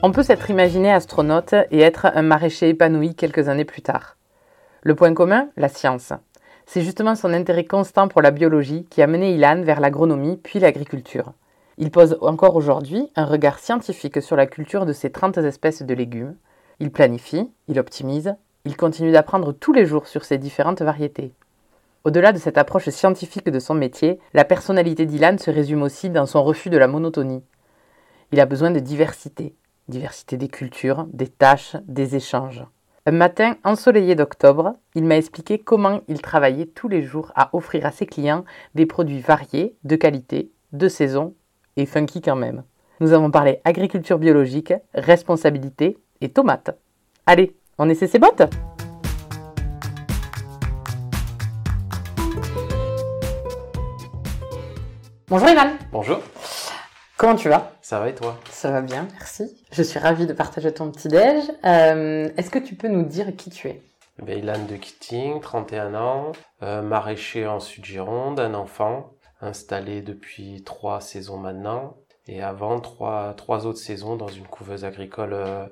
On 0.00 0.12
peut 0.12 0.22
s'être 0.22 0.48
imaginé 0.48 0.92
astronaute 0.92 1.54
et 1.72 1.80
être 1.80 2.06
un 2.14 2.22
maraîcher 2.22 2.68
épanoui 2.68 3.16
quelques 3.16 3.48
années 3.48 3.64
plus 3.64 3.82
tard. 3.82 4.16
Le 4.82 4.94
point 4.94 5.12
commun, 5.12 5.48
la 5.56 5.68
science. 5.68 6.12
C'est 6.66 6.82
justement 6.82 7.16
son 7.16 7.32
intérêt 7.32 7.64
constant 7.64 8.06
pour 8.06 8.22
la 8.22 8.30
biologie 8.30 8.86
qui 8.90 9.02
a 9.02 9.08
mené 9.08 9.34
Ilan 9.34 9.62
vers 9.62 9.80
l'agronomie 9.80 10.36
puis 10.36 10.60
l'agriculture. 10.60 11.32
Il 11.78 11.90
pose 11.90 12.16
encore 12.20 12.54
aujourd'hui 12.54 13.10
un 13.16 13.24
regard 13.24 13.58
scientifique 13.58 14.22
sur 14.22 14.36
la 14.36 14.46
culture 14.46 14.86
de 14.86 14.92
ces 14.92 15.10
30 15.10 15.38
espèces 15.38 15.82
de 15.82 15.94
légumes. 15.94 16.36
Il 16.78 16.92
planifie, 16.92 17.50
il 17.66 17.80
optimise, 17.80 18.36
il 18.64 18.76
continue 18.76 19.10
d'apprendre 19.10 19.50
tous 19.50 19.72
les 19.72 19.84
jours 19.84 20.06
sur 20.06 20.24
ces 20.24 20.38
différentes 20.38 20.80
variétés. 20.80 21.32
Au-delà 22.04 22.30
de 22.30 22.38
cette 22.38 22.56
approche 22.56 22.88
scientifique 22.90 23.50
de 23.50 23.58
son 23.58 23.74
métier, 23.74 24.20
la 24.32 24.44
personnalité 24.44 25.06
d'Ilan 25.06 25.38
se 25.38 25.50
résume 25.50 25.82
aussi 25.82 26.08
dans 26.08 26.26
son 26.26 26.44
refus 26.44 26.70
de 26.70 26.78
la 26.78 26.86
monotonie. 26.86 27.42
Il 28.30 28.38
a 28.38 28.46
besoin 28.46 28.70
de 28.70 28.78
diversité, 28.78 29.56
diversité 29.88 30.36
des 30.36 30.48
cultures, 30.48 31.06
des 31.12 31.28
tâches, 31.28 31.76
des 31.86 32.16
échanges. 32.16 32.64
Un 33.06 33.12
matin 33.12 33.56
ensoleillé 33.64 34.14
d'octobre, 34.14 34.74
il 34.94 35.04
m'a 35.04 35.16
expliqué 35.16 35.58
comment 35.58 36.02
il 36.08 36.20
travaillait 36.20 36.66
tous 36.66 36.88
les 36.88 37.02
jours 37.02 37.32
à 37.34 37.48
offrir 37.54 37.86
à 37.86 37.90
ses 37.90 38.06
clients 38.06 38.44
des 38.74 38.86
produits 38.86 39.20
variés, 39.20 39.76
de 39.84 39.96
qualité, 39.96 40.50
de 40.72 40.88
saison 40.88 41.34
et 41.76 41.86
funky 41.86 42.20
quand 42.20 42.36
même. 42.36 42.64
Nous 43.00 43.12
avons 43.12 43.30
parlé 43.30 43.60
agriculture 43.64 44.18
biologique, 44.18 44.74
responsabilité 44.92 45.98
et 46.20 46.28
tomates. 46.28 46.76
Allez, 47.24 47.56
on 47.78 47.88
essaie 47.88 48.08
ses 48.08 48.18
bottes 48.18 48.42
Bonjour 55.28 55.48
Ivan 55.48 55.70
Bonjour, 55.92 56.20
Comment 57.16 57.36
tu 57.36 57.48
vas? 57.48 57.77
Ça 57.88 58.00
va 58.00 58.10
et 58.10 58.14
toi? 58.14 58.36
Ça 58.50 58.70
va 58.70 58.82
bien, 58.82 59.08
merci. 59.14 59.56
Je 59.72 59.82
suis 59.82 59.98
ravie 59.98 60.26
de 60.26 60.34
partager 60.34 60.74
ton 60.74 60.90
petit-déj. 60.90 61.42
Euh, 61.64 62.28
Est-ce 62.36 62.50
que 62.50 62.58
tu 62.58 62.74
peux 62.74 62.88
nous 62.88 63.02
dire 63.02 63.34
qui 63.34 63.48
tu 63.48 63.66
es? 63.68 63.80
Ilan 64.28 64.62
de 64.68 64.76
Kitting, 64.76 65.40
31 65.40 65.94
ans, 65.94 66.32
euh, 66.62 66.82
maraîcher 66.82 67.46
en 67.46 67.60
Sud-Gironde, 67.60 68.40
un 68.40 68.52
enfant, 68.52 69.14
installé 69.40 70.02
depuis 70.02 70.62
trois 70.64 71.00
saisons 71.00 71.38
maintenant, 71.38 71.96
et 72.26 72.42
avant 72.42 72.78
trois, 72.78 73.32
trois 73.38 73.64
autres 73.64 73.78
saisons 73.78 74.16
dans 74.16 74.28
une 74.28 74.46
couveuse 74.46 74.84
agricole 74.84 75.32
euh, 75.32 75.64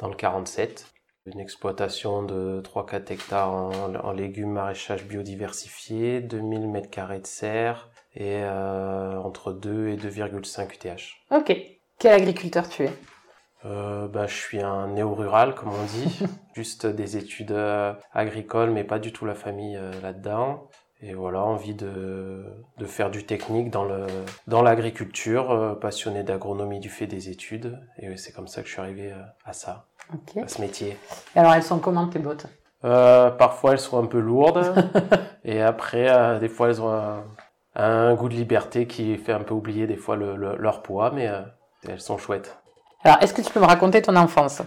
dans 0.00 0.08
le 0.08 0.16
47. 0.16 0.86
Une 1.26 1.38
exploitation 1.38 2.24
de 2.24 2.60
3-4 2.64 3.12
hectares 3.12 3.52
en, 3.52 3.94
en 3.94 4.10
légumes 4.10 4.50
maraîchage 4.50 5.04
biodiversifié, 5.04 6.20
2000 6.20 6.62
m2 6.62 7.20
de 7.20 7.26
serre, 7.28 7.89
et 8.14 8.42
euh, 8.42 9.18
entre 9.18 9.52
2 9.52 9.88
et 9.88 9.96
2,5 9.96 10.74
UTH. 10.74 11.16
Ok. 11.30 11.56
Quel 11.98 12.12
agriculteur 12.12 12.68
tu 12.68 12.84
es? 12.84 12.92
Euh, 13.66 14.08
bah, 14.08 14.26
je 14.26 14.34
suis 14.34 14.60
un 14.60 14.88
néo-rural, 14.88 15.54
comme 15.54 15.68
on 15.68 15.84
dit, 15.84 16.20
juste 16.54 16.86
des 16.86 17.16
études 17.16 17.52
euh, 17.52 17.92
agricoles, 18.12 18.70
mais 18.70 18.84
pas 18.84 18.98
du 18.98 19.12
tout 19.12 19.26
la 19.26 19.34
famille 19.34 19.78
là-dedans. 20.02 20.68
Et 21.02 21.14
voilà, 21.14 21.42
envie 21.42 21.74
de, 21.74 22.44
de 22.76 22.84
faire 22.84 23.10
du 23.10 23.24
technique 23.24 23.70
dans 23.70 23.84
le 23.84 24.06
dans 24.46 24.60
l'agriculture, 24.60 25.78
passionné 25.80 26.24
d'agronomie 26.24 26.78
du 26.78 26.90
fait 26.90 27.06
des 27.06 27.30
études. 27.30 27.80
Et 27.98 28.14
c'est 28.18 28.32
comme 28.32 28.48
ça 28.48 28.60
que 28.60 28.68
je 28.68 28.74
suis 28.74 28.82
arrivé 28.82 29.10
à 29.46 29.54
ça, 29.54 29.86
à 30.36 30.46
ce 30.46 30.60
métier. 30.60 30.98
Et 31.34 31.38
alors 31.38 31.54
elles 31.54 31.62
sont 31.62 31.78
comment 31.78 32.06
tes 32.06 32.18
bottes? 32.18 32.48
Euh, 32.84 33.30
parfois 33.30 33.72
elles 33.72 33.78
sont 33.78 34.02
un 34.02 34.06
peu 34.06 34.20
lourdes, 34.20 34.72
et 35.44 35.60
après 35.60 36.08
euh, 36.08 36.38
des 36.38 36.48
fois 36.48 36.68
elles 36.68 36.80
ont 36.80 36.90
un, 36.90 37.24
un 37.84 38.14
goût 38.14 38.28
de 38.28 38.34
liberté 38.34 38.86
qui 38.86 39.16
fait 39.16 39.32
un 39.32 39.40
peu 39.40 39.54
oublier 39.54 39.86
des 39.86 39.96
fois 39.96 40.16
le, 40.16 40.36
le- 40.36 40.56
leur 40.56 40.82
poids, 40.82 41.10
mais 41.12 41.28
euh, 41.28 41.40
elles 41.88 42.00
sont 42.00 42.18
chouettes. 42.18 42.58
Alors 43.04 43.18
est-ce 43.22 43.32
que 43.34 43.42
tu 43.42 43.50
peux 43.52 43.60
me 43.60 43.66
raconter 43.66 44.02
ton 44.02 44.16
enfance? 44.16 44.62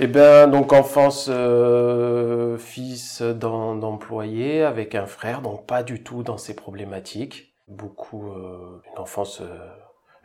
Eh 0.00 0.06
bien, 0.06 0.48
donc 0.48 0.72
enfance, 0.72 1.28
euh, 1.30 2.56
fils 2.56 3.20
d'em- 3.22 3.78
d'employé 3.80 4.62
avec 4.62 4.94
un 4.94 5.06
frère, 5.06 5.42
donc 5.42 5.66
pas 5.66 5.82
du 5.82 6.02
tout 6.02 6.22
dans 6.22 6.38
ces 6.38 6.54
problématiques. 6.54 7.54
Beaucoup, 7.68 8.32
euh, 8.32 8.80
une 8.92 8.98
enfance 9.02 9.40
euh, 9.42 9.68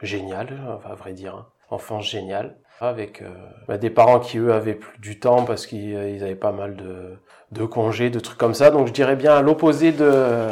géniale, 0.02 0.80
à 0.86 0.96
vrai 0.96 1.14
dire. 1.14 1.36
hein. 1.36 1.48
Enfance 1.70 2.10
géniale. 2.10 2.58
Avec 2.80 3.22
euh, 3.22 3.28
bah, 3.68 3.78
des 3.78 3.90
parents 3.90 4.20
qui, 4.20 4.38
eux, 4.38 4.54
avaient 4.54 4.76
plus 4.76 4.98
du 5.00 5.20
temps 5.20 5.44
parce 5.44 5.66
qu'ils 5.68 5.92
ils 5.92 6.24
avaient 6.24 6.36
pas 6.36 6.52
mal 6.54 6.76
de, 6.78 7.18
de 7.52 7.66
congés, 7.66 8.10
de 8.10 8.20
trucs 8.20 8.38
comme 8.38 8.54
ça. 8.54 8.70
Donc 8.72 8.88
je 8.88 8.94
dirais 8.94 9.16
bien 9.18 9.36
à 9.36 9.42
l'opposé 9.42 9.92
de, 9.92 10.50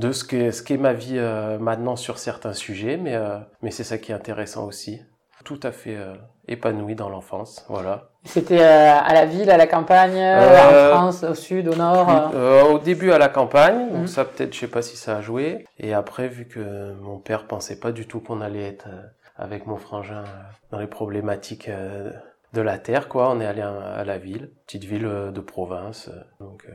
de 0.00 0.12
ce 0.12 0.24
qu'est 0.24 0.50
ce 0.50 0.74
ma 0.74 0.92
vie 0.92 1.18
euh, 1.18 1.58
maintenant 1.58 1.96
sur 1.96 2.18
certains 2.18 2.52
sujets. 2.54 2.96
Mais, 2.96 3.14
euh, 3.14 3.38
mais 3.62 3.70
c'est 3.70 3.84
ça 3.84 3.98
qui 3.98 4.12
est 4.12 4.14
intéressant 4.14 4.64
aussi. 4.66 5.00
Tout 5.44 5.60
à 5.62 5.72
fait 5.72 5.96
euh, 5.96 6.14
épanoui 6.48 6.94
dans 6.94 7.08
l'enfance, 7.08 7.64
voilà. 7.68 8.08
C'était 8.24 8.60
euh, 8.60 8.92
à 8.98 9.14
la 9.14 9.24
ville, 9.24 9.50
à 9.50 9.56
la 9.56 9.66
campagne, 9.66 10.18
Euh, 10.18 10.92
en 10.92 10.96
France, 10.98 11.22
au 11.24 11.34
sud, 11.34 11.66
au 11.68 11.74
nord 11.74 12.10
euh 12.10 12.28
Euh, 12.34 12.62
au 12.74 12.78
début 12.78 13.10
à 13.12 13.18
la 13.18 13.28
campagne, 13.28 13.86
Mhm. 13.86 13.92
donc 14.00 14.08
ça 14.08 14.26
peut-être 14.26 14.52
je 14.54 14.60
sais 14.60 14.68
pas 14.68 14.82
si 14.82 14.96
ça 14.98 15.16
a 15.16 15.20
joué. 15.22 15.64
Et 15.78 15.94
après 15.94 16.28
vu 16.28 16.46
que 16.46 16.92
mon 17.00 17.18
père 17.18 17.46
pensait 17.46 17.80
pas 17.80 17.92
du 17.92 18.06
tout 18.06 18.20
qu'on 18.20 18.42
allait 18.42 18.68
être 18.68 18.88
euh, 18.88 19.02
avec 19.38 19.66
mon 19.66 19.76
frangin 19.76 20.24
euh, 20.24 20.42
dans 20.72 20.78
les 20.78 20.86
problématiques 20.86 21.70
euh, 21.70 22.10
de 22.52 22.60
la 22.60 22.76
terre, 22.78 23.08
quoi, 23.08 23.30
on 23.30 23.40
est 23.40 23.46
allé 23.46 23.62
à, 23.62 23.72
à 24.00 24.04
la 24.04 24.18
ville, 24.18 24.50
petite 24.66 24.84
ville 24.84 25.06
euh, 25.06 25.30
de 25.30 25.40
province, 25.40 26.08
euh, 26.08 26.20
donc 26.44 26.66
euh, 26.68 26.72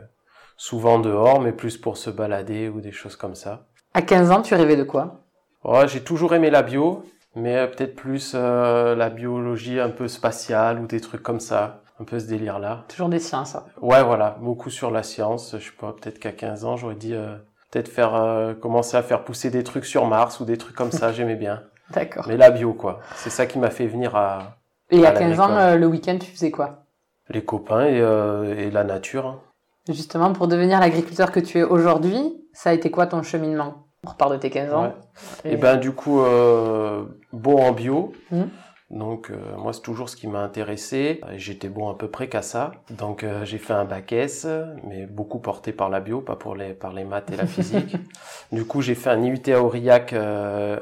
souvent 0.57 0.99
dehors, 0.99 1.39
mais 1.41 1.51
plus 1.51 1.77
pour 1.77 1.97
se 1.97 2.09
balader 2.09 2.69
ou 2.69 2.81
des 2.81 2.91
choses 2.91 3.15
comme 3.15 3.35
ça. 3.35 3.65
À 3.93 4.01
15 4.01 4.31
ans, 4.31 4.41
tu 4.41 4.55
rêvais 4.55 4.75
de 4.75 4.83
quoi? 4.83 5.21
Ouais, 5.63 5.87
j'ai 5.87 6.01
toujours 6.01 6.33
aimé 6.35 6.49
la 6.49 6.61
bio, 6.61 7.03
mais 7.35 7.67
peut-être 7.67 7.95
plus 7.95 8.33
euh, 8.35 8.95
la 8.95 9.09
biologie 9.09 9.79
un 9.79 9.89
peu 9.89 10.07
spatiale 10.07 10.79
ou 10.79 10.85
des 10.87 11.01
trucs 11.01 11.23
comme 11.23 11.39
ça, 11.39 11.81
un 11.99 12.03
peu 12.03 12.19
ce 12.19 12.27
délire-là. 12.27 12.85
Toujours 12.87 13.09
des 13.09 13.19
sciences. 13.19 13.57
Ouais, 13.81 14.03
voilà, 14.03 14.37
beaucoup 14.41 14.69
sur 14.69 14.91
la 14.91 15.01
science. 15.03 15.55
Je 15.57 15.65
sais 15.65 15.75
pas, 15.79 15.93
peut-être 15.93 16.19
qu'à 16.19 16.31
15 16.31 16.65
ans, 16.65 16.77
j'aurais 16.77 16.95
dit 16.95 17.15
euh, 17.15 17.35
peut-être 17.71 17.87
faire 17.89 18.15
euh, 18.15 18.53
commencer 18.53 18.95
à 18.97 19.01
faire 19.03 19.23
pousser 19.23 19.49
des 19.49 19.63
trucs 19.63 19.85
sur 19.85 20.05
Mars 20.05 20.39
ou 20.39 20.45
des 20.45 20.57
trucs 20.57 20.75
comme 20.75 20.91
ça, 20.91 21.11
j'aimais 21.11 21.35
bien. 21.35 21.63
D'accord. 21.91 22.25
Mais 22.27 22.37
la 22.37 22.51
bio, 22.51 22.73
quoi. 22.73 22.99
C'est 23.15 23.29
ça 23.29 23.45
qui 23.45 23.59
m'a 23.59 23.69
fait 23.69 23.87
venir 23.87 24.15
à 24.15 24.57
Et 24.91 25.05
à 25.05 25.09
à 25.09 25.13
la 25.13 25.19
15 25.19 25.39
ans, 25.39 25.75
le 25.75 25.85
week-end, 25.87 26.17
tu 26.19 26.29
faisais 26.31 26.51
quoi? 26.51 26.83
Les 27.29 27.43
copains 27.43 27.85
et, 27.85 27.97
et 27.97 28.71
la 28.71 28.83
nature. 28.83 29.25
hein. 29.27 29.39
Justement, 29.87 30.33
pour 30.33 30.47
devenir 30.47 30.79
l'agriculteur 30.79 31.31
que 31.31 31.39
tu 31.39 31.59
es 31.59 31.63
aujourd'hui, 31.63 32.33
ça 32.53 32.71
a 32.71 32.73
été 32.73 32.89
quoi 32.89 33.05
ton 33.07 33.21
cheminement 33.21 33.87
On 34.05 34.09
repart 34.09 34.31
de 34.31 34.37
tes 34.37 34.49
15 34.49 34.73
ans. 34.73 34.83
Ouais. 34.83 35.51
Et 35.51 35.57
ben 35.57 35.77
du 35.77 35.91
coup, 35.91 36.21
euh, 36.21 37.05
bon 37.33 37.61
en 37.61 37.71
bio. 37.71 38.13
Mhm. 38.31 38.49
Donc 38.91 39.31
euh, 39.31 39.57
moi 39.57 39.73
c'est 39.73 39.81
toujours 39.81 40.09
ce 40.09 40.15
qui 40.15 40.27
m'a 40.27 40.39
intéressé. 40.39 41.19
J'étais 41.37 41.69
bon 41.69 41.89
à 41.89 41.95
peu 41.95 42.07
près 42.07 42.29
qu'à 42.29 42.41
ça. 42.41 42.71
Donc 42.91 43.23
euh, 43.23 43.43
j'ai 43.43 43.57
fait 43.57 43.73
un 43.73 43.83
bac 43.85 44.11
S, 44.11 44.47
mais 44.83 45.07
beaucoup 45.07 45.39
porté 45.39 45.71
par 45.71 45.89
la 45.89 45.99
bio, 45.99 46.21
pas 46.21 46.35
pour 46.35 46.55
les 46.55 46.73
par 46.73 46.93
les 46.93 47.03
maths 47.03 47.31
et 47.31 47.35
la 47.35 47.47
physique. 47.47 47.97
du 48.51 48.63
coup 48.63 48.81
j'ai 48.81 48.95
fait 48.95 49.09
un 49.09 49.21
IUT 49.23 49.41
à 49.47 49.61
Aurillac, 49.61 50.13
euh, 50.13 50.79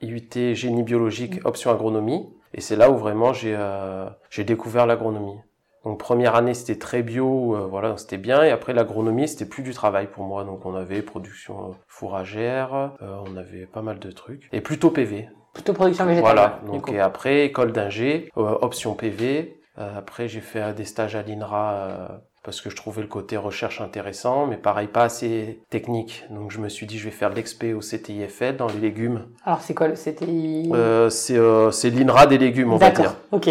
IUT 0.00 0.54
génie 0.54 0.84
biologique, 0.84 1.44
option 1.44 1.72
agronomie. 1.72 2.28
Et 2.54 2.60
c'est 2.60 2.76
là 2.76 2.90
où 2.90 2.96
vraiment 2.96 3.32
j'ai 3.32 3.56
euh, 3.58 4.08
j'ai 4.30 4.44
découvert 4.44 4.86
l'agronomie. 4.86 5.38
Donc 5.84 5.98
première 5.98 6.34
année 6.34 6.54
c'était 6.54 6.78
très 6.78 7.02
bio, 7.02 7.56
euh, 7.56 7.66
voilà 7.66 7.96
c'était 7.96 8.18
bien. 8.18 8.42
Et 8.44 8.50
après 8.50 8.72
l'agronomie 8.72 9.28
c'était 9.28 9.46
plus 9.46 9.62
du 9.62 9.72
travail 9.72 10.06
pour 10.06 10.24
moi. 10.24 10.44
Donc 10.44 10.64
on 10.66 10.74
avait 10.74 11.02
production 11.02 11.70
euh, 11.70 11.72
fourragère, 11.88 12.92
euh, 13.02 13.16
on 13.26 13.36
avait 13.36 13.66
pas 13.66 13.82
mal 13.82 13.98
de 13.98 14.10
trucs. 14.10 14.48
Et 14.52 14.60
plutôt 14.60 14.90
PV. 14.90 15.28
Plutôt 15.52 15.72
production 15.72 16.06
végétale. 16.06 16.34
Voilà. 16.34 16.60
Donc 16.66 16.90
et 16.90 17.00
après 17.00 17.44
école 17.44 17.72
d'ingé, 17.72 18.30
euh, 18.36 18.58
option 18.62 18.94
PV. 18.94 19.58
Euh, 19.78 19.98
après 19.98 20.28
j'ai 20.28 20.40
fait 20.40 20.74
des 20.74 20.84
stages 20.84 21.16
à 21.16 21.22
l'INRA 21.22 21.72
euh, 21.72 22.08
parce 22.42 22.60
que 22.60 22.70
je 22.70 22.76
trouvais 22.76 23.02
le 23.02 23.08
côté 23.08 23.36
recherche 23.36 23.80
intéressant, 23.80 24.46
mais 24.46 24.56
pareil 24.56 24.88
pas 24.88 25.04
assez 25.04 25.60
technique. 25.70 26.24
Donc 26.30 26.50
je 26.50 26.58
me 26.58 26.68
suis 26.68 26.86
dit 26.86 26.98
je 26.98 27.04
vais 27.04 27.10
faire 27.10 27.30
de 27.30 27.36
l'expé 27.36 27.74
au 27.74 27.80
CTIFL 27.80 28.56
dans 28.56 28.66
les 28.66 28.80
légumes. 28.80 29.26
Alors, 29.44 29.60
c'est 29.62 29.74
quoi 29.74 29.88
le 29.88 29.94
CTI 29.94 30.70
Euh, 30.74 31.10
c'est 31.10 31.36
euh, 31.36 31.70
c'est 31.70 31.90
l'INRA 31.90 32.26
des 32.26 32.38
légumes 32.38 32.72
on 32.72 32.76
va 32.76 32.90
dire. 32.90 33.14
Ok. 33.30 33.50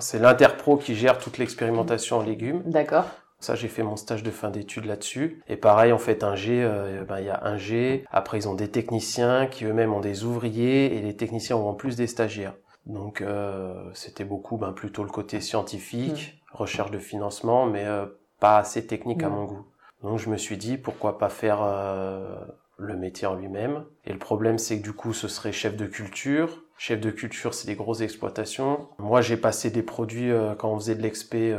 C'est 0.00 0.18
l'Interpro 0.18 0.76
qui 0.76 0.94
gère 0.94 1.18
toute 1.18 1.38
l'expérimentation 1.38 2.18
en 2.18 2.22
légumes. 2.22 2.62
D'accord. 2.66 3.04
Ça, 3.40 3.54
j'ai 3.54 3.68
fait 3.68 3.82
mon 3.82 3.96
stage 3.96 4.22
de 4.22 4.30
fin 4.30 4.50
d'études 4.50 4.84
là-dessus. 4.84 5.42
Et 5.48 5.56
pareil, 5.56 5.92
en 5.92 5.98
fait, 5.98 6.22
un 6.22 6.36
G, 6.36 6.62
euh, 6.62 7.04
ben, 7.04 7.20
il 7.20 7.26
y 7.26 7.30
a 7.30 7.40
un 7.42 7.56
G. 7.56 8.04
Après, 8.10 8.36
ils 8.38 8.48
ont 8.48 8.54
des 8.54 8.68
techniciens 8.68 9.46
qui 9.46 9.64
eux-mêmes 9.64 9.94
ont 9.94 10.00
des 10.00 10.24
ouvriers 10.24 10.94
et 10.94 11.00
les 11.00 11.16
techniciens 11.16 11.56
ont 11.56 11.66
en 11.66 11.72
plus 11.72 11.96
des 11.96 12.06
stagiaires. 12.06 12.52
Donc, 12.84 13.22
euh, 13.22 13.72
c'était 13.94 14.24
beaucoup, 14.24 14.58
ben, 14.58 14.72
plutôt 14.72 15.04
le 15.04 15.10
côté 15.10 15.40
scientifique, 15.40 16.42
recherche 16.52 16.90
de 16.90 16.98
financement, 16.98 17.64
mais 17.64 17.86
euh, 17.86 18.04
pas 18.40 18.58
assez 18.58 18.86
technique 18.86 19.22
à 19.22 19.28
mon 19.28 19.44
goût. 19.44 19.64
Donc 20.02 20.18
je 20.18 20.30
me 20.30 20.36
suis 20.36 20.56
dit 20.56 20.78
pourquoi 20.78 21.18
pas 21.18 21.28
faire 21.28 21.60
euh, 21.62 22.34
le 22.78 22.96
métier 22.96 23.26
en 23.26 23.34
lui-même. 23.34 23.84
Et 24.04 24.12
le 24.12 24.18
problème 24.18 24.58
c'est 24.58 24.78
que 24.78 24.82
du 24.82 24.92
coup 24.92 25.12
ce 25.12 25.28
serait 25.28 25.52
chef 25.52 25.76
de 25.76 25.86
culture. 25.86 26.64
Chef 26.78 27.00
de 27.00 27.10
culture 27.10 27.52
c'est 27.52 27.66
des 27.66 27.76
grosses 27.76 28.00
exploitations. 28.00 28.88
Moi 28.98 29.20
j'ai 29.20 29.36
passé 29.36 29.70
des 29.70 29.82
produits 29.82 30.30
euh, 30.30 30.54
quand 30.54 30.72
on 30.72 30.78
faisait 30.78 30.94
de 30.94 31.02
l'expé. 31.02 31.54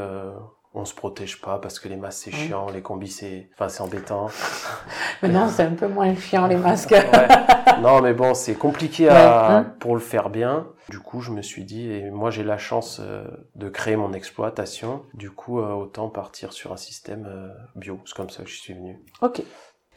On 0.73 0.85
se 0.85 0.93
protège 0.93 1.41
pas 1.41 1.57
parce 1.59 1.79
que 1.79 1.89
les 1.89 1.97
masques 1.97 2.23
c'est 2.25 2.31
chiant, 2.31 2.69
les 2.69 2.81
combis 2.81 3.09
c'est, 3.09 3.49
enfin 3.53 3.67
c'est 3.67 3.81
embêtant. 3.81 4.27
Maintenant, 5.21 5.49
c'est 5.49 5.63
un 5.63 5.73
peu 5.73 5.87
moins 5.87 6.15
chiant 6.15 6.47
les 6.47 6.55
masques. 6.57 6.95
Ouais. 7.11 7.81
Non, 7.81 8.01
mais 8.01 8.13
bon, 8.13 8.33
c'est 8.33 8.55
compliqué 8.55 9.09
à, 9.09 9.13
Ouais, 9.13 9.53
hein. 9.55 9.73
pour 9.79 9.95
le 9.95 10.01
faire 10.01 10.29
bien. 10.29 10.67
Du 10.89 10.99
coup, 10.99 11.21
je 11.21 11.31
me 11.31 11.41
suis 11.41 11.63
dit, 11.63 11.89
et 11.91 12.09
moi 12.09 12.31
j'ai 12.31 12.43
la 12.43 12.57
chance 12.57 12.99
euh, 13.01 13.23
de 13.55 13.69
créer 13.69 13.95
mon 13.95 14.13
exploitation. 14.13 15.03
Du 15.13 15.29
coup, 15.31 15.59
euh, 15.59 15.71
autant 15.73 16.09
partir 16.09 16.53
sur 16.53 16.71
un 16.73 16.77
système 16.77 17.25
euh, 17.27 17.49
bio. 17.75 17.99
C'est 18.05 18.15
comme 18.15 18.29
ça 18.29 18.43
que 18.43 18.49
je 18.49 18.55
suis 18.59 18.73
venu. 18.73 18.99
Ok. 19.21 19.41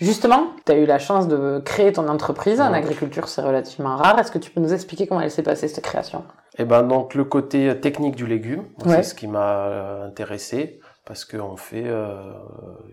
Justement, 0.00 0.48
tu 0.66 0.72
as 0.72 0.76
eu 0.76 0.86
la 0.86 0.98
chance 0.98 1.28
de 1.28 1.60
créer 1.64 1.92
ton 1.92 2.08
entreprise. 2.08 2.60
En 2.60 2.72
agriculture, 2.72 3.28
c'est 3.28 3.42
relativement 3.42 3.96
rare. 3.96 4.18
Est-ce 4.18 4.32
que 4.32 4.38
tu 4.38 4.50
peux 4.50 4.60
nous 4.60 4.72
expliquer 4.72 5.06
comment 5.06 5.20
elle 5.20 5.30
s'est 5.30 5.42
passée, 5.44 5.68
cette 5.68 5.84
création? 5.84 6.24
Et 6.58 6.64
ben 6.64 6.82
donc 6.84 7.14
le 7.14 7.24
côté 7.24 7.78
technique 7.80 8.14
du 8.16 8.26
légume, 8.26 8.64
Ouais. 8.84 8.96
c'est 8.96 9.02
ce 9.02 9.14
qui 9.14 9.26
m'a 9.26 9.66
euh, 9.66 10.06
intéressé 10.06 10.80
parce 11.04 11.24
qu'on 11.24 11.56
fait 11.56 11.84
euh, 11.86 12.16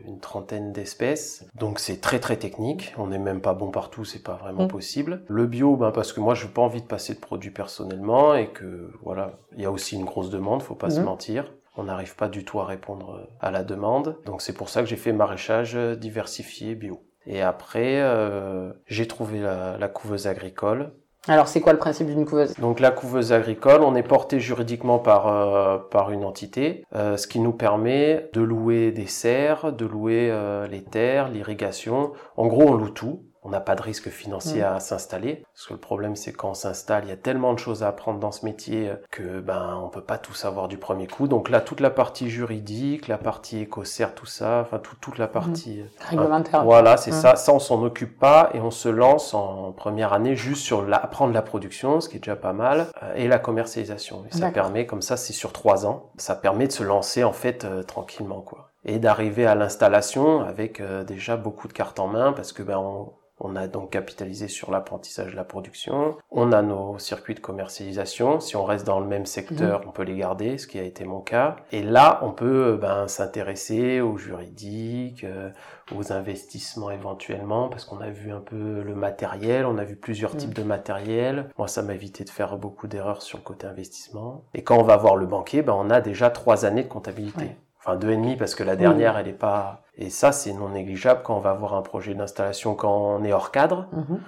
une 0.06 0.20
trentaine 0.20 0.74
d'espèces, 0.74 1.46
donc 1.56 1.80
c'est 1.80 2.02
très 2.02 2.20
très 2.20 2.36
technique. 2.38 2.94
On 2.98 3.08
n'est 3.08 3.20
même 3.20 3.40
pas 3.40 3.54
bon 3.54 3.70
partout, 3.72 4.04
c'est 4.04 4.22
pas 4.24 4.34
vraiment 4.36 4.66
Mm. 4.66 4.68
possible. 4.68 5.22
Le 5.28 5.46
bio, 5.46 5.76
ben 5.78 5.92
parce 5.92 6.12
que 6.12 6.20
moi 6.20 6.34
j'ai 6.36 6.48
pas 6.48 6.62
envie 6.62 6.82
de 6.82 6.88
passer 6.88 7.14
de 7.14 7.20
produits 7.20 7.52
personnellement 7.52 8.36
et 8.36 8.48
que 8.48 8.92
voilà, 9.04 9.34
il 9.56 9.62
y 9.62 9.66
a 9.66 9.72
aussi 9.72 9.96
une 9.96 10.06
grosse 10.06 10.30
demande, 10.30 10.62
faut 10.62 10.76
pas 10.76 10.90
se 10.90 11.00
Mhm. 11.00 11.06
mentir. 11.06 11.52
On 11.78 11.84
n'arrive 11.84 12.16
pas 12.16 12.28
du 12.28 12.44
tout 12.44 12.60
à 12.60 12.66
répondre 12.66 13.16
euh, 13.16 13.28
à 13.40 13.52
la 13.52 13.64
demande, 13.64 14.18
donc 14.26 14.42
c'est 14.42 14.54
pour 14.54 14.70
ça 14.70 14.82
que 14.82 14.88
j'ai 14.88 14.98
fait 14.98 15.14
maraîchage 15.14 15.76
euh, 15.76 15.96
diversifié 15.96 16.76
bio. 16.76 17.04
Et 17.26 17.42
après, 17.42 18.02
euh, 18.02 18.74
j'ai 18.88 19.08
trouvé 19.08 19.40
la, 19.40 19.78
la 19.78 19.88
couveuse 19.88 20.28
agricole 20.28 20.92
Alors, 21.28 21.48
c'est 21.48 21.62
quoi 21.62 21.72
le 21.72 21.78
principe 21.80 22.08
d'une 22.08 22.26
couveuse? 22.26 22.56
Donc 22.58 22.80
la 22.80 22.90
couveuse 22.92 23.32
agricole, 23.32 23.84
on 23.84 23.96
est 23.96 24.04
porté 24.04 24.40
juridiquement 24.40 24.98
par 25.00 25.28
euh, 25.28 25.78
par 25.78 26.12
une 26.12 26.26
entité, 26.26 26.84
euh, 26.96 27.16
ce 27.16 27.28
qui 27.28 27.40
nous 27.40 27.54
permet 27.54 28.30
de 28.34 28.42
louer 28.42 28.92
des 28.92 29.06
serres, 29.06 29.72
de 29.72 29.86
louer 29.86 30.34
les 30.70 30.84
terres, 30.84 31.30
l'irrigation. 31.30 32.12
En 32.38 32.48
gros, 32.48 32.64
on 32.70 32.74
loue 32.74 32.90
tout. 32.90 33.24
On 33.44 33.50
n'a 33.50 33.60
pas 33.60 33.76
de 33.76 33.82
risque 33.82 34.10
financier 34.10 34.62
Mm. 34.62 34.66
à 34.76 34.80
s'installer, 34.80 35.44
parce 35.54 35.66
que 35.68 35.74
le 35.74 35.80
problème 35.80 36.16
c'est 36.16 36.32
quand 36.32 36.52
on 36.52 36.54
s'installe, 36.54 37.06
il 37.06 37.10
y 37.10 37.14
a 37.14 37.18
tellement 37.18 37.54
de 37.54 37.60
choses 37.60 37.82
à 37.84 37.88
apprendre 37.88 38.20
dans 38.20 38.32
ce 38.32 38.46
métier 38.46 38.92
que 39.10 39.40
ben 39.40 39.80
on 39.84 39.90
peut 39.90 40.04
pas 40.04 40.18
tout 40.20 40.34
savoir 40.36 40.68
du 40.68 40.78
premier 40.78 41.08
coup. 41.08 41.28
Donc 41.28 41.50
là, 41.50 41.60
toute 41.62 41.80
la 41.80 41.90
partie 41.90 42.30
juridique, 42.30 43.08
la 43.08 43.18
partie 43.18 43.60
écocère, 43.62 44.14
tout 44.14 44.26
ça, 44.28 44.60
enfin 44.62 44.78
tout- 44.78 44.96
toute 45.02 45.18
la 45.18 45.28
partie 45.28 45.82
euh, 45.82 45.86
Réglementaire. 46.10 46.64
voilà, 46.64 46.98
c'est 46.98 47.12
Mm. 47.12 47.14
ça. 47.22 47.36
Ça, 47.36 47.52
on 47.54 47.60
s'en 47.60 47.82
occupe 47.84 48.20
pas 48.20 48.52
et 48.54 48.60
on 48.60 48.70
se 48.72 48.90
lance 48.90 49.34
en 49.34 49.72
première 49.72 50.14
année 50.14 50.36
juste 50.36 50.64
sur 50.64 50.84
la, 50.86 50.98
apprendre 50.98 51.34
la 51.34 51.42
production, 51.42 52.00
ce 52.00 52.10
qui 52.10 52.18
est 52.18 52.20
déjà 52.20 52.36
pas 52.36 52.54
mal, 52.54 52.88
euh, 53.02 53.14
et 53.16 53.28
la 53.28 53.40
commercialisation. 53.40 54.24
Et 54.32 54.36
ça 54.36 54.52
permet, 54.52 54.86
comme 54.86 55.02
ça, 55.02 55.18
c'est 55.18 55.34
sur 55.34 55.52
trois 55.52 55.86
ans. 55.88 56.12
Ça 56.18 56.36
permet 56.36 56.68
de 56.68 56.72
se 56.72 56.84
lancer 56.84 57.24
en 57.24 57.34
fait 57.34 57.66
euh, 57.66 57.82
tranquillement, 57.84 58.42
quoi, 58.42 58.70
et 58.86 59.00
d'arriver 59.00 59.46
à 59.48 59.56
l'installation 59.56 60.42
avec 60.42 60.80
euh, 60.80 61.04
déjà 61.04 61.38
beaucoup 61.38 61.68
de 61.68 61.74
cartes 61.74 62.00
en 62.00 62.08
main 62.08 62.34
parce 62.34 62.54
que 62.54 62.64
ben 62.64 62.78
on, 62.78 63.12
on 63.44 63.56
a 63.56 63.68
donc 63.68 63.92
capitalisé 63.92 64.48
sur 64.48 64.72
l'apprentissage 64.72 65.32
de 65.32 65.36
la 65.36 65.44
production. 65.44 66.18
On 66.30 66.52
a 66.52 66.62
nos 66.62 67.00
circuits 67.00 67.34
de 67.34 67.40
commercialisation. 67.40 68.40
Si 68.40 68.56
on 68.56 68.64
reste 68.64 68.86
dans 68.86 69.00
le 69.00 69.08
même 69.08 69.26
secteur, 69.26 69.82
on 69.88 69.92
peut 69.92 70.04
les 70.04 70.16
garder, 70.16 70.58
ce 70.58 70.68
qui 70.68 70.80
a 70.80 70.84
été 70.84 71.06
mon 71.06 71.22
cas. 71.22 71.56
Et 71.72 71.82
là, 71.82 72.20
on 72.22 72.32
peut 72.32 72.74
euh, 72.74 72.78
ben, 72.78 73.08
s'intéresser 73.08 74.00
au 74.00 74.18
juridique, 74.18 75.24
euh, 75.24 75.50
aux 75.96 76.14
investissements 76.14 76.92
éventuellement, 76.92 77.68
parce 77.68 77.86
qu'on 77.86 78.00
a 78.00 78.10
vu 78.10 78.32
un 78.32 78.40
peu 78.40 78.82
le 78.82 78.96
matériel, 78.96 79.66
on 79.66 79.78
a 79.78 79.84
vu 79.84 79.96
plusieurs 79.96 80.38
types 80.38 80.54
de 80.54 80.64
matériel. 80.64 81.50
Moi, 81.58 81.68
ça 81.68 81.82
m'a 81.82 81.96
évité 81.96 82.24
de 82.24 82.30
faire 82.30 82.58
beaucoup 82.58 82.88
d'erreurs 82.88 83.22
sur 83.22 83.40
le 83.40 83.44
côté 83.44 83.66
investissement. 83.66 84.46
Et 84.54 84.64
quand 84.64 84.78
on 84.78 84.84
va 84.84 84.98
voir 84.98 85.16
le 85.16 85.26
banquier, 85.26 85.64
ben, 85.64 85.74
on 85.74 85.90
a 85.90 86.00
déjà 86.00 86.30
trois 86.30 86.66
années 86.66 86.84
de 86.84 86.90
comptabilité. 86.90 87.42
Ouais. 87.42 87.58
Enfin, 87.84 87.96
deux 87.96 88.12
et 88.12 88.16
demi, 88.16 88.36
parce 88.38 88.54
que 88.56 88.64
la 88.64 88.76
dernière, 88.76 89.18
elle 89.18 89.28
est 89.28 89.34
pas... 89.34 89.82
Et 89.96 90.10
ça, 90.10 90.32
c'est 90.32 90.54
non 90.54 90.70
négligeable 90.70 91.22
quand 91.24 91.36
on 91.36 91.40
va 91.42 91.54
voir 91.54 91.74
un 91.74 91.82
projet 91.82 92.14
d'installation 92.14 92.76
quand 92.76 92.96
on 92.96 93.24
est 93.24 93.34
hors 93.34 93.52
cadre. 93.52 93.88
Mhm. 93.92 94.20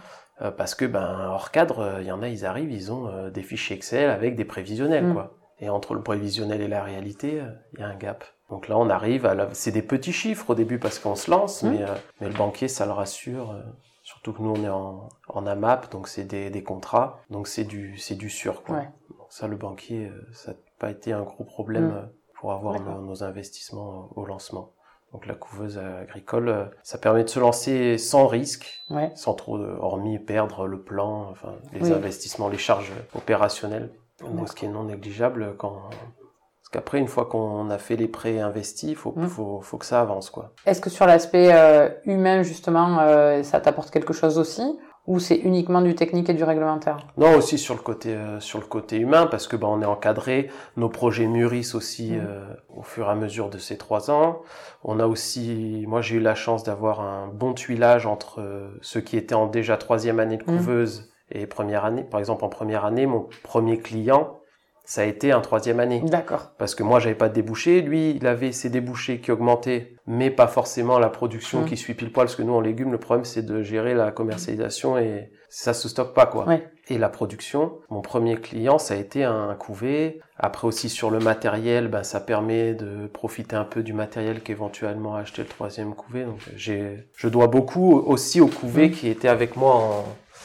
Euh, 0.41 0.49
parce 0.51 0.73
que 0.73 0.85
ben 0.85 1.27
hors 1.29 1.51
cadre, 1.51 1.79
euh, 1.79 2.01
il 2.01 2.07
y 2.07 2.11
en 2.11 2.23
a, 2.23 2.27
ils 2.27 2.43
arrivent, 2.45 2.71
ils 2.71 2.91
ont 2.91 3.07
euh, 3.07 3.29
des 3.29 3.43
fichiers 3.43 3.75
Excel 3.75 4.09
avec 4.09 4.35
des 4.35 4.45
prévisionnels, 4.45 5.05
Mm. 5.09 5.13
quoi. 5.13 5.35
Et 5.59 5.69
entre 5.69 5.93
le 5.93 6.01
prévisionnel 6.01 6.61
et 6.61 6.67
la 6.67 6.83
réalité, 6.83 7.43
il 7.73 7.79
y 7.79 7.83
a 7.83 7.87
un 7.87 7.95
gap. 7.95 8.23
Donc 8.49 8.67
là, 8.67 8.77
on 8.79 8.89
arrive 8.89 9.27
à 9.27 9.35
la... 9.35 9.47
c'est 9.53 9.71
des 9.71 9.83
petits 9.83 10.11
chiffres 10.11 10.49
au 10.49 10.55
début 10.55 10.79
parce 10.79 10.97
qu'on 10.97 11.15
se 11.15 11.29
lance, 11.29 11.61
Mm. 11.61 11.69
mais, 11.69 11.83
euh, 11.83 11.87
mais 12.19 12.27
le 12.29 12.33
banquier, 12.33 12.67
ça 12.67 12.85
le 12.87 12.91
rassure. 12.93 13.55
surtout 14.01 14.33
que 14.33 14.41
nous, 14.41 14.49
on 14.57 14.63
est 14.63 14.69
en, 14.69 15.07
en 15.29 15.45
AMAP, 15.47 15.91
donc 15.91 16.07
c'est 16.09 16.25
des, 16.25 16.49
des 16.49 16.63
contrats, 16.63 17.19
donc 17.29 17.47
c'est 17.47 17.63
du, 17.63 17.97
c'est 17.99 18.15
du 18.15 18.29
sûr, 18.29 18.63
quoi. 18.63 18.77
Ouais. 18.77 18.89
Donc 19.17 19.27
ça, 19.29 19.47
le 19.47 19.55
banquier, 19.55 20.11
ça 20.33 20.51
n'a 20.51 20.57
pas 20.79 20.89
été 20.89 21.13
un 21.13 21.21
gros 21.21 21.43
problème 21.45 21.89
Mm. 21.89 22.09
Pour 22.43 22.51
avoir 22.51 22.77
nos, 22.81 22.99
nos 22.99 23.23
investissements 23.23 24.09
euh, 24.17 24.21
au 24.21 24.25
lancement. 24.25 24.71
Donc 25.13 25.27
la 25.27 25.33
couveuse 25.33 25.77
agricole, 25.77 26.49
euh, 26.49 26.65
ça 26.83 26.97
permet 26.97 27.23
de 27.23 27.29
se 27.29 27.39
lancer 27.39 27.97
sans 27.97 28.27
risque, 28.27 28.83
Ouais. 28.89 29.11
sans 29.15 29.33
trop, 29.33 29.57
de- 29.57 29.77
hormis 29.79 30.19
perdre 30.19 30.67
le 30.67 30.81
plan, 30.81 31.29
enfin 31.31 31.53
les 31.71 31.83
Oui. 31.83 31.93
investissements, 31.93 32.49
les 32.49 32.57
charges 32.57 32.91
opérationnelles. 33.15 33.91
Donc, 34.19 34.49
ce 34.49 34.53
qui 34.55 34.65
est 34.65 34.69
non 34.69 34.83
négligeable 34.83 35.55
quand 35.57 35.71
parce 35.89 36.69
qu'après 36.73 36.99
une 36.99 37.07
fois 37.07 37.27
qu'on 37.27 37.69
a 37.69 37.77
fait 37.77 37.95
les 37.95 38.07
prêts 38.09 38.39
investis, 38.41 38.93
faut, 38.95 39.13
Mm. 39.15 39.27
faut 39.27 39.61
faut 39.61 39.77
que 39.77 39.85
ça 39.85 40.01
avance 40.01 40.29
quoi. 40.29 40.51
Est-ce 40.65 40.81
que 40.81 40.89
sur 40.89 41.05
l'aspect 41.05 41.53
euh, 41.53 41.89
humain, 42.05 42.41
justement, 42.43 42.99
euh, 42.99 43.41
ça 43.43 43.61
t'apporte 43.61 43.89
quelque 43.89 44.11
chose 44.13 44.37
aussi? 44.37 44.63
Ou 45.05 45.19
c'est 45.19 45.35
uniquement 45.35 45.81
du 45.81 45.95
technique 45.95 46.29
et 46.29 46.33
du 46.33 46.45
réglementaire 46.45 46.97
Non 47.17 47.35
aussi 47.35 47.57
sur 47.57 47.73
le 47.75 47.81
côté 47.81 48.15
euh, 48.15 48.39
sur 48.39 48.59
le 48.59 48.65
côté 48.65 48.97
humain 48.97 49.27
parce 49.27 49.47
que 49.47 49.57
ben 49.57 49.67
on 49.67 49.81
est 49.81 49.85
encadré, 49.85 50.49
nos 50.77 50.87
projets 50.87 51.27
mûrissent 51.27 51.75
aussi 51.75 52.13
Mm. 52.13 52.21
euh, 52.25 52.45
au 52.73 52.83
fur 52.83 53.07
et 53.07 53.11
à 53.11 53.15
mesure 53.15 53.49
de 53.49 53.57
ces 53.57 53.77
trois 53.77 54.09
ans. 54.11 54.41
On 54.83 54.99
a 55.01 55.07
aussi, 55.07 55.83
moi 55.89 56.01
j'ai 56.01 56.15
eu 56.15 56.19
la 56.21 56.35
chance 56.35 56.63
d'avoir 56.63 57.01
un 57.01 57.27
bon 57.27 57.53
tuilage 57.53 58.05
entre 58.05 58.39
euh, 58.39 58.69
ceux 58.81 59.01
qui 59.01 59.17
étaient 59.17 59.35
en 59.35 59.47
déjà 59.47 59.75
troisième 59.75 60.19
année 60.21 60.37
de 60.37 60.43
Mm. 60.43 60.57
couveuse 60.57 61.11
et 61.31 61.47
première 61.47 61.83
année. 61.83 62.03
Par 62.03 62.21
exemple 62.21 62.45
en 62.45 62.49
première 62.49 62.85
année, 62.85 63.05
mon 63.05 63.27
premier 63.43 63.79
client 63.79 64.39
ça 64.85 65.01
a 65.01 65.05
été 65.05 65.31
un 65.31 65.39
troisième 65.41 65.79
année. 65.79 66.01
D'accord. 66.05 66.51
Parce 66.57 66.75
que 66.75 66.83
moi, 66.83 66.99
j'avais 66.99 67.15
pas 67.15 67.29
de 67.29 67.33
débouchés. 67.33 67.81
Lui, 67.81 68.11
il 68.11 68.27
avait 68.27 68.51
ses 68.51 68.69
débouchés 68.69 69.19
qui 69.21 69.31
augmentaient, 69.31 69.95
mais 70.07 70.29
pas 70.29 70.47
forcément 70.47 70.99
la 70.99 71.09
production 71.09 71.61
Mm. 71.61 71.65
qui 71.65 71.77
suit 71.77 71.93
pile 71.93 72.11
poil. 72.11 72.25
Parce 72.25 72.35
que 72.35 72.41
nous, 72.43 72.53
en 72.53 72.61
légumes, 72.61 72.91
le 72.91 72.97
problème, 72.97 73.23
c'est 73.23 73.43
de 73.45 73.61
gérer 73.63 73.93
la 73.93 74.11
commercialisation 74.11 74.97
et 74.97 75.31
ça 75.49 75.73
se 75.73 75.87
stocke 75.87 76.13
pas, 76.13 76.25
quoi. 76.25 76.45
Ouais. 76.47 76.67
Et 76.89 76.97
la 76.97 77.07
production, 77.07 77.75
mon 77.89 78.01
premier 78.01 78.35
client, 78.35 78.77
ça 78.77 78.95
a 78.95 78.97
été 78.97 79.23
un 79.23 79.55
couvé. 79.55 80.19
Après 80.37 80.67
aussi 80.67 80.89
sur 80.89 81.11
le 81.11 81.19
matériel, 81.19 81.87
ben, 81.87 82.03
ça 82.03 82.19
permet 82.19 82.73
de 82.73 83.07
profiter 83.07 83.55
un 83.55 83.63
peu 83.63 83.83
du 83.83 83.93
matériel 83.93 84.41
qu'éventuellement 84.41 85.15
a 85.15 85.19
acheté 85.21 85.43
le 85.43 85.47
troisième 85.47 85.93
couvé. 85.95 86.25
Donc, 86.25 86.39
j'ai, 86.57 87.07
je 87.15 87.29
dois 87.29 87.47
beaucoup 87.47 87.93
aussi 87.99 88.41
au 88.41 88.47
couvé 88.47 88.89
Mm. 88.89 88.91
qui 88.91 89.07
était 89.07 89.29
avec 89.29 89.55
moi 89.55 89.75
en, 89.75 90.03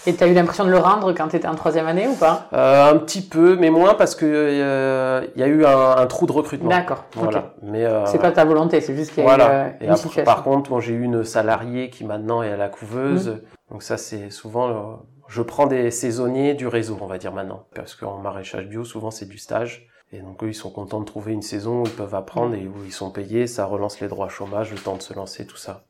Et 0.09 0.15
t'as 0.15 0.27
eu 0.27 0.33
l'impression 0.33 0.65
de 0.65 0.71
le 0.71 0.79
rendre 0.79 1.12
quand 1.12 1.29
t'étais 1.29 1.47
en 1.49 1.55
troisième 1.55 1.87
année 1.87 2.09
ou 2.09 2.15
pas 2.15 2.49
euh, 2.55 2.91
un 2.93 2.97
petit 2.97 3.21
peu, 3.21 3.57
mais 3.57 3.69
moins 3.69 3.93
parce 3.95 4.15
que 4.15 4.25
euh, 4.27 5.27
il 5.37 5.41
y 5.41 5.45
a 5.45 5.47
eu 5.49 5.67
un, 5.67 5.97
un 5.99 6.07
trou 6.07 6.27
de 6.27 6.33
recrutement. 6.33 6.71
D'accord. 6.71 7.05
Voilà. 7.15 7.53
Mais 7.62 7.85
euh, 7.85 8.07
C'est 8.07 8.19
pas 8.19 8.33
ta 8.33 8.45
volonté, 8.47 8.81
c'est 8.81 8.97
juste 8.97 9.12
qu'il 9.12 9.23
y 9.23 9.27
a 9.27 9.31
eu 9.33 9.37
Voilà. 9.37 9.50
euh, 9.50 9.69
Et 9.81 9.85
une 9.85 9.91
après, 9.91 9.97
situation. 10.03 10.25
par 10.25 10.43
contre, 10.45 10.71
bon, 10.71 10.81
j'ai 10.81 10.95
eu 10.95 11.03
une 11.03 11.25
salariée 11.25 11.91
qui 11.91 12.05
maintenant 12.05 12.43
est 12.43 12.50
à 12.53 12.57
la 12.57 12.69
couveuse. 12.69 13.29
Mmh. 13.29 13.41
Donc 13.73 13.83
ça, 13.83 13.99
c'est 13.99 14.31
souvent, 14.31 14.69
euh, 14.71 14.75
je 15.29 15.43
prends 15.43 15.67
des 15.67 15.91
saisonniers 15.91 16.55
du 16.55 16.67
réseau, 16.67 16.97
on 17.03 17.07
va 17.07 17.19
dire 17.19 17.33
maintenant. 17.35 17.65
Parce 17.75 17.95
qu'en 17.95 18.17
maraîchage 18.17 18.67
bio, 18.67 18.85
souvent, 18.85 19.11
c'est 19.11 19.27
du 19.29 19.37
stage. 19.37 19.87
Et 20.11 20.21
donc 20.21 20.43
eux, 20.43 20.49
ils 20.49 20.55
sont 20.55 20.71
contents 20.71 21.00
de 21.00 21.05
trouver 21.05 21.35
une 21.35 21.43
saison 21.43 21.83
où 21.83 21.85
ils 21.85 21.91
peuvent 21.93 22.15
apprendre 22.15 22.57
Mmh. 22.57 22.61
et 22.61 22.67
où 22.67 22.85
ils 22.87 22.93
sont 22.93 23.11
payés. 23.11 23.47
Ça 23.47 23.67
relance 23.67 24.00
les 24.00 24.09
droits 24.09 24.31
chômage, 24.31 24.71
le 24.73 24.79
temps 24.79 24.97
de 24.97 25.03
se 25.03 25.12
lancer, 25.12 25.47
tout 25.47 25.59
ça. 25.59 25.83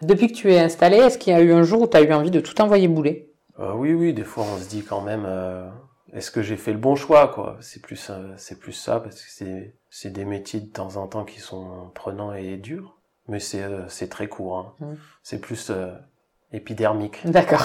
Depuis 0.00 0.28
que 0.28 0.34
tu 0.34 0.50
es 0.52 0.58
installé, 0.58 0.96
est-ce 0.96 1.18
qu'il 1.18 1.32
y 1.32 1.36
a 1.36 1.40
eu 1.40 1.52
un 1.52 1.62
jour 1.62 1.82
où 1.82 1.86
t'as 1.86 2.02
eu 2.02 2.12
envie 2.12 2.30
de 2.30 2.40
tout 2.40 2.58
envoyer 2.62 2.88
bouler? 2.88 3.32
Euh, 3.58 3.72
oui, 3.74 3.94
oui, 3.94 4.12
des 4.12 4.24
fois, 4.24 4.44
on 4.44 4.58
se 4.58 4.68
dit 4.68 4.82
quand 4.82 5.00
même, 5.00 5.24
euh, 5.26 5.68
est-ce 6.12 6.30
que 6.30 6.42
j'ai 6.42 6.56
fait 6.56 6.72
le 6.72 6.78
bon 6.78 6.96
choix, 6.96 7.28
quoi? 7.28 7.56
C'est 7.60 7.80
plus, 7.80 8.10
euh, 8.10 8.34
c'est 8.36 8.58
plus 8.58 8.72
ça, 8.72 9.00
parce 9.00 9.16
que 9.16 9.30
c'est, 9.30 9.74
c'est 9.90 10.10
des 10.10 10.24
métiers 10.24 10.60
de 10.60 10.70
temps 10.70 10.96
en 10.96 11.06
temps 11.06 11.24
qui 11.24 11.40
sont 11.40 11.90
prenants 11.94 12.32
et 12.32 12.56
durs. 12.56 12.98
Mais 13.28 13.40
c'est, 13.40 13.62
euh, 13.62 13.88
c'est 13.88 14.08
très 14.08 14.28
court. 14.28 14.58
Hein. 14.58 14.72
Mm. 14.78 14.94
C'est 15.22 15.40
plus 15.40 15.70
euh, 15.70 15.92
épidermique. 16.52 17.20
D'accord. 17.24 17.64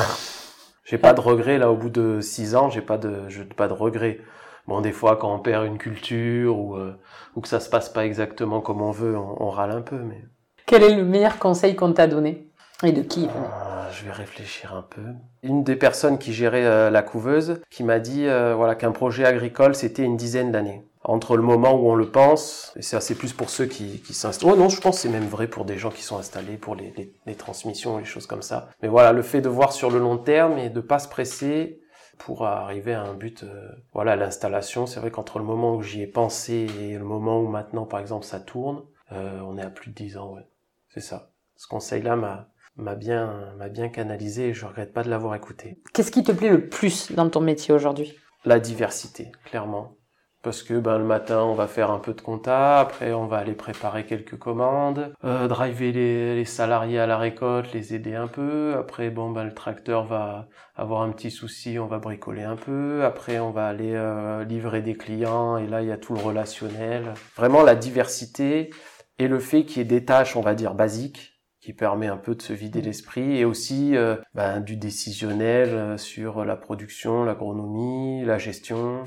J'ai 0.83 0.97
pas 0.97 1.13
de 1.13 1.21
regret 1.21 1.59
là 1.59 1.71
au 1.71 1.75
bout 1.75 1.91
de 1.91 2.19
six 2.21 2.55
ans, 2.55 2.69
j'ai 2.71 2.81
pas 2.81 2.97
de 2.97 3.29
j'ai 3.29 3.45
pas 3.45 3.67
de 3.67 3.73
regret. 3.73 4.19
Bon 4.67 4.81
des 4.81 4.91
fois 4.91 5.15
quand 5.17 5.33
on 5.33 5.39
perd 5.39 5.65
une 5.65 5.77
culture 5.77 6.57
ou 6.57 6.75
euh, 6.75 6.99
ou 7.35 7.41
que 7.41 7.47
ça 7.47 7.59
se 7.59 7.69
passe 7.69 7.89
pas 7.89 8.05
exactement 8.05 8.59
comme 8.59 8.81
on 8.81 8.89
veut, 8.91 9.15
on, 9.15 9.43
on 9.43 9.49
râle 9.51 9.71
un 9.71 9.81
peu 9.81 9.97
mais 9.97 10.25
Quel 10.65 10.81
est 10.81 10.95
le 10.95 11.05
meilleur 11.05 11.37
conseil 11.37 11.75
qu'on 11.75 11.93
t'a 11.93 12.07
donné? 12.07 12.47
Et 12.83 12.91
de 12.91 13.03
qui? 13.03 13.29
Ah, 13.29 13.70
Je 13.91 14.05
vais 14.05 14.11
réfléchir 14.11 14.73
un 14.73 14.81
peu. 14.81 15.01
Une 15.43 15.63
des 15.63 15.75
personnes 15.75 16.17
qui 16.17 16.33
gérait 16.33 16.65
euh, 16.65 16.89
la 16.89 17.01
couveuse 17.01 17.61
qui 17.69 17.83
m'a 17.83 17.99
dit 17.99 18.27
euh, 18.27 18.55
voilà 18.55 18.75
qu'un 18.75 18.91
projet 18.91 19.25
agricole 19.25 19.75
c'était 19.75 20.03
une 20.03 20.17
dizaine 20.17 20.51
d'années. 20.51 20.83
Entre 21.03 21.35
le 21.35 21.41
moment 21.41 21.73
où 21.73 21.89
on 21.89 21.95
le 21.95 22.11
pense, 22.11 22.73
et 22.75 22.83
c'est 22.83 23.15
plus 23.15 23.33
pour 23.33 23.49
ceux 23.49 23.65
qui, 23.65 24.03
s'installent. 24.13 24.51
Oh 24.51 24.55
non, 24.55 24.69
je 24.69 24.79
pense 24.79 24.97
que 24.97 25.01
c'est 25.01 25.09
même 25.09 25.25
vrai 25.25 25.47
pour 25.47 25.65
des 25.65 25.79
gens 25.79 25.89
qui 25.89 26.03
sont 26.03 26.17
installés 26.17 26.57
pour 26.57 26.75
les, 26.75 26.93
transmissions, 27.35 27.97
les 27.97 28.05
choses 28.05 28.27
comme 28.27 28.43
ça. 28.43 28.69
Mais 28.83 28.87
voilà, 28.87 29.11
le 29.11 29.23
fait 29.23 29.41
de 29.41 29.49
voir 29.49 29.73
sur 29.73 29.89
le 29.89 29.97
long 29.97 30.19
terme 30.19 30.59
et 30.59 30.69
de 30.69 30.79
pas 30.79 30.99
se 30.99 31.07
presser 31.07 31.81
pour 32.19 32.45
arriver 32.45 32.93
à 32.93 33.01
un 33.01 33.15
but. 33.15 33.41
euh, 33.41 33.67
voilà, 33.93 34.15
l'installation, 34.15 34.85
c'est 34.85 34.99
vrai 34.99 35.09
qu'entre 35.09 35.39
le 35.39 35.45
moment 35.45 35.75
où 35.75 35.81
j'y 35.81 36.03
ai 36.03 36.07
pensé 36.07 36.67
et 36.79 36.99
le 36.99 37.03
moment 37.03 37.39
où 37.39 37.47
maintenant, 37.47 37.85
par 37.85 37.99
exemple, 37.99 38.25
ça 38.25 38.39
tourne, 38.39 38.83
on 39.09 39.57
est 39.57 39.63
à 39.63 39.71
plus 39.71 39.89
de 39.89 39.95
10 39.95 40.17
ans, 40.17 40.33
ouais. 40.35 40.45
C'est 40.93 41.01
ça. 41.01 41.31
Ce 41.55 41.67
conseil-là 41.67 42.15
m'a 42.15 42.50
m'a 42.75 42.95
bien 42.95 43.53
m'a 43.57 43.69
bien 43.69 43.89
canalisé 43.89 44.49
et 44.49 44.53
je 44.53 44.65
regrette 44.65 44.93
pas 44.93 45.03
de 45.03 45.09
l'avoir 45.09 45.35
écouté. 45.35 45.79
Qu'est-ce 45.93 46.11
qui 46.11 46.23
te 46.23 46.31
plaît 46.31 46.49
le 46.49 46.69
plus 46.69 47.11
dans 47.11 47.29
ton 47.29 47.41
métier 47.41 47.73
aujourd'hui? 47.73 48.15
La 48.45 48.59
diversité, 48.59 49.31
clairement. 49.45 49.97
Parce 50.43 50.63
que 50.63 50.79
ben, 50.79 50.97
le 50.97 51.03
matin, 51.03 51.43
on 51.43 51.53
va 51.53 51.67
faire 51.67 51.91
un 51.91 51.99
peu 51.99 52.15
de 52.15 52.21
compta, 52.21 52.79
après 52.79 53.13
on 53.13 53.27
va 53.27 53.37
aller 53.37 53.53
préparer 53.53 54.07
quelques 54.07 54.39
commandes, 54.39 55.13
euh, 55.23 55.47
driver 55.47 55.91
les, 55.91 56.35
les 56.35 56.45
salariés 56.45 56.97
à 56.97 57.05
la 57.05 57.19
récolte, 57.19 57.71
les 57.73 57.93
aider 57.93 58.15
un 58.15 58.27
peu. 58.27 58.73
Après, 58.75 59.11
bon, 59.11 59.29
ben, 59.29 59.43
le 59.43 59.53
tracteur 59.53 60.03
va 60.03 60.47
avoir 60.75 61.03
un 61.03 61.11
petit 61.11 61.29
souci, 61.29 61.77
on 61.77 61.85
va 61.85 61.99
bricoler 61.99 62.41
un 62.41 62.55
peu. 62.55 63.03
Après, 63.05 63.37
on 63.37 63.51
va 63.51 63.67
aller 63.67 63.93
euh, 63.93 64.43
livrer 64.43 64.81
des 64.81 64.95
clients 64.95 65.57
et 65.57 65.67
là, 65.67 65.83
il 65.83 65.89
y 65.89 65.91
a 65.91 65.97
tout 65.97 66.15
le 66.15 66.21
relationnel. 66.21 67.13
Vraiment, 67.35 67.61
la 67.61 67.75
diversité 67.75 68.71
et 69.19 69.27
le 69.27 69.37
fait 69.37 69.63
qu'il 69.63 69.77
y 69.77 69.81
ait 69.81 69.85
des 69.85 70.05
tâches, 70.05 70.35
on 70.35 70.41
va 70.41 70.55
dire, 70.55 70.73
basiques 70.73 71.40
qui 71.61 71.73
permet 71.73 72.07
un 72.07 72.17
peu 72.17 72.33
de 72.35 72.41
se 72.41 72.53
vider 72.53 72.81
l'esprit 72.81 73.37
et 73.37 73.45
aussi 73.45 73.95
euh, 73.95 74.15
ben, 74.33 74.59
du 74.61 74.75
décisionnel 74.77 75.69
euh, 75.69 75.97
sur 75.97 76.43
la 76.43 76.55
production, 76.55 77.23
l'agronomie, 77.23 78.25
la 78.25 78.39
gestion, 78.39 79.03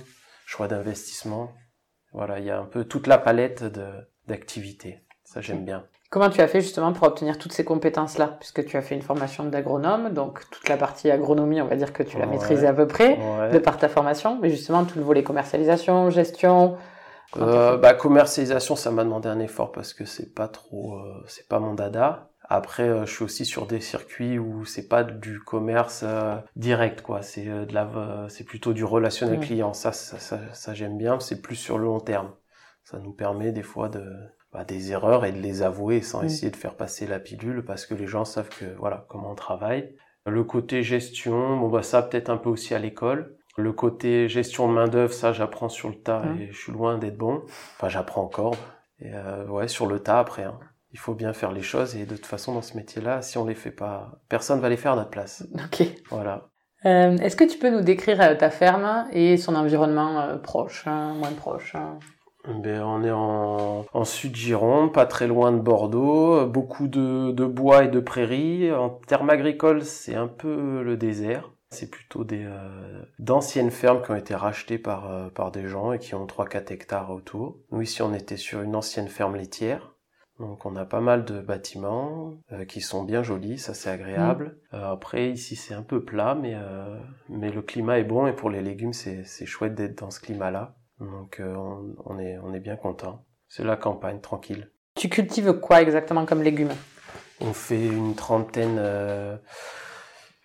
choix 0.46 0.68
d'investissement. 0.68 1.50
Voilà, 2.12 2.38
il 2.38 2.44
y 2.46 2.50
a 2.50 2.58
un 2.58 2.64
peu 2.64 2.84
toute 2.84 3.08
la 3.08 3.18
palette 3.18 3.64
d'activités. 4.28 5.00
Ça 5.24 5.40
j'aime 5.40 5.64
bien. 5.64 5.84
Comment 6.10 6.30
tu 6.30 6.40
as 6.40 6.46
fait 6.46 6.60
justement 6.60 6.92
pour 6.92 7.08
obtenir 7.08 7.38
toutes 7.38 7.52
ces 7.52 7.64
compétences-là? 7.64 8.36
Puisque 8.38 8.64
tu 8.64 8.76
as 8.76 8.82
fait 8.82 8.94
une 8.94 9.02
formation 9.02 9.42
d'agronome, 9.42 10.10
donc 10.14 10.48
toute 10.50 10.68
la 10.68 10.76
partie 10.76 11.10
agronomie, 11.10 11.60
on 11.60 11.66
va 11.66 11.74
dire 11.74 11.92
que 11.92 12.04
tu 12.04 12.18
l'as 12.18 12.26
Ouais. 12.26 12.30
maîtrisée 12.30 12.68
à 12.68 12.72
peu 12.72 12.86
près, 12.86 13.18
Ouais. 13.18 13.50
de 13.50 13.58
par 13.58 13.78
ta 13.78 13.88
formation, 13.88 14.38
mais 14.40 14.48
justement 14.48 14.84
tout 14.84 14.96
le 14.96 15.04
volet 15.04 15.24
commercialisation, 15.24 16.10
gestion. 16.10 16.76
Euh, 17.36 17.78
bah, 17.78 17.94
commercialisation, 17.94 18.76
ça 18.76 18.92
m'a 18.92 19.02
demandé 19.02 19.28
un 19.28 19.40
effort 19.40 19.72
parce 19.72 19.92
que 19.92 20.04
c'est 20.04 20.32
pas 20.32 20.46
trop, 20.46 20.94
euh, 20.94 21.24
c'est 21.26 21.48
pas 21.48 21.58
mon 21.58 21.74
dada. 21.74 22.30
Après, 22.48 22.88
euh, 22.88 23.06
je 23.06 23.12
suis 23.14 23.24
aussi 23.24 23.44
sur 23.44 23.66
des 23.66 23.80
circuits 23.80 24.38
où 24.38 24.64
c'est 24.64 24.88
pas 24.88 25.02
du 25.02 25.40
commerce 25.40 26.02
euh, 26.06 26.36
direct, 26.56 27.00
quoi. 27.02 27.22
C'est 27.22 27.48
euh, 27.48 27.64
de 27.64 27.72
la, 27.74 27.84
euh, 27.96 28.28
c'est 28.28 28.44
plutôt 28.44 28.72
du 28.72 28.84
relationnel 28.84 29.36
client. 29.40 29.72
Ça, 29.72 29.92
ça, 29.92 30.18
ça, 30.18 30.38
ça, 30.52 30.74
j'aime 30.74 30.98
bien. 30.98 31.20
C'est 31.20 31.40
plus 31.40 31.56
sur 31.56 31.78
le 31.78 31.84
long 31.84 32.00
terme. 32.00 32.30
Ça 32.84 32.98
nous 32.98 33.12
permet 33.12 33.50
des 33.52 33.62
fois 33.62 33.88
de, 33.88 34.04
bah, 34.52 34.64
des 34.64 34.92
erreurs 34.92 35.24
et 35.24 35.32
de 35.32 35.38
les 35.40 35.62
avouer 35.62 36.02
sans 36.02 36.22
Mm. 36.22 36.26
essayer 36.26 36.50
de 36.50 36.56
faire 36.56 36.74
passer 36.76 37.06
la 37.06 37.18
pilule 37.18 37.64
parce 37.64 37.86
que 37.86 37.94
les 37.94 38.06
gens 38.06 38.24
savent 38.26 38.50
que, 38.50 38.66
voilà, 38.78 39.06
comment 39.08 39.30
on 39.32 39.34
travaille. 39.34 39.94
Le 40.26 40.44
côté 40.44 40.82
gestion, 40.82 41.56
bon, 41.58 41.68
bah, 41.70 41.82
ça 41.82 42.02
peut-être 42.02 42.28
un 42.30 42.36
peu 42.36 42.50
aussi 42.50 42.74
à 42.74 42.78
l'école. 42.78 43.36
Le 43.56 43.72
côté 43.72 44.28
gestion 44.28 44.68
de 44.68 44.74
main 44.74 44.88
d'œuvre, 44.88 45.12
ça, 45.14 45.32
j'apprends 45.32 45.68
sur 45.68 45.88
le 45.88 45.94
tas 45.94 46.24
et 46.40 46.50
je 46.52 46.58
suis 46.58 46.72
loin 46.72 46.98
d'être 46.98 47.16
bon. 47.16 47.42
Enfin, 47.76 47.88
j'apprends 47.88 48.22
encore. 48.24 48.54
Et 49.00 49.12
euh, 49.14 49.46
ouais, 49.46 49.68
sur 49.68 49.86
le 49.86 50.00
tas 50.00 50.18
après. 50.18 50.42
hein. 50.44 50.58
Il 50.94 51.00
faut 51.00 51.14
bien 51.14 51.32
faire 51.32 51.50
les 51.50 51.60
choses 51.60 51.96
et 51.96 52.06
de 52.06 52.14
toute 52.14 52.24
façon, 52.24 52.54
dans 52.54 52.62
ce 52.62 52.76
métier-là, 52.76 53.20
si 53.20 53.36
on 53.36 53.44
les 53.44 53.56
fait 53.56 53.72
pas, 53.72 54.20
personne 54.28 54.60
va 54.60 54.68
les 54.68 54.76
faire 54.76 54.92
à 54.92 54.96
notre 54.96 55.10
place. 55.10 55.44
Ok. 55.54 55.86
Voilà. 56.08 56.48
Euh, 56.86 57.16
Est-ce 57.16 57.34
que 57.34 57.42
tu 57.44 57.58
peux 57.58 57.68
nous 57.70 57.80
décrire 57.80 58.20
euh, 58.20 58.34
ta 58.36 58.48
ferme 58.48 59.06
et 59.10 59.36
son 59.36 59.56
environnement 59.56 60.20
euh, 60.20 60.36
proche, 60.36 60.86
hein, 60.86 61.14
moins 61.14 61.32
proche 61.32 61.74
hein? 61.74 61.98
Ben, 62.46 62.82
on 62.82 63.02
est 63.02 63.10
en, 63.10 63.86
en 63.92 64.04
sud 64.04 64.36
Gironde, 64.36 64.92
pas 64.92 65.06
très 65.06 65.26
loin 65.26 65.50
de 65.50 65.58
Bordeaux, 65.58 66.46
beaucoup 66.46 66.86
de, 66.86 67.32
de 67.32 67.44
bois 67.44 67.84
et 67.84 67.88
de 67.88 68.00
prairies. 68.00 68.70
En 68.70 68.90
termes 68.90 69.30
agricoles, 69.30 69.82
c'est 69.82 70.14
un 70.14 70.28
peu 70.28 70.82
le 70.82 70.96
désert. 70.96 71.50
C'est 71.70 71.90
plutôt 71.90 72.22
des 72.22 72.44
euh, 72.44 73.02
d'anciennes 73.18 73.72
fermes 73.72 74.00
qui 74.02 74.12
ont 74.12 74.16
été 74.16 74.34
rachetées 74.36 74.78
par, 74.78 75.30
par 75.34 75.50
des 75.50 75.66
gens 75.66 75.92
et 75.92 75.98
qui 75.98 76.14
ont 76.14 76.26
3-4 76.26 76.72
hectares 76.72 77.10
autour. 77.10 77.56
Nous 77.72 77.80
ici, 77.80 78.00
on 78.02 78.14
était 78.14 78.36
sur 78.36 78.60
une 78.60 78.76
ancienne 78.76 79.08
ferme 79.08 79.34
laitière. 79.34 79.93
Donc 80.44 80.66
on 80.66 80.76
a 80.76 80.84
pas 80.84 81.00
mal 81.00 81.24
de 81.24 81.40
bâtiments 81.40 82.34
euh, 82.52 82.64
qui 82.64 82.80
sont 82.80 83.02
bien 83.02 83.22
jolis, 83.22 83.58
ça 83.58 83.72
c'est 83.74 83.90
agréable. 83.90 84.58
Euh, 84.72 84.92
après 84.92 85.30
ici 85.30 85.56
c'est 85.56 85.74
un 85.74 85.82
peu 85.82 86.04
plat, 86.04 86.34
mais 86.34 86.54
euh, 86.54 86.98
mais 87.28 87.50
le 87.50 87.62
climat 87.62 87.98
est 87.98 88.04
bon 88.04 88.26
et 88.26 88.32
pour 88.32 88.50
les 88.50 88.60
légumes 88.60 88.92
c'est 88.92 89.24
c'est 89.24 89.46
chouette 89.46 89.74
d'être 89.74 89.98
dans 89.98 90.10
ce 90.10 90.20
climat-là. 90.20 90.76
Donc 91.00 91.40
on, 91.40 91.94
on 92.04 92.18
est 92.18 92.38
on 92.38 92.52
est 92.52 92.60
bien 92.60 92.76
content. 92.76 93.24
C'est 93.48 93.64
la 93.64 93.76
campagne 93.76 94.20
tranquille. 94.20 94.70
Tu 94.96 95.08
cultives 95.08 95.54
quoi 95.54 95.82
exactement 95.82 96.26
comme 96.26 96.42
légumes? 96.42 96.74
On 97.40 97.52
fait 97.52 97.86
une 97.86 98.14
trentaine 98.14 98.78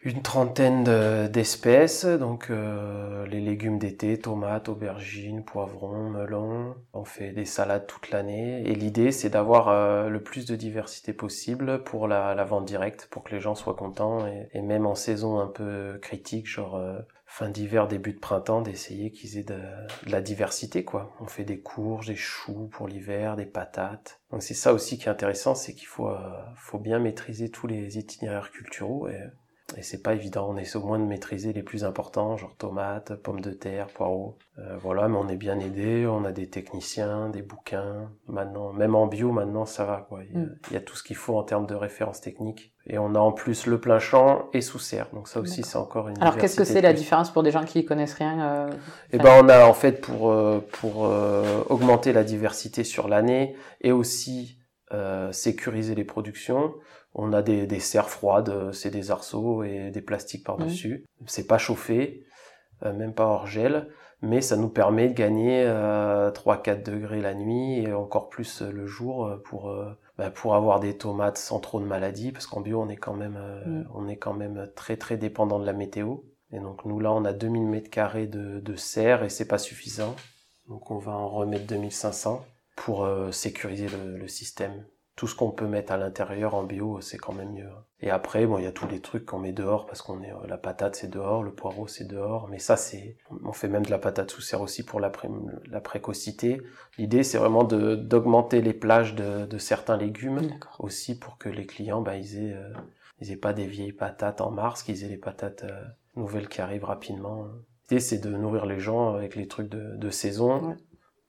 une 0.01 0.21
trentaine 0.21 0.85
de- 0.85 1.27
d'espèces, 1.27 2.05
donc 2.05 2.49
euh, 2.49 3.25
les 3.27 3.41
légumes 3.41 3.79
d'été, 3.79 4.17
tomates, 4.17 4.69
aubergines, 4.69 5.43
poivrons, 5.43 6.09
melons. 6.09 6.75
On 6.93 7.03
fait 7.03 7.31
des 7.31 7.43
salades 7.43 7.85
toute 7.85 8.09
l'année 8.09 8.61
et 8.65 8.75
l'idée 8.75 9.11
c'est 9.11 9.29
d'avoir 9.29 9.67
euh, 9.67 10.07
le 10.07 10.23
plus 10.23 10.45
de 10.45 10.55
diversité 10.55 11.11
possible 11.11 11.83
pour 11.83 12.07
la, 12.07 12.33
la 12.33 12.45
vente 12.45 12.65
directe, 12.65 13.09
pour 13.11 13.23
que 13.23 13.35
les 13.35 13.41
gens 13.41 13.55
soient 13.55 13.75
contents 13.75 14.25
et, 14.25 14.47
et 14.53 14.61
même 14.61 14.85
en 14.85 14.95
saison 14.95 15.37
un 15.37 15.47
peu 15.47 15.99
critique, 16.01 16.47
genre 16.47 16.77
euh, 16.77 16.99
fin 17.25 17.49
d'hiver, 17.49 17.89
début 17.89 18.13
de 18.13 18.19
printemps, 18.19 18.61
d'essayer 18.61 19.11
qu'ils 19.11 19.37
aient 19.37 19.43
de, 19.43 19.59
de 20.05 20.11
la 20.11 20.21
diversité 20.21 20.85
quoi. 20.85 21.13
On 21.19 21.27
fait 21.27 21.43
des 21.43 21.59
courges, 21.59 22.07
des 22.07 22.15
choux 22.15 22.69
pour 22.71 22.87
l'hiver, 22.87 23.35
des 23.35 23.45
patates. 23.45 24.21
Donc 24.31 24.43
c'est 24.43 24.53
ça 24.53 24.71
aussi 24.73 24.97
qui 24.97 25.07
est 25.07 25.11
intéressant, 25.11 25.55
c'est 25.55 25.73
qu'il 25.73 25.87
faut 25.87 26.07
euh, 26.07 26.17
faut 26.55 26.79
bien 26.79 26.99
maîtriser 26.99 27.49
tous 27.49 27.67
les 27.67 27.97
itinéraires 27.97 28.49
culturaux 28.51 29.09
et 29.09 29.19
et 29.77 29.83
c'est 29.83 30.01
pas 30.01 30.13
évident, 30.13 30.47
on 30.49 30.57
essaie 30.57 30.77
au 30.77 30.83
moins 30.83 30.99
de 30.99 31.05
maîtriser 31.05 31.53
les 31.53 31.63
plus 31.63 31.83
importants, 31.83 32.37
genre 32.37 32.55
tomates, 32.57 33.15
pommes 33.15 33.41
de 33.41 33.51
terre, 33.51 33.87
poireaux. 33.87 34.37
Euh, 34.57 34.77
voilà, 34.81 35.07
mais 35.07 35.17
on 35.17 35.27
est 35.29 35.37
bien 35.37 35.59
aidé, 35.59 36.05
on 36.07 36.25
a 36.25 36.31
des 36.31 36.49
techniciens, 36.49 37.29
des 37.29 37.41
bouquins. 37.41 38.09
Maintenant, 38.27 38.73
même 38.73 38.95
en 38.95 39.07
bio, 39.07 39.31
maintenant 39.31 39.65
ça 39.65 39.85
va 39.85 40.05
quoi. 40.09 40.21
Il 40.23 40.33
y 40.33 40.37
a, 40.37 40.39
Mm. 40.39 40.55
il 40.69 40.73
y 40.73 40.77
a 40.77 40.81
tout 40.81 40.95
ce 40.95 41.03
qu'il 41.03 41.15
faut 41.15 41.37
en 41.37 41.43
termes 41.43 41.65
de 41.65 41.75
références 41.75 42.19
techniques. 42.21 42.73
Et 42.87 42.97
on 42.97 43.13
a 43.13 43.19
en 43.19 43.31
plus 43.31 43.67
le 43.67 43.79
plein 43.79 43.99
champ 43.99 44.49
et 44.53 44.61
sous 44.61 44.79
serre. 44.79 45.07
Donc 45.13 45.27
ça 45.27 45.39
aussi 45.39 45.63
c'est 45.63 45.77
encore 45.77 46.09
une. 46.09 46.19
Alors 46.21 46.37
qu'est-ce 46.37 46.55
que 46.55 46.63
c'est 46.63 46.81
la 46.81 46.93
différence 46.93 47.31
pour 47.31 47.43
des 47.43 47.51
gens 47.51 47.63
qui 47.63 47.85
connaissent 47.85 48.15
rien 48.15 48.41
euh, 48.41 48.69
Eh 49.11 49.17
ben, 49.19 49.43
on 49.43 49.49
a 49.49 49.65
en 49.65 49.73
fait 49.73 50.01
pour 50.01 50.31
euh, 50.31 50.59
pour 50.81 51.05
euh, 51.05 51.63
augmenter 51.69 52.13
la 52.13 52.23
diversité 52.23 52.83
sur 52.83 53.07
l'année 53.07 53.55
et 53.81 53.91
aussi 53.91 54.57
euh, 54.91 55.31
sécuriser 55.31 55.93
les 55.93 56.03
productions. 56.03 56.73
On 57.13 57.33
a 57.33 57.41
des, 57.41 57.65
des 57.67 57.79
serres 57.79 58.09
froides, 58.09 58.49
euh, 58.49 58.71
c'est 58.71 58.91
des 58.91 59.11
arceaux 59.11 59.63
et 59.63 59.91
des 59.91 60.01
plastiques 60.01 60.45
par-dessus. 60.45 61.05
C'est 61.25 61.47
pas 61.47 61.57
chauffé, 61.57 62.23
euh, 62.83 62.93
même 62.93 63.13
pas 63.13 63.25
hors 63.25 63.47
gel, 63.47 63.87
mais 64.21 64.41
ça 64.41 64.57
nous 64.57 64.69
permet 64.69 65.07
de 65.09 65.13
gagner 65.13 65.63
euh, 65.65 66.31
3-4 66.31 66.83
degrés 66.83 67.21
la 67.21 67.33
nuit 67.33 67.79
et 67.83 67.93
encore 67.93 68.29
plus 68.29 68.61
euh, 68.61 68.71
le 68.71 68.85
jour 68.85 69.25
euh, 69.25 69.37
pour 69.45 69.69
euh, 69.69 69.89
bah, 70.17 70.29
pour 70.29 70.53
avoir 70.55 70.79
des 70.81 70.97
tomates 70.97 71.37
sans 71.37 71.59
trop 71.59 71.79
de 71.79 71.85
maladies, 71.85 72.31
parce 72.33 72.45
qu'en 72.45 72.59
bio 72.61 72.81
on 72.81 72.89
est 72.89 72.97
quand 72.97 73.13
même 73.15 73.37
euh, 73.37 73.63
Mm. 73.65 73.87
on 73.95 74.07
est 74.07 74.17
quand 74.17 74.33
même 74.33 74.69
très 74.75 74.97
très 74.97 75.17
dépendant 75.17 75.59
de 75.59 75.65
la 75.65 75.73
météo. 75.73 76.17
Et 76.51 76.59
donc 76.59 76.83
nous 76.85 76.99
là 76.99 77.11
on 77.13 77.25
a 77.25 77.33
2000 77.33 77.67
mètres 77.67 77.89
carrés 77.89 78.27
de, 78.27 78.59
de 78.59 78.75
serre 78.75 79.23
et 79.23 79.29
c'est 79.29 79.47
pas 79.47 79.57
suffisant. 79.57 80.15
Donc 80.67 80.91
on 80.91 80.97
va 80.99 81.13
en 81.13 81.29
remettre 81.29 81.65
2500 81.67 82.45
pour 82.75 83.03
euh, 83.05 83.31
sécuriser 83.31 83.87
le, 83.87 84.17
le 84.17 84.27
système. 84.27 84.85
Tout 85.19 85.27
ce 85.27 85.35
qu'on 85.35 85.51
peut 85.51 85.67
mettre 85.67 85.91
à 85.91 85.97
l'intérieur 85.97 86.55
en 86.55 86.63
bio, 86.63 87.01
c'est 87.01 87.17
quand 87.17 87.33
même 87.33 87.51
mieux. 87.51 87.67
Et 87.99 88.09
après, 88.09 88.45
bon, 88.45 88.57
il 88.57 88.63
y 88.63 88.67
a 88.67 88.71
tous 88.71 88.87
les 88.87 89.01
trucs 89.01 89.25
qu'on 89.25 89.39
met 89.39 89.51
dehors 89.51 89.85
parce 89.85 90.01
qu'on 90.01 90.21
est 90.23 90.31
euh, 90.31 90.47
la 90.47 90.57
patate 90.57 90.95
c'est 90.95 91.09
dehors, 91.09 91.43
le 91.43 91.51
poireau 91.51 91.87
c'est 91.87 92.05
dehors, 92.07 92.47
mais 92.47 92.57
ça 92.57 92.77
c'est 92.77 93.17
on 93.43 93.51
fait 93.51 93.67
même 93.67 93.85
de 93.85 93.91
la 93.91 93.97
patate 93.97 94.31
sous 94.31 94.39
serre 94.39 94.61
aussi 94.61 94.83
pour 94.85 95.01
la, 95.01 95.09
pré- 95.09 95.27
la 95.69 95.81
précocité. 95.81 96.61
L'idée 96.97 97.23
c'est 97.23 97.37
vraiment 97.37 97.65
de 97.65 97.95
d'augmenter 97.95 98.61
les 98.61 98.71
plages 98.73 99.13
de, 99.13 99.45
de 99.45 99.57
certains 99.57 99.97
légumes 99.97 100.39
aussi 100.79 101.19
pour 101.19 101.37
que 101.37 101.49
les 101.49 101.65
clients 101.65 102.01
bah, 102.01 102.15
ils 102.15 102.37
aient 102.37 102.53
euh, 102.53 102.71
ils 103.19 103.29
aient 103.33 103.35
pas 103.35 103.51
des 103.51 103.67
vieilles 103.67 103.91
patates 103.91 104.39
en 104.39 104.51
mars, 104.51 104.83
qu'ils 104.83 105.03
aient 105.03 105.09
les 105.09 105.17
patates 105.17 105.65
euh, 105.65 105.83
nouvelles 106.15 106.47
qui 106.47 106.61
arrivent 106.61 106.85
rapidement. 106.85 107.45
L'idée 107.91 107.99
c'est 107.99 108.19
de 108.19 108.29
nourrir 108.29 108.65
les 108.65 108.79
gens 108.79 109.15
avec 109.15 109.35
les 109.35 109.49
trucs 109.49 109.67
de, 109.67 109.97
de 109.97 110.09
saison, 110.09 110.69
Ouais. 110.69 110.75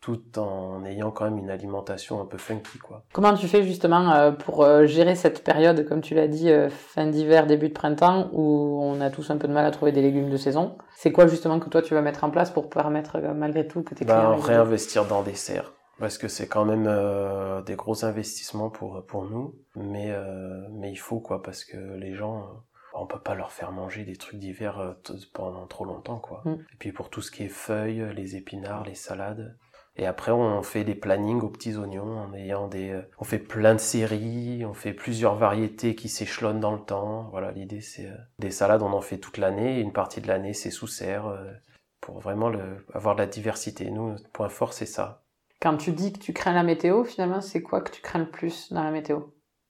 Tout 0.01 0.39
en 0.39 0.85
ayant 0.85 1.11
quand 1.11 1.25
même 1.25 1.39
une 1.39 1.51
alimentation 1.51 2.21
un 2.21 2.25
peu 2.25 2.39
funky 2.39 2.79
quoi. 2.79 3.03
Comment 3.13 3.35
tu 3.35 3.47
fais 3.49 3.63
justement 3.63 4.13
euh, 4.13 4.33
pour 4.33 4.65
euh, 4.65 4.87
gérer 4.87 5.15
cette 5.15 5.45
période, 5.45 5.87
comme 5.87 6.01
tu 6.01 6.15
l'as 6.15 6.29
dit, 6.29 6.51
euh, 6.51 6.71
fin 6.71 7.07
d'hiver, 7.07 7.47
début 7.47 7.69
de 7.69 7.75
printemps, 7.75 8.31
où 8.33 8.81
on 8.83 9.01
a 9.01 9.11
tous 9.11 9.31
un 9.31 9.37
peu 9.37 9.47
de 9.47 9.53
mal 9.53 9.67
à 9.67 9.71
trouver 9.71 9.93
des 9.93 10.01
légumes 10.01 10.31
de 10.31 10.37
saison? 10.39 10.79
C'est 10.97 11.13
quoi 11.13 11.27
justement 11.27 11.61
que 11.61 11.69
toi 11.69 11.83
tu 11.83 11.95
vas 11.95 12.01
mettre 12.01 12.25
en 12.25 12.31
place 12.31 12.51
pour 12.51 12.71
permettre 12.71 13.19
malgré 13.19 13.67
tout 13.67 13.83
que 13.83 13.95
tes 13.95 14.05
Bah, 14.05 14.21
clients... 14.21 14.37
réinvestir 14.37 15.05
dans 15.05 15.23
des 15.23 15.35
serres. 15.35 15.73
Parce 15.99 16.17
que 16.17 16.29
c'est 16.29 16.49
quand 16.49 16.65
même 16.65 16.87
euh, 16.89 17.61
des 17.61 17.77
gros 17.77 18.07
investissements 18.07 18.71
pour 18.71 19.05
pour 19.07 19.25
nous, 19.25 19.55
mais 19.77 20.11
euh, 20.11 20.67
mais 20.71 20.91
il 20.91 20.97
faut 20.97 21.21
quoi 21.21 21.43
parce 21.43 21.63
que 21.63 21.77
les 21.77 22.15
gens 22.15 22.47
on 22.95 23.07
peut 23.07 23.21
pas 23.21 23.35
leur 23.35 23.53
faire 23.53 23.71
manger 23.71 24.05
des 24.05 24.17
trucs 24.17 24.39
d'hiver 24.39 24.97
pendant 25.35 25.67
trop 25.67 25.85
longtemps 25.85 26.19
quoi. 26.19 26.41
Mm. 26.47 26.53
Et 26.53 26.77
puis 26.79 26.93
pour 26.93 27.11
tout 27.11 27.21
ce 27.21 27.31
qui 27.31 27.43
est 27.43 27.49
feuilles, 27.49 28.03
les 28.17 28.37
épinards, 28.37 28.85
les 28.85 28.95
salades, 28.95 29.59
et 30.01 30.07
après, 30.07 30.33
on 30.33 30.63
fait 30.63 30.83
des 30.83 30.95
plannings 30.95 31.43
aux 31.43 31.51
petits 31.51 31.77
oignons 31.77 32.19
en 32.21 32.33
ayant 32.33 32.69
des, 32.69 32.89
euh, 32.89 33.03
on 33.19 33.25
fait 33.25 33.39
plein 33.39 33.75
de 33.75 33.81
séries, 33.81 34.65
on 34.65 34.73
fait 34.73 34.95
plusieurs 34.95 35.35
variétés 35.35 35.95
qui 35.95 36.09
s'échelonnent 36.09 36.59
dans 36.59 36.73
le 36.73 36.81
temps. 36.81 37.29
Voilà, 37.33 37.53
l'idée 37.53 37.83
c'est 37.83 38.07
euh, 38.07 38.17
des 38.39 38.51
salades, 38.51 38.81
on 38.81 38.95
en 38.95 39.03
fait 39.03 39.19
toute 39.19 39.37
l'année. 39.37 39.79
Une 39.79 39.93
partie 39.93 40.23
de 40.23 40.27
l'année 40.27 40.55
c'est 40.55 40.71
sous 40.71 40.87
serre 40.87 41.27
euh, 41.27 41.53
pour 42.01 42.19
vraiment 42.19 42.49
le, 42.49 42.87
avoir 42.95 43.15
de 43.15 43.21
la 43.21 43.27
diversité. 43.27 43.91
Nous, 43.91 44.13
notre 44.13 44.31
point 44.31 44.49
fort 44.49 44.73
c'est 44.73 44.87
ça. 44.87 45.23
Quand 45.61 45.77
tu 45.77 45.93
dis 45.93 46.15
que 46.15 46.19
tu 46.19 46.33
crains 46.33 46.55
la 46.55 46.63
météo, 46.63 47.05
finalement, 47.05 47.43
c'est 47.43 47.61
quoi 47.61 47.83
que 47.83 47.91
tu 47.91 48.01
crains 48.01 48.21
le 48.21 48.31
plus 48.31 48.73
dans 48.73 48.83
la 48.83 48.93
météo? 48.93 49.21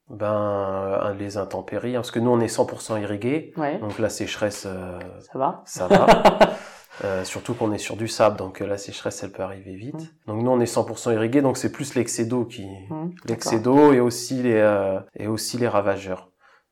Ben, 0.09 1.13
les 1.19 1.35
intempéries, 1.35 1.97
hein, 1.97 1.99
parce 1.99 2.11
que 2.11 2.19
nous 2.19 2.31
on 2.31 2.39
est 2.39 2.47
100% 2.47 3.01
irrigué, 3.01 3.53
Ouais, 3.57 3.79
donc 3.79 3.99
la 3.99 4.07
sécheresse, 4.07 4.61
ça 4.61 5.37
va. 5.37 5.61
ça 5.65 5.87
va. 5.87 6.07
Euh, 7.03 7.23
surtout 7.23 7.53
qu'on 7.55 7.71
est 7.71 7.77
sur 7.79 7.95
du 7.95 8.07
sable, 8.07 8.37
donc 8.37 8.61
euh, 8.61 8.67
la 8.67 8.77
sécheresse 8.77 9.23
elle 9.23 9.31
peut 9.31 9.41
arriver 9.43 9.75
vite. 9.75 9.95
Mm. 9.95 10.27
Donc 10.27 10.43
nous 10.43 10.51
on 10.51 10.59
est 10.59 10.65
100% 10.71 11.13
irrigué, 11.13 11.41
donc 11.41 11.57
c'est 11.57 11.71
plus 11.71 11.95
l'excès 11.95 12.25
d'eau 12.25 12.45
qui, 12.45 12.67
Mmh, 12.89 13.09
l'excès 13.25 13.59
d'eau 13.59 13.91
et 13.93 13.99
aussi 13.99 14.43
les 14.43 14.55
euh, 14.57 14.99
et 15.15 15.27
aussi 15.27 15.57
les 15.57 15.67
ravageurs, 15.67 16.29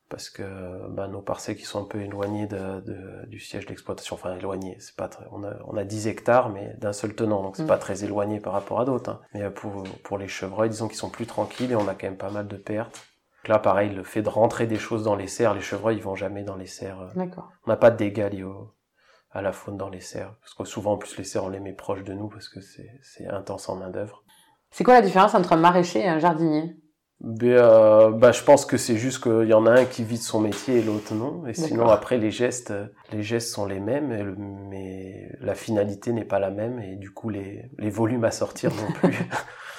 parce 0.08 0.30
que 0.30 0.42
bah, 0.90 1.08
nos 1.08 1.20
parcelles 1.20 1.56
qui 1.56 1.64
sont 1.64 1.80
un 1.82 1.84
peu 1.84 2.00
éloignées 2.00 2.46
de, 2.46 2.80
de- 2.80 3.26
du 3.26 3.40
siège 3.40 3.66
d'exploitation, 3.66 4.14
enfin 4.14 4.36
éloignées, 4.36 4.76
c'est 4.78 4.94
pas 4.94 5.08
très, 5.08 5.24
on 5.32 5.42
a 5.42 5.54
on 5.66 5.76
a 5.76 5.82
10 5.84 6.06
hectares 6.06 6.48
mais 6.50 6.74
d'un 6.78 6.92
seul 6.92 7.14
tenant, 7.14 7.42
donc 7.42 7.56
c'est 7.56 7.64
Mm. 7.64 7.68
pas 7.74 7.78
très 7.78 8.04
éloigné 8.04 8.38
par 8.38 8.52
rapport 8.52 8.78
à 8.80 8.84
d'autres. 8.84 9.10
hein. 9.10 9.20
Mais 9.34 9.42
euh, 9.42 9.50
pour 9.50 9.82
pour 10.04 10.16
les 10.16 10.28
chevreuils, 10.28 10.70
disons 10.70 10.86
qu'ils 10.86 10.96
sont 10.98 11.10
plus 11.10 11.26
tranquilles 11.26 11.72
et 11.72 11.76
on 11.76 11.88
a 11.88 11.94
quand 11.94 12.06
même 12.06 12.16
pas 12.16 12.30
mal 12.30 12.46
de 12.46 12.56
pertes. 12.56 12.94
Donc 13.42 13.48
là 13.48 13.58
pareil, 13.58 13.90
le 13.90 14.04
fait 14.04 14.22
de 14.22 14.28
rentrer 14.28 14.66
des 14.68 14.78
choses 14.78 15.02
dans 15.02 15.16
les 15.16 15.26
serres, 15.26 15.54
les 15.54 15.60
chevreuils 15.60 15.96
ils 15.96 16.02
vont 16.04 16.14
jamais 16.14 16.44
dans 16.44 16.56
les 16.56 16.66
serres. 16.66 17.08
D'accord. 17.16 17.50
on 17.66 17.70
n'a 17.70 17.76
pas 17.76 17.90
de 17.90 17.96
dégâts 17.96 18.30
liés 18.32 18.44
au- 18.44 18.70
à 19.32 19.42
la 19.42 19.52
faune 19.52 19.76
dans 19.76 19.88
les 19.88 20.00
serres. 20.00 20.34
Parce 20.40 20.54
que 20.54 20.64
souvent, 20.64 20.92
en 20.92 20.96
plus, 20.98 21.16
les 21.18 21.24
serres, 21.24 21.44
on 21.44 21.48
les 21.48 21.60
met 21.60 21.72
proches 21.72 22.04
de 22.04 22.12
nous 22.12 22.28
parce 22.28 22.48
que 22.48 22.60
c'est 22.60 22.90
c'est 23.02 23.26
intense 23.26 23.68
en 23.68 23.76
main-d'œuvre. 23.76 24.24
C'est 24.70 24.84
quoi 24.84 24.94
la 24.94 25.02
différence 25.02 25.34
entre 25.34 25.52
un 25.52 25.56
maraîcher 25.56 26.00
et 26.00 26.08
un 26.08 26.18
jardinier? 26.18 26.76
Mais, 27.22 27.52
euh, 27.52 28.10
bah, 28.12 28.32
je 28.32 28.42
pense 28.42 28.64
que 28.64 28.78
c'est 28.78 28.96
juste 28.96 29.22
qu'il 29.22 29.46
y 29.46 29.52
en 29.52 29.66
a 29.66 29.72
un 29.72 29.84
qui 29.84 30.04
vit 30.04 30.16
de 30.16 30.22
son 30.22 30.40
métier 30.40 30.78
et 30.78 30.82
l'autre 30.82 31.14
non. 31.14 31.46
Et 31.46 31.52
sinon, 31.52 31.88
après, 31.90 32.16
les 32.16 32.30
gestes, 32.30 32.72
les 33.12 33.22
gestes 33.22 33.52
sont 33.52 33.66
les 33.66 33.78
mêmes, 33.78 34.10
et 34.10 34.22
le- 34.22 34.36
mais 34.36 35.30
la 35.40 35.54
finalité 35.54 36.12
n'est 36.14 36.24
pas 36.24 36.38
la 36.38 36.50
même. 36.50 36.78
Et 36.80 36.96
du 36.96 37.10
coup, 37.10 37.28
les, 37.28 37.70
les 37.78 37.90
volumes 37.90 38.24
à 38.24 38.30
sortir 38.30 38.70
non 38.74 38.90
plus. 38.92 39.14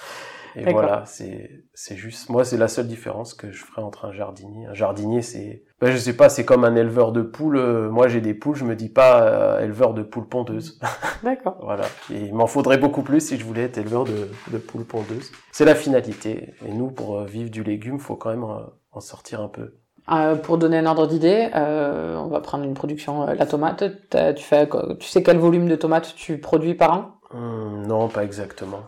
Et 0.55 0.71
voilà, 0.71 1.03
c'est 1.05 1.63
c'est 1.73 1.95
juste. 1.95 2.29
Moi, 2.29 2.43
c'est 2.43 2.57
la 2.57 2.67
seule 2.67 2.87
différence 2.87 3.33
que 3.33 3.51
je 3.51 3.63
ferais 3.63 3.81
entre 3.81 4.05
un 4.05 4.11
jardinier. 4.11 4.67
Un 4.67 4.73
jardinier, 4.73 5.21
c'est. 5.21 5.63
Ben, 5.79 5.91
je 5.91 5.97
sais 5.97 6.15
pas, 6.15 6.29
c'est 6.29 6.45
comme 6.45 6.63
un 6.63 6.75
éleveur 6.75 7.11
de 7.11 7.21
poules. 7.21 7.57
Euh, 7.57 7.89
Moi, 7.89 8.07
j'ai 8.07 8.21
des 8.21 8.33
poules, 8.33 8.55
je 8.55 8.65
me 8.65 8.75
dis 8.75 8.89
pas 8.89 9.23
euh, 9.23 9.63
éleveur 9.63 9.93
de 9.93 10.03
poules 10.03 10.27
pondeuses. 10.27 10.79
D'accord. 11.23 11.57
Voilà. 11.61 11.85
Et 12.11 12.25
il 12.25 12.33
m'en 12.33 12.47
faudrait 12.47 12.77
beaucoup 12.77 13.01
plus 13.01 13.19
si 13.25 13.37
je 13.37 13.45
voulais 13.45 13.63
être 13.63 13.77
éleveur 13.77 14.03
de, 14.03 14.29
de 14.51 14.57
poules 14.57 14.85
pondeuses. 14.85 15.31
C'est 15.51 15.65
la 15.65 15.75
finalité. 15.75 16.53
Et 16.65 16.71
nous, 16.71 16.91
pour 16.91 17.19
euh, 17.19 17.25
vivre 17.25 17.49
du 17.49 17.63
légume, 17.63 17.99
faut 17.99 18.15
quand 18.15 18.29
même 18.29 18.43
euh, 18.43 18.59
en 18.91 18.99
sortir 18.99 19.41
un 19.41 19.47
peu. 19.47 19.75
Euh, 20.11 20.35
pour 20.35 20.57
donner 20.57 20.77
un 20.77 20.85
ordre 20.85 21.07
d'idée, 21.07 21.49
euh, 21.55 22.17
on 22.17 22.27
va 22.27 22.41
prendre 22.41 22.63
une 22.65 22.73
production, 22.73 23.27
euh, 23.27 23.33
la 23.35 23.45
tomate. 23.45 23.83
Tu, 24.35 24.43
fais, 24.43 24.67
tu 24.99 25.07
sais 25.07 25.23
quel 25.23 25.37
volume 25.37 25.67
de 25.67 25.75
tomates 25.75 26.15
tu 26.15 26.39
produis 26.39 26.73
par 26.73 26.93
an? 26.93 27.05
Hum, 27.33 27.85
non, 27.87 28.09
pas 28.09 28.23
exactement. 28.23 28.81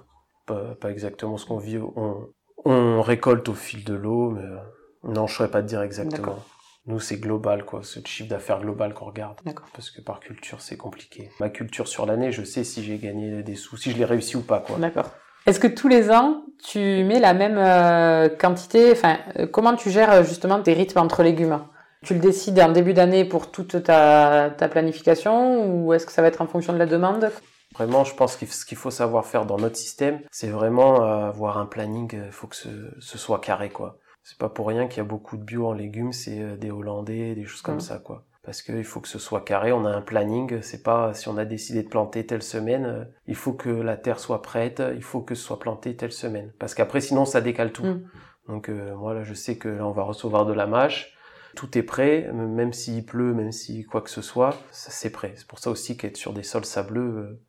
Pas, 0.45 0.75
pas 0.79 0.91
exactement 0.91 1.37
ce 1.37 1.45
qu'on 1.45 1.57
vit. 1.57 1.77
On, 1.77 2.27
on 2.65 3.01
récolte 3.01 3.47
au 3.49 3.53
fil 3.53 3.83
de 3.83 3.93
l'eau, 3.93 4.31
mais 4.31 4.43
euh, 4.43 4.57
non, 5.03 5.27
je 5.27 5.35
saurais 5.35 5.49
pas 5.49 5.61
te 5.61 5.67
dire 5.67 5.81
exactement. 5.81 6.39
Nous, 6.85 6.99
c'est 6.99 7.17
global, 7.17 7.63
quoi. 7.63 7.79
C'est 7.83 8.01
le 8.01 8.07
chiffre 8.07 8.29
d'affaires 8.29 8.59
global 8.59 8.93
qu'on 8.93 9.05
regarde. 9.05 9.39
Parce 9.73 9.89
que 9.89 10.01
par 10.01 10.19
culture, 10.19 10.59
c'est 10.59 10.75
compliqué. 10.75 11.29
Ma 11.39 11.49
culture 11.49 11.87
sur 11.87 12.05
l'année, 12.05 12.33
je 12.33 12.43
sais 12.43 12.65
si 12.65 12.83
j'ai 12.83 12.97
gagné 12.97 13.41
des 13.41 13.55
sous, 13.55 13.77
si 13.77 13.91
je 13.91 13.97
l'ai 13.97 14.05
réussi 14.05 14.35
ou 14.35 14.41
pas, 14.41 14.59
quoi. 14.59 14.77
D'accord. 14.77 15.09
Est-ce 15.45 15.59
que 15.59 15.67
tous 15.67 15.87
les 15.87 16.09
ans, 16.11 16.43
tu 16.63 16.79
mets 16.79 17.19
la 17.19 17.33
même 17.33 17.57
euh, 17.57 18.29
quantité 18.29 18.91
Enfin, 18.91 19.17
euh, 19.39 19.47
comment 19.47 19.75
tu 19.75 19.89
gères 19.89 20.23
justement 20.23 20.61
tes 20.61 20.73
rythmes 20.73 20.99
entre 20.99 21.23
légumes? 21.23 21.59
Tu 22.03 22.13
le 22.13 22.19
décides 22.19 22.59
en 22.59 22.71
début 22.71 22.93
d'année 22.93 23.23
pour 23.23 23.49
toute 23.49 23.81
ta, 23.83 24.49
ta 24.57 24.67
planification 24.67 25.65
ou 25.65 25.93
est-ce 25.93 26.05
que 26.05 26.11
ça 26.11 26.21
va 26.21 26.27
être 26.27 26.41
en 26.41 26.47
fonction 26.47 26.73
de 26.73 26.77
la 26.77 26.85
demande? 26.85 27.31
Vraiment, 27.73 28.03
je 28.03 28.13
pense 28.15 28.35
que 28.35 28.45
ce 28.45 28.65
qu'il 28.65 28.77
faut 28.77 28.91
savoir 28.91 29.25
faire 29.25 29.45
dans 29.45 29.57
notre 29.57 29.75
système, 29.77 30.19
c'est 30.31 30.49
vraiment 30.49 31.03
euh, 31.03 31.27
avoir 31.29 31.57
un 31.57 31.65
planning. 31.65 32.11
Il 32.25 32.31
faut 32.31 32.47
que 32.47 32.55
ce, 32.55 32.69
ce 32.99 33.17
soit 33.17 33.39
carré, 33.39 33.69
quoi. 33.69 33.97
C'est 34.23 34.37
pas 34.37 34.49
pour 34.49 34.67
rien 34.67 34.87
qu'il 34.87 34.97
y 34.97 35.01
a 35.01 35.03
beaucoup 35.09 35.37
de 35.37 35.43
bio 35.43 35.67
en 35.67 35.73
légumes, 35.73 36.13
c'est 36.13 36.39
euh, 36.41 36.55
des 36.55 36.71
Hollandais, 36.71 37.35
des 37.35 37.45
choses 37.45 37.61
comme 37.61 37.75
Mhm. 37.75 37.81
ça, 37.81 37.97
quoi. 37.99 38.23
Parce 38.43 38.61
qu'il 38.61 38.83
faut 38.83 38.99
que 38.99 39.07
ce 39.07 39.19
soit 39.19 39.41
carré. 39.41 39.71
On 39.71 39.85
a 39.85 39.89
un 39.89 40.01
planning. 40.01 40.61
C'est 40.61 40.83
pas 40.83 41.13
si 41.13 41.29
on 41.29 41.37
a 41.37 41.45
décidé 41.45 41.81
de 41.83 41.87
planter 41.87 42.25
telle 42.25 42.43
semaine, 42.43 42.85
euh, 42.85 43.03
il 43.27 43.35
faut 43.35 43.53
que 43.53 43.69
la 43.69 43.95
terre 43.97 44.19
soit 44.19 44.41
prête. 44.41 44.83
Il 44.95 45.01
faut 45.01 45.21
que 45.21 45.33
ce 45.33 45.43
soit 45.43 45.59
planté 45.59 45.95
telle 45.95 46.11
semaine. 46.11 46.51
Parce 46.59 46.75
qu'après, 46.75 46.99
sinon, 47.01 47.23
ça 47.25 47.39
décale 47.41 47.71
tout. 47.71 47.83
Mhm. 47.85 48.03
Donc 48.49 48.67
euh, 48.69 48.93
moi 48.95 49.13
là, 49.13 49.23
je 49.23 49.33
sais 49.33 49.57
que 49.57 49.69
là, 49.69 49.85
on 49.87 49.91
va 49.91 50.03
recevoir 50.03 50.45
de 50.45 50.51
la 50.53 50.67
mâche. 50.67 51.13
Tout 51.55 51.77
est 51.77 51.83
prêt, 51.83 52.29
même 52.33 52.73
s'il 52.73 53.05
pleut, 53.05 53.33
même 53.33 53.51
si 53.53 53.85
quoi 53.85 54.01
que 54.01 54.09
ce 54.09 54.21
soit, 54.21 54.57
ça 54.71 54.91
c'est 54.91 55.11
prêt. 55.11 55.33
C'est 55.37 55.47
pour 55.47 55.59
ça 55.59 55.69
aussi 55.69 55.95
qu'être 55.95 56.17
sur 56.17 56.33
des 56.33 56.43
sols 56.43 56.65
sableux, 56.65 57.01
euh, 57.17 57.39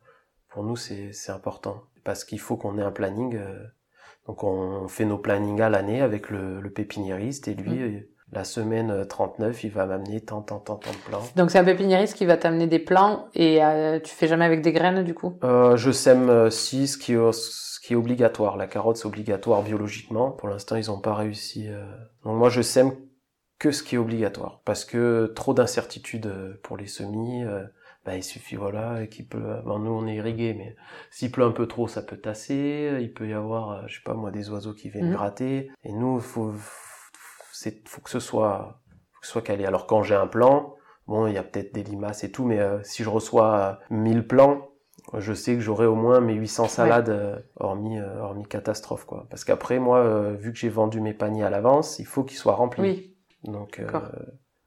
pour 0.54 0.62
nous 0.64 0.76
c'est 0.76 1.10
important. 1.28 1.82
Parce 2.04 2.24
qu'il 2.24 2.40
faut 2.40 2.56
qu'on 2.56 2.78
ait 2.78 2.82
un 2.82 2.92
planning. 2.92 3.36
euh, 3.36 3.64
donc 4.26 4.42
on 4.44 4.88
fait 4.88 5.04
nos 5.04 5.18
plannings 5.18 5.60
à 5.60 5.68
l'année 5.68 6.00
avec 6.00 6.30
le, 6.30 6.60
le 6.60 6.70
pépiniériste 6.70 7.48
et 7.48 7.54
lui, 7.54 7.82
euh, 7.82 8.00
la 8.32 8.44
semaine 8.44 8.90
euh, 8.90 9.04
39, 9.04 9.64
il 9.64 9.70
va 9.70 9.84
m'amener 9.86 10.20
tant, 10.22 10.40
tant, 10.42 10.58
tant, 10.60 10.76
tant 10.76 10.90
de 10.92 10.96
plants. 11.08 11.22
Donc 11.36 11.50
c'est 11.50 11.58
un 11.58 11.64
pépiniériste 11.64 12.14
qui 12.16 12.24
va 12.24 12.36
t'amener 12.36 12.66
des 12.66 12.78
plants 12.78 13.26
et 13.34 13.62
euh, 13.64 13.98
tu 14.00 14.14
fais 14.14 14.26
jamais 14.28 14.44
avec 14.46 14.62
des 14.62 14.72
graines 14.72 15.02
du 15.04 15.12
coup? 15.14 15.38
Euh, 15.44 15.76
je 15.76 15.90
sème 15.90 16.30
euh, 16.30 16.50
si 16.50 16.86
ce 16.86 16.96
qui 16.98 17.12
est 17.14 17.32
ce 17.32 17.80
qui 17.80 17.92
est 17.92 17.96
obligatoire. 17.96 18.56
La 18.56 18.66
carotte 18.66 18.96
c'est 18.96 19.06
obligatoire 19.06 19.62
biologiquement. 19.62 20.30
Pour 20.30 20.48
l'instant 20.48 20.76
ils 20.76 20.86
n'ont 20.86 21.00
pas 21.00 21.14
réussi. 21.14 21.68
euh. 21.68 21.84
Donc 22.24 22.36
moi 22.38 22.48
je 22.48 22.62
sème 22.62 22.92
que 23.58 23.72
ce 23.72 23.82
qui 23.82 23.94
est 23.94 23.98
obligatoire 23.98 24.62
parce 24.64 24.84
que 24.84 25.26
trop 25.34 25.52
d'incertitudes 25.54 26.26
euh, 26.26 26.60
pour 26.62 26.76
les 26.76 26.86
semis. 26.86 27.44
Euh, 28.06 28.10
bah, 28.10 28.16
il 28.16 28.22
suffit 28.22 28.56
voilà 28.56 29.06
qu'il 29.06 29.26
peut. 29.26 29.56
Bon, 29.64 29.78
nous 29.78 29.90
on 29.92 30.06
est 30.06 30.14
irrigué 30.16 30.54
mais 30.54 30.76
s'il 31.10 31.30
pleut 31.32 31.44
un 31.44 31.52
peu 31.52 31.66
trop 31.66 31.88
ça 31.88 32.02
peut 32.02 32.16
tasser. 32.18 32.98
Il 33.00 33.12
peut 33.12 33.28
y 33.28 33.32
avoir 33.32 33.70
euh, 33.70 33.82
je 33.86 33.96
sais 33.96 34.02
pas 34.04 34.14
moi 34.14 34.30
des 34.30 34.50
oiseaux 34.50 34.74
qui 34.74 34.88
viennent 34.90 35.08
Mhm. 35.08 35.14
gratter. 35.14 35.70
Et 35.84 35.92
nous 35.92 36.20
faut 36.20 36.52
c'est 37.52 37.86
faut 37.88 38.00
que 38.00 38.10
ce 38.10 38.20
soit 38.20 38.80
faut 39.12 39.20
que 39.20 39.26
ce 39.26 39.32
soit 39.32 39.42
calé. 39.42 39.64
Alors 39.64 39.86
quand 39.86 40.02
j'ai 40.02 40.14
un 40.14 40.26
plan 40.26 40.74
Bon, 41.06 41.26
il 41.26 41.34
y 41.34 41.36
a 41.36 41.42
peut-être 41.42 41.74
des 41.74 41.82
limaces 41.82 42.24
et 42.24 42.32
tout, 42.32 42.46
mais 42.46 42.58
euh, 42.60 42.82
si 42.82 43.02
je 43.04 43.10
reçois 43.10 43.78
euh, 43.90 43.94
1000 43.94 44.26
plants, 44.26 44.70
je 45.18 45.34
sais 45.34 45.52
que 45.52 45.60
j'aurai 45.60 45.84
au 45.84 45.94
moins 45.94 46.20
mes 46.22 46.32
800 46.32 46.66
salades, 46.68 47.10
euh, 47.10 47.38
hormis, 47.56 47.98
euh, 48.00 48.20
hormis 48.20 48.46
catastrophe, 48.46 49.04
quoi. 49.04 49.26
Parce 49.28 49.44
qu'après, 49.44 49.78
moi, 49.78 49.98
euh, 49.98 50.32
vu 50.32 50.50
que 50.50 50.58
j'ai 50.58 50.70
vendu 50.70 51.02
mes 51.02 51.12
paniers 51.12 51.44
à 51.44 51.50
l'avance, 51.50 51.98
il 51.98 52.06
faut 52.06 52.24
qu'ils 52.24 52.38
soient 52.38 52.54
remplis. 52.54 52.80
Oui. 52.80 53.16
Donc, 53.52 53.80
euh, 53.80 53.90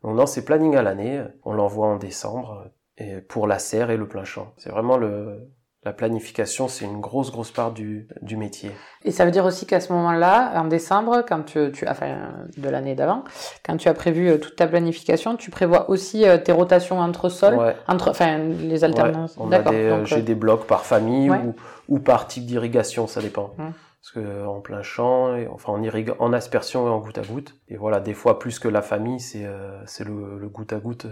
donc 0.03 0.15
non, 0.15 0.27
c'est 0.27 0.45
planning 0.45 0.75
à 0.75 0.83
l'année. 0.83 1.23
On 1.43 1.53
l'envoie 1.53 1.87
en 1.87 1.97
décembre 1.97 2.61
euh, 2.63 2.69
et 2.97 3.21
pour 3.21 3.47
la 3.47 3.59
serre 3.59 3.89
et 3.91 3.97
le 3.97 4.07
plein 4.07 4.23
champ. 4.23 4.53
C'est 4.57 4.69
vraiment 4.69 4.97
le 4.97 5.49
la 5.83 5.93
planification, 5.93 6.67
c'est 6.67 6.83
une 6.83 6.99
grosse 6.99 7.31
grosse 7.31 7.51
part 7.51 7.71
du 7.71 8.09
du 8.21 8.35
métier. 8.35 8.71
Et 9.05 9.11
ça 9.11 9.23
veut 9.23 9.31
dire 9.31 9.45
aussi 9.45 9.65
qu'à 9.65 9.79
ce 9.79 9.93
moment-là, 9.93 10.51
en 10.59 10.65
décembre, 10.65 11.23
quand 11.25 11.43
tu, 11.43 11.71
tu 11.71 11.87
enfin 11.87 12.17
de 12.57 12.67
l'année 12.69 12.93
d'avant, 12.93 13.23
quand 13.65 13.77
tu 13.77 13.87
as 13.87 13.93
prévu 13.93 14.27
euh, 14.27 14.37
toute 14.37 14.57
ta 14.57 14.67
planification, 14.67 15.37
tu 15.37 15.49
prévois 15.49 15.89
aussi 15.89 16.27
euh, 16.27 16.37
tes 16.37 16.51
rotations 16.51 16.99
entre 16.99 17.29
sols, 17.29 17.55
Ouais. 17.55 17.75
entre, 17.87 18.09
enfin 18.09 18.37
les 18.37 18.83
alternances. 18.83 19.37
Ouais, 19.37 19.43
on 19.45 19.49
D'accord. 19.49 19.71
euh, 19.73 20.03
j'ai 20.03 20.17
euh, 20.17 20.21
des 20.23 20.35
blocs 20.35 20.65
par 20.67 20.83
famille 20.85 21.29
Ouais. 21.29 21.39
ou, 21.45 21.55
ou 21.87 21.99
par 21.99 22.27
type 22.27 22.45
d'irrigation, 22.45 23.07
ça 23.07 23.21
dépend. 23.21 23.53
Mm. 23.57 23.69
Parce 24.01 24.11
que 24.13 24.45
en 24.45 24.59
plein 24.59 24.83
champ, 24.83 25.35
et, 25.35 25.47
enfin 25.47 25.71
en 25.71 25.81
irrigue, 25.83 26.11
en 26.19 26.33
aspersion 26.33 26.85
et 26.87 26.89
en 26.89 26.99
goutte 26.99 27.17
à 27.19 27.23
goutte. 27.23 27.55
Et 27.69 27.77
voilà, 27.77 27.99
des 28.01 28.13
fois 28.13 28.39
plus 28.39 28.59
que 28.59 28.67
la 28.67 28.81
famille, 28.81 29.19
c'est 29.21 29.45
euh, 29.45 29.79
le 30.05 30.49
goutte 30.49 30.73
à 30.73 30.77
goutte. 30.79 31.07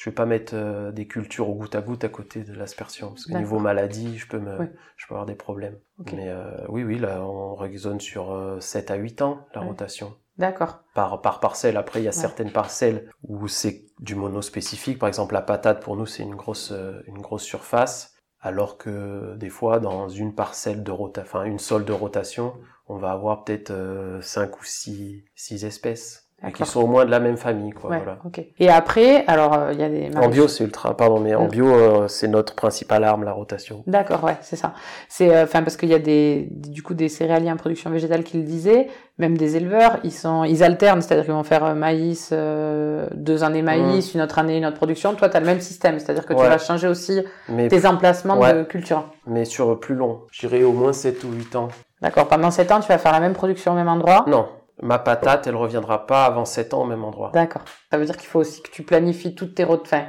Je 0.00 0.08
vais 0.08 0.14
pas 0.14 0.24
mettre 0.24 0.54
euh, 0.54 0.92
des 0.92 1.06
cultures 1.06 1.50
au 1.50 1.54
goutte 1.54 1.74
à 1.74 1.82
goutte 1.82 2.04
à 2.04 2.08
côté 2.08 2.42
de 2.42 2.54
l'aspersion, 2.54 3.10
parce 3.10 3.26
D'accord. 3.26 3.40
niveau 3.42 3.58
maladie, 3.58 4.16
je 4.16 4.26
peux 4.26 4.38
me, 4.38 4.58
Oui. 4.58 4.66
je 4.96 5.06
peux 5.06 5.12
avoir 5.12 5.26
des 5.26 5.34
problèmes. 5.34 5.78
Mais 6.10 6.30
euh, 6.30 6.64
oui, 6.70 6.84
oui, 6.84 6.98
là, 6.98 7.22
on 7.22 7.54
raisonne 7.54 8.00
sur 8.00 8.32
euh, 8.32 8.60
7 8.60 8.90
à 8.90 8.94
8 8.94 9.20
ans 9.20 9.46
la 9.54 9.60
Ouais. 9.60 9.66
rotation 9.66 10.16
D'accord. 10.38 10.78
par, 10.94 11.20
par 11.20 11.38
parcelle. 11.40 11.76
Après, 11.76 12.00
il 12.00 12.04
y 12.04 12.08
a 12.08 12.12
Ouais. 12.12 12.16
certaines 12.16 12.50
parcelles 12.50 13.10
où 13.24 13.46
c'est 13.46 13.84
du 13.98 14.14
monospécifique. 14.14 14.98
Par 14.98 15.06
exemple, 15.06 15.34
la 15.34 15.42
patate, 15.42 15.82
pour 15.82 15.96
nous, 15.96 16.06
c'est 16.06 16.22
une 16.22 16.34
grosse, 16.34 16.72
euh, 16.72 17.02
une 17.06 17.20
grosse 17.20 17.44
surface. 17.44 18.14
Alors 18.40 18.78
que 18.78 19.36
des 19.36 19.50
fois, 19.50 19.80
dans 19.80 20.08
une 20.08 20.34
parcelle 20.34 20.82
de 20.82 20.90
rotation, 20.90 21.28
enfin, 21.30 21.44
une 21.44 21.58
de 21.84 21.92
rotation, 21.92 22.54
on 22.86 22.96
va 22.96 23.10
avoir 23.12 23.44
peut-être 23.44 23.70
euh, 23.70 24.22
cinq 24.22 24.62
ou 24.62 24.64
six, 24.64 25.26
six 25.34 25.66
espèces. 25.66 26.29
Et 26.46 26.52
qui 26.52 26.64
sont 26.64 26.80
au 26.82 26.86
moins 26.86 27.04
de 27.04 27.10
la 27.10 27.20
même 27.20 27.36
famille, 27.36 27.72
quoi. 27.72 27.90
Ouais, 27.90 27.98
Voilà. 28.02 28.18
Et 28.58 28.68
après, 28.70 29.24
alors 29.26 29.52
euh, 29.54 29.72
il 29.72 29.80
y 29.80 29.82
a 29.82 29.88
des 29.88 30.10
En 30.16 30.28
bio, 30.28 30.48
c'est 30.48 30.64
ultra, 30.64 30.96
pardon, 30.96 31.20
mais 31.20 31.34
en 31.34 31.44
Mm. 31.44 31.48
bio, 31.48 31.66
euh, 31.66 32.08
c'est 32.08 32.28
notre 32.28 32.54
principale 32.54 33.04
arme, 33.04 33.24
la 33.24 33.32
rotation. 33.32 33.82
D'accord, 33.86 34.24
ouais, 34.24 34.36
c'est 34.40 34.56
ça. 34.56 34.72
C'est 35.08 35.34
euh, 35.34 35.44
enfin 35.44 35.62
parce 35.62 35.76
qu'il 35.76 35.90
y 35.90 35.94
a 35.94 35.98
des 35.98 36.48
du 36.50 36.82
coup 36.82 36.94
des 36.94 37.08
céréaliers 37.10 37.52
en 37.52 37.56
production 37.56 37.90
végétale 37.90 38.24
qui 38.24 38.38
le 38.38 38.44
disaient, 38.44 38.86
même 39.18 39.36
des 39.36 39.56
éleveurs, 39.56 39.98
ils 40.02 40.12
sont 40.12 40.44
ils 40.44 40.62
alternent, 40.64 41.02
c'est-à-dire 41.02 41.24
qu'ils 41.26 41.34
vont 41.34 41.42
faire 41.44 41.64
euh, 41.64 41.74
maïs 41.74 42.30
euh, 42.32 43.06
deux 43.14 43.44
années 43.44 43.60
maïs, 43.62 44.14
une 44.14 44.22
autre 44.22 44.38
année 44.38 44.56
une 44.56 44.64
autre 44.66 44.76
production. 44.76 45.14
Toi, 45.14 45.28
tu 45.28 45.36
as 45.36 45.40
le 45.40 45.46
même 45.46 45.60
système, 45.60 45.98
c'est-à-dire 45.98 46.24
que 46.24 46.32
tu 46.32 46.40
vas 46.40 46.56
changer 46.58 46.88
aussi 46.88 47.20
Mais, 47.50 47.68
tes 47.68 47.84
emplacements 47.86 48.38
Ouais. 48.38 48.54
de 48.54 48.62
culture. 48.62 49.04
mais 49.26 49.44
sur 49.44 49.78
plus 49.78 49.94
long. 49.94 50.20
Je 50.32 50.46
dirais 50.46 50.62
au 50.62 50.72
moins 50.72 50.92
7 50.94 51.22
ou 51.24 51.32
8 51.32 51.54
ans. 51.56 51.68
D'accord, 52.00 52.28
pendant 52.28 52.50
sept 52.50 52.72
ans, 52.72 52.80
tu 52.80 52.88
vas 52.88 52.96
faire 52.96 53.12
la 53.12 53.20
même 53.20 53.34
production 53.34 53.72
au 53.72 53.74
même 53.74 53.88
endroit? 53.88 54.24
Non. 54.26 54.46
Ma 54.82 54.98
patate, 54.98 55.46
elle 55.46 55.56
reviendra 55.56 56.06
pas 56.06 56.24
avant 56.24 56.44
7 56.44 56.74
ans 56.74 56.82
au 56.82 56.86
même 56.86 57.04
endroit. 57.04 57.30
D'accord. 57.34 57.62
Ça 57.90 57.98
veut 57.98 58.04
dire 58.04 58.16
qu'il 58.16 58.28
faut 58.28 58.40
aussi 58.40 58.62
que 58.62 58.70
tu 58.70 58.82
planifies 58.82 59.34
toutes 59.34 59.54
tes 59.54 59.64
routes. 59.64 59.82
Enfin, 59.84 60.06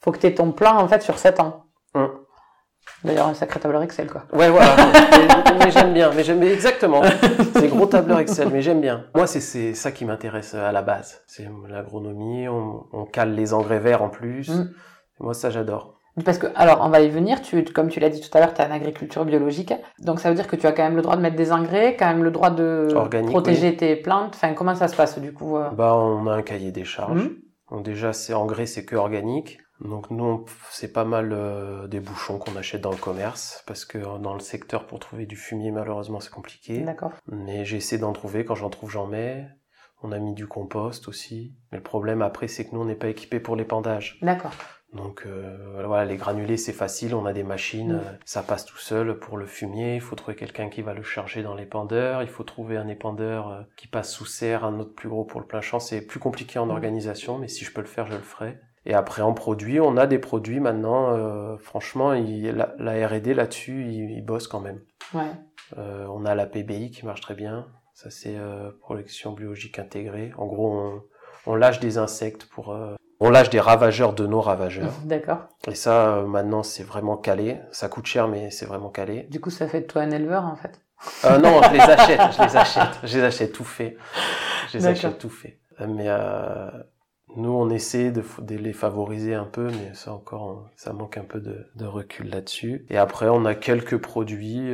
faut 0.00 0.12
que 0.12 0.18
tu 0.18 0.26
aies 0.26 0.34
ton 0.34 0.52
plan 0.52 0.78
en 0.78 0.86
fait 0.86 1.02
sur 1.02 1.18
sept 1.18 1.40
ans. 1.40 1.66
Hum. 1.94 2.10
D'ailleurs, 3.02 3.28
un 3.28 3.34
sacré 3.34 3.60
tableur 3.60 3.82
Excel 3.82 4.06
quoi. 4.10 4.24
Ouais, 4.32 4.50
voilà. 4.50 4.76
mais 5.10 5.64
mais 5.64 5.70
j'aime 5.70 5.92
bien. 5.94 6.10
Mais 6.14 6.22
j'aime 6.22 6.42
exactement. 6.42 7.02
C'est 7.54 7.68
gros 7.68 7.86
tableur 7.86 8.18
Excel, 8.18 8.48
mais 8.50 8.62
j'aime 8.62 8.80
bien. 8.80 9.06
Moi, 9.14 9.26
c'est 9.26 9.40
c'est 9.40 9.74
ça 9.74 9.90
qui 9.90 10.04
m'intéresse 10.04 10.54
à 10.54 10.70
la 10.70 10.82
base. 10.82 11.22
C'est 11.26 11.48
l'agronomie. 11.68 12.48
On, 12.48 12.86
on 12.92 13.04
cale 13.04 13.34
les 13.34 13.52
engrais 13.52 13.78
verts 13.78 14.02
en 14.02 14.10
plus. 14.10 14.48
Mm. 14.48 14.74
Moi, 15.20 15.34
ça, 15.34 15.50
j'adore. 15.50 15.93
Parce 16.24 16.38
que, 16.38 16.46
alors, 16.54 16.80
on 16.82 16.90
va 16.90 17.00
y 17.00 17.08
venir. 17.08 17.42
Tu, 17.42 17.64
comme 17.64 17.88
tu 17.88 17.98
l'as 17.98 18.08
dit 18.08 18.20
tout 18.20 18.30
à 18.36 18.40
l'heure, 18.40 18.54
tu 18.54 18.60
as 18.60 18.66
une 18.66 18.72
agriculture 18.72 19.24
biologique. 19.24 19.74
Donc, 19.98 20.20
ça 20.20 20.28
veut 20.28 20.36
dire 20.36 20.46
que 20.46 20.56
tu 20.56 20.66
as 20.66 20.72
quand 20.72 20.84
même 20.84 20.96
le 20.96 21.02
droit 21.02 21.16
de 21.16 21.22
mettre 21.22 21.36
des 21.36 21.50
engrais, 21.50 21.96
quand 21.96 22.06
même 22.06 22.22
le 22.22 22.30
droit 22.30 22.50
de 22.50 22.88
Organique, 22.94 23.30
protéger 23.30 23.76
tes 23.76 23.96
plantes. 23.96 24.34
Enfin, 24.34 24.54
comment 24.54 24.74
ça 24.74 24.88
se 24.88 24.94
passe 24.94 25.18
du 25.18 25.32
coup 25.32 25.56
euh 25.56 25.70
Bah, 25.70 25.94
on 25.96 26.26
a 26.26 26.32
un 26.32 26.42
cahier 26.42 26.70
des 26.70 26.84
charges. 26.84 27.24
Mhm. 27.24 27.36
Donc 27.70 27.84
déjà, 27.84 28.12
c'est 28.12 28.34
engrais, 28.34 28.66
c'est 28.66 28.84
que 28.84 28.94
organique. 28.94 29.58
Donc 29.80 30.10
nous, 30.10 30.44
c'est 30.70 30.92
pas 30.92 31.04
mal 31.04 31.32
euh, 31.32 31.88
des 31.88 31.98
bouchons 31.98 32.38
qu'on 32.38 32.56
achète 32.56 32.80
dans 32.80 32.92
le 32.92 32.96
commerce 32.96 33.64
parce 33.66 33.84
que 33.84 33.98
euh, 33.98 34.18
dans 34.18 34.34
le 34.34 34.40
secteur, 34.40 34.86
pour 34.86 35.00
trouver 35.00 35.26
du 35.26 35.36
fumier, 35.36 35.72
malheureusement, 35.72 36.20
c'est 36.20 36.32
compliqué. 36.32 36.80
D'accord. 36.80 37.12
Mais 37.26 37.64
j'ai 37.64 37.78
essayé 37.78 38.00
d'en 38.00 38.12
trouver. 38.12 38.44
Quand 38.44 38.54
j'en 38.54 38.70
trouve, 38.70 38.90
j'en 38.90 39.06
mets. 39.06 39.48
On 40.02 40.12
a 40.12 40.18
mis 40.18 40.34
du 40.34 40.46
compost 40.46 41.08
aussi. 41.08 41.54
Mais 41.72 41.78
le 41.78 41.82
problème 41.82 42.22
après, 42.22 42.46
c'est 42.46 42.66
que 42.66 42.74
nous, 42.74 42.82
on 42.82 42.84
n'est 42.84 42.94
pas 42.94 43.08
équipé 43.08 43.40
pour 43.40 43.56
l'épandage. 43.56 44.18
D'accord. 44.22 44.52
Donc 44.94 45.24
euh, 45.26 45.82
voilà, 45.86 46.04
les 46.04 46.16
granulés, 46.16 46.56
c'est 46.56 46.72
facile. 46.72 47.14
On 47.14 47.26
a 47.26 47.32
des 47.32 47.42
machines, 47.42 47.92
euh, 47.92 48.12
ça 48.24 48.42
passe 48.42 48.64
tout 48.64 48.76
seul. 48.78 49.18
Pour 49.18 49.36
le 49.36 49.46
fumier, 49.46 49.96
il 49.96 50.00
faut 50.00 50.14
trouver 50.14 50.36
quelqu'un 50.36 50.68
qui 50.68 50.82
va 50.82 50.94
le 50.94 51.02
charger 51.02 51.42
dans 51.42 51.54
l'épandeur. 51.54 52.22
Il 52.22 52.28
faut 52.28 52.44
trouver 52.44 52.76
un 52.76 52.86
épandeur 52.88 53.48
euh, 53.50 53.62
qui 53.76 53.88
passe 53.88 54.12
sous 54.12 54.24
serre, 54.26 54.64
un 54.64 54.78
autre 54.78 54.94
plus 54.94 55.08
gros 55.08 55.24
pour 55.24 55.40
le 55.40 55.46
plein 55.46 55.60
champ. 55.60 55.80
C'est 55.80 56.00
plus 56.00 56.20
compliqué 56.20 56.58
en 56.60 56.70
organisation, 56.70 57.38
mais 57.38 57.48
si 57.48 57.64
je 57.64 57.72
peux 57.72 57.80
le 57.80 57.88
faire, 57.88 58.06
je 58.06 58.12
le 58.14 58.20
ferai. 58.22 58.58
Et 58.86 58.94
après, 58.94 59.22
en 59.22 59.32
produit, 59.32 59.80
on 59.80 59.96
a 59.96 60.06
des 60.06 60.18
produits 60.18 60.60
maintenant. 60.60 61.10
euh, 61.16 61.56
franchement, 61.58 62.12
il- 62.12 62.50
la, 62.52 62.74
la 62.78 63.08
R&D 63.08 63.34
là-dessus, 63.34 63.86
il, 63.88 64.10
il 64.12 64.24
bosse 64.24 64.46
quand 64.46 64.60
même. 64.60 64.80
Ouais. 65.12 65.30
Euh, 65.78 66.06
on 66.10 66.24
a 66.24 66.34
la 66.36 66.46
PBI 66.46 66.90
qui 66.90 67.04
marche 67.04 67.20
très 67.22 67.34
bien. 67.34 67.66
Ça, 67.94 68.10
c'est 68.10 68.36
euh, 68.36 68.70
production 68.80 69.32
biologique 69.32 69.78
intégrée. 69.78 70.32
En 70.36 70.46
gros, 70.46 70.72
on, 70.72 71.02
on 71.46 71.54
lâche 71.56 71.80
des 71.80 71.98
insectes 71.98 72.44
pour... 72.46 72.72
euh, 72.72 72.94
on 73.24 73.30
lâche 73.30 73.48
des 73.48 73.60
ravageurs 73.60 74.12
de 74.12 74.26
nos 74.26 74.42
ravageurs. 74.42 74.92
D'accord. 75.04 75.48
Et 75.66 75.74
ça, 75.74 76.16
euh, 76.18 76.26
maintenant, 76.26 76.62
c'est 76.62 76.82
vraiment 76.82 77.16
calé. 77.16 77.58
Ça 77.72 77.88
coûte 77.88 78.04
cher, 78.06 78.28
mais 78.28 78.50
c'est 78.50 78.66
vraiment 78.66 78.90
calé. 78.90 79.26
Du 79.30 79.40
coup, 79.40 79.48
ça 79.50 79.66
fait 79.66 79.80
de 79.80 79.86
toi 79.86 80.02
un 80.02 80.10
éleveur 80.10 80.44
en 80.44 80.56
fait. 80.56 80.78
Euh, 81.24 81.38
non, 81.38 81.60
je 81.62 81.72
les 81.72 81.80
achète, 81.80 82.20
je 82.36 82.42
les 82.42 82.56
achète, 82.56 82.98
je 83.02 83.16
les 83.18 83.24
achète 83.24 83.52
tout 83.52 83.64
fait. 83.64 83.96
Je 84.70 84.78
les 84.78 84.86
achète 84.86 85.18
tout 85.18 85.30
fait. 85.30 85.58
Euh, 85.80 85.86
Mais 85.88 86.04
euh, 86.08 86.70
nous, 87.36 87.50
on 87.50 87.70
essaie 87.70 88.10
de, 88.10 88.22
les 88.54 88.72
favoriser 88.74 89.34
un 89.34 89.44
peu, 89.44 89.68
mais 89.68 89.94
ça 89.94 90.12
encore, 90.12 90.42
on- 90.42 90.64
ça 90.76 90.92
manque 90.92 91.16
un 91.16 91.24
peu 91.24 91.40
de, 91.40 91.66
de 91.76 91.86
recul 91.86 92.28
là-dessus. 92.28 92.84
Et 92.90 92.98
après, 92.98 93.28
on 93.30 93.46
a 93.46 93.54
quelques 93.54 93.96
produits, 93.96 94.70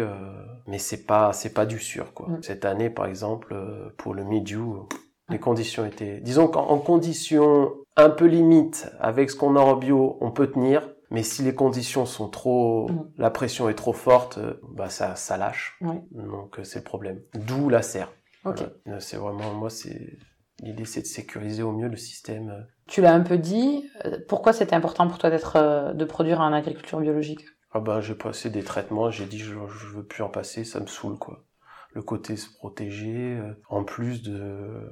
mais 0.67 0.79
c'est 0.79 1.07
pas, 1.07 1.33
c'est 1.33 1.55
pas 1.55 1.67
du 1.67 1.79
sûr, 1.79 2.13
quoi. 2.15 2.29
Mm. 2.29 2.43
Cette 2.43 2.65
année, 2.65 2.91
par 2.91 3.07
exemple, 3.07 3.55
pour 3.97 4.13
le 4.13 4.25
Midiou, 4.25 4.89
les 5.31 5.39
conditions 5.39 5.85
étaient, 5.87 6.21
disons 6.21 6.49
qu'en 6.49 6.67
en 6.69 6.79
conditions 6.79 7.73
un 7.97 8.11
peu 8.11 8.27
limites, 8.27 8.91
avec 9.01 9.31
ce 9.31 9.37
qu'on 9.37 9.57
a 9.57 9.61
en 9.61 9.77
bio, 9.77 10.17
on 10.21 10.31
peut 10.31 10.49
tenir. 10.51 10.89
Mais 11.11 11.23
si 11.25 11.43
les 11.43 11.55
conditions 11.55 12.07
sont 12.07 12.29
trop, 12.29 12.89
Mm. 12.89 13.11
la 13.19 13.31
pression 13.31 13.69
est 13.69 13.75
trop 13.75 13.93
forte, 13.93 14.39
euh, 14.39 14.61
bah 14.75 14.89
ça, 14.89 15.17
ça 15.17 15.37
lâche. 15.37 15.77
Oui. 15.81 15.97
Donc 16.13 16.59
euh, 16.59 16.65
c'est 16.65 16.79
le 16.79 16.85
problème. 16.85 17.21
D'où 17.35 17.69
la 17.69 17.83
serre. 17.83 18.13
Ok. 18.45 18.59
Voilà. 18.59 18.73
Euh, 18.89 19.01
C'est 19.01 19.17
vraiment 19.17 19.53
moi 19.55 19.71
c'est 19.71 20.19
l'idée 20.63 20.85
c'est 20.85 21.01
de 21.03 21.07
sécuriser 21.07 21.63
au 21.65 21.73
mieux 21.73 21.89
le 21.89 21.97
système. 21.97 22.65
Tu 22.87 23.01
l'as 23.01 23.13
un 23.13 23.21
peu 23.21 23.39
dit. 23.39 23.85
Pourquoi 24.29 24.53
c'était 24.53 24.75
important 24.77 25.09
pour 25.09 25.19
toi 25.19 25.31
d'être, 25.31 25.93
de 25.95 26.05
produire 26.05 26.41
en 26.41 26.53
agriculture 26.53 27.01
biologique? 27.01 27.45
Ah 27.73 27.81
bah 27.81 28.01
j'ai 28.01 28.15
passé 28.15 28.49
des 28.51 28.63
traitements, 28.63 29.11
j'ai 29.11 29.27
dit 29.27 29.39
je, 29.39 29.55
je 29.55 29.87
veux 29.97 30.05
plus 30.05 30.23
en 30.23 30.29
passer, 30.29 30.65
ça 30.65 30.81
me 30.81 30.87
saoule 30.87 31.19
quoi. 31.19 31.45
Le 31.93 32.03
côté 32.03 32.37
se 32.37 32.53
protéger, 32.53 33.39
euh, 33.39 33.53
en 33.69 33.85
plus 33.85 34.23
de 34.23 34.89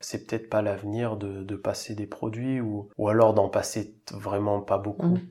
c'est 0.00 0.26
peut-être 0.26 0.48
pas 0.48 0.62
l'avenir 0.62 1.16
de, 1.16 1.42
de 1.42 1.56
passer 1.56 1.94
des 1.94 2.06
produits 2.06 2.60
ou, 2.60 2.88
ou 2.96 3.08
alors 3.08 3.34
d'en 3.34 3.48
passer 3.50 4.00
vraiment 4.12 4.62
pas 4.62 4.78
beaucoup. 4.78 5.06
Mhm. 5.16 5.28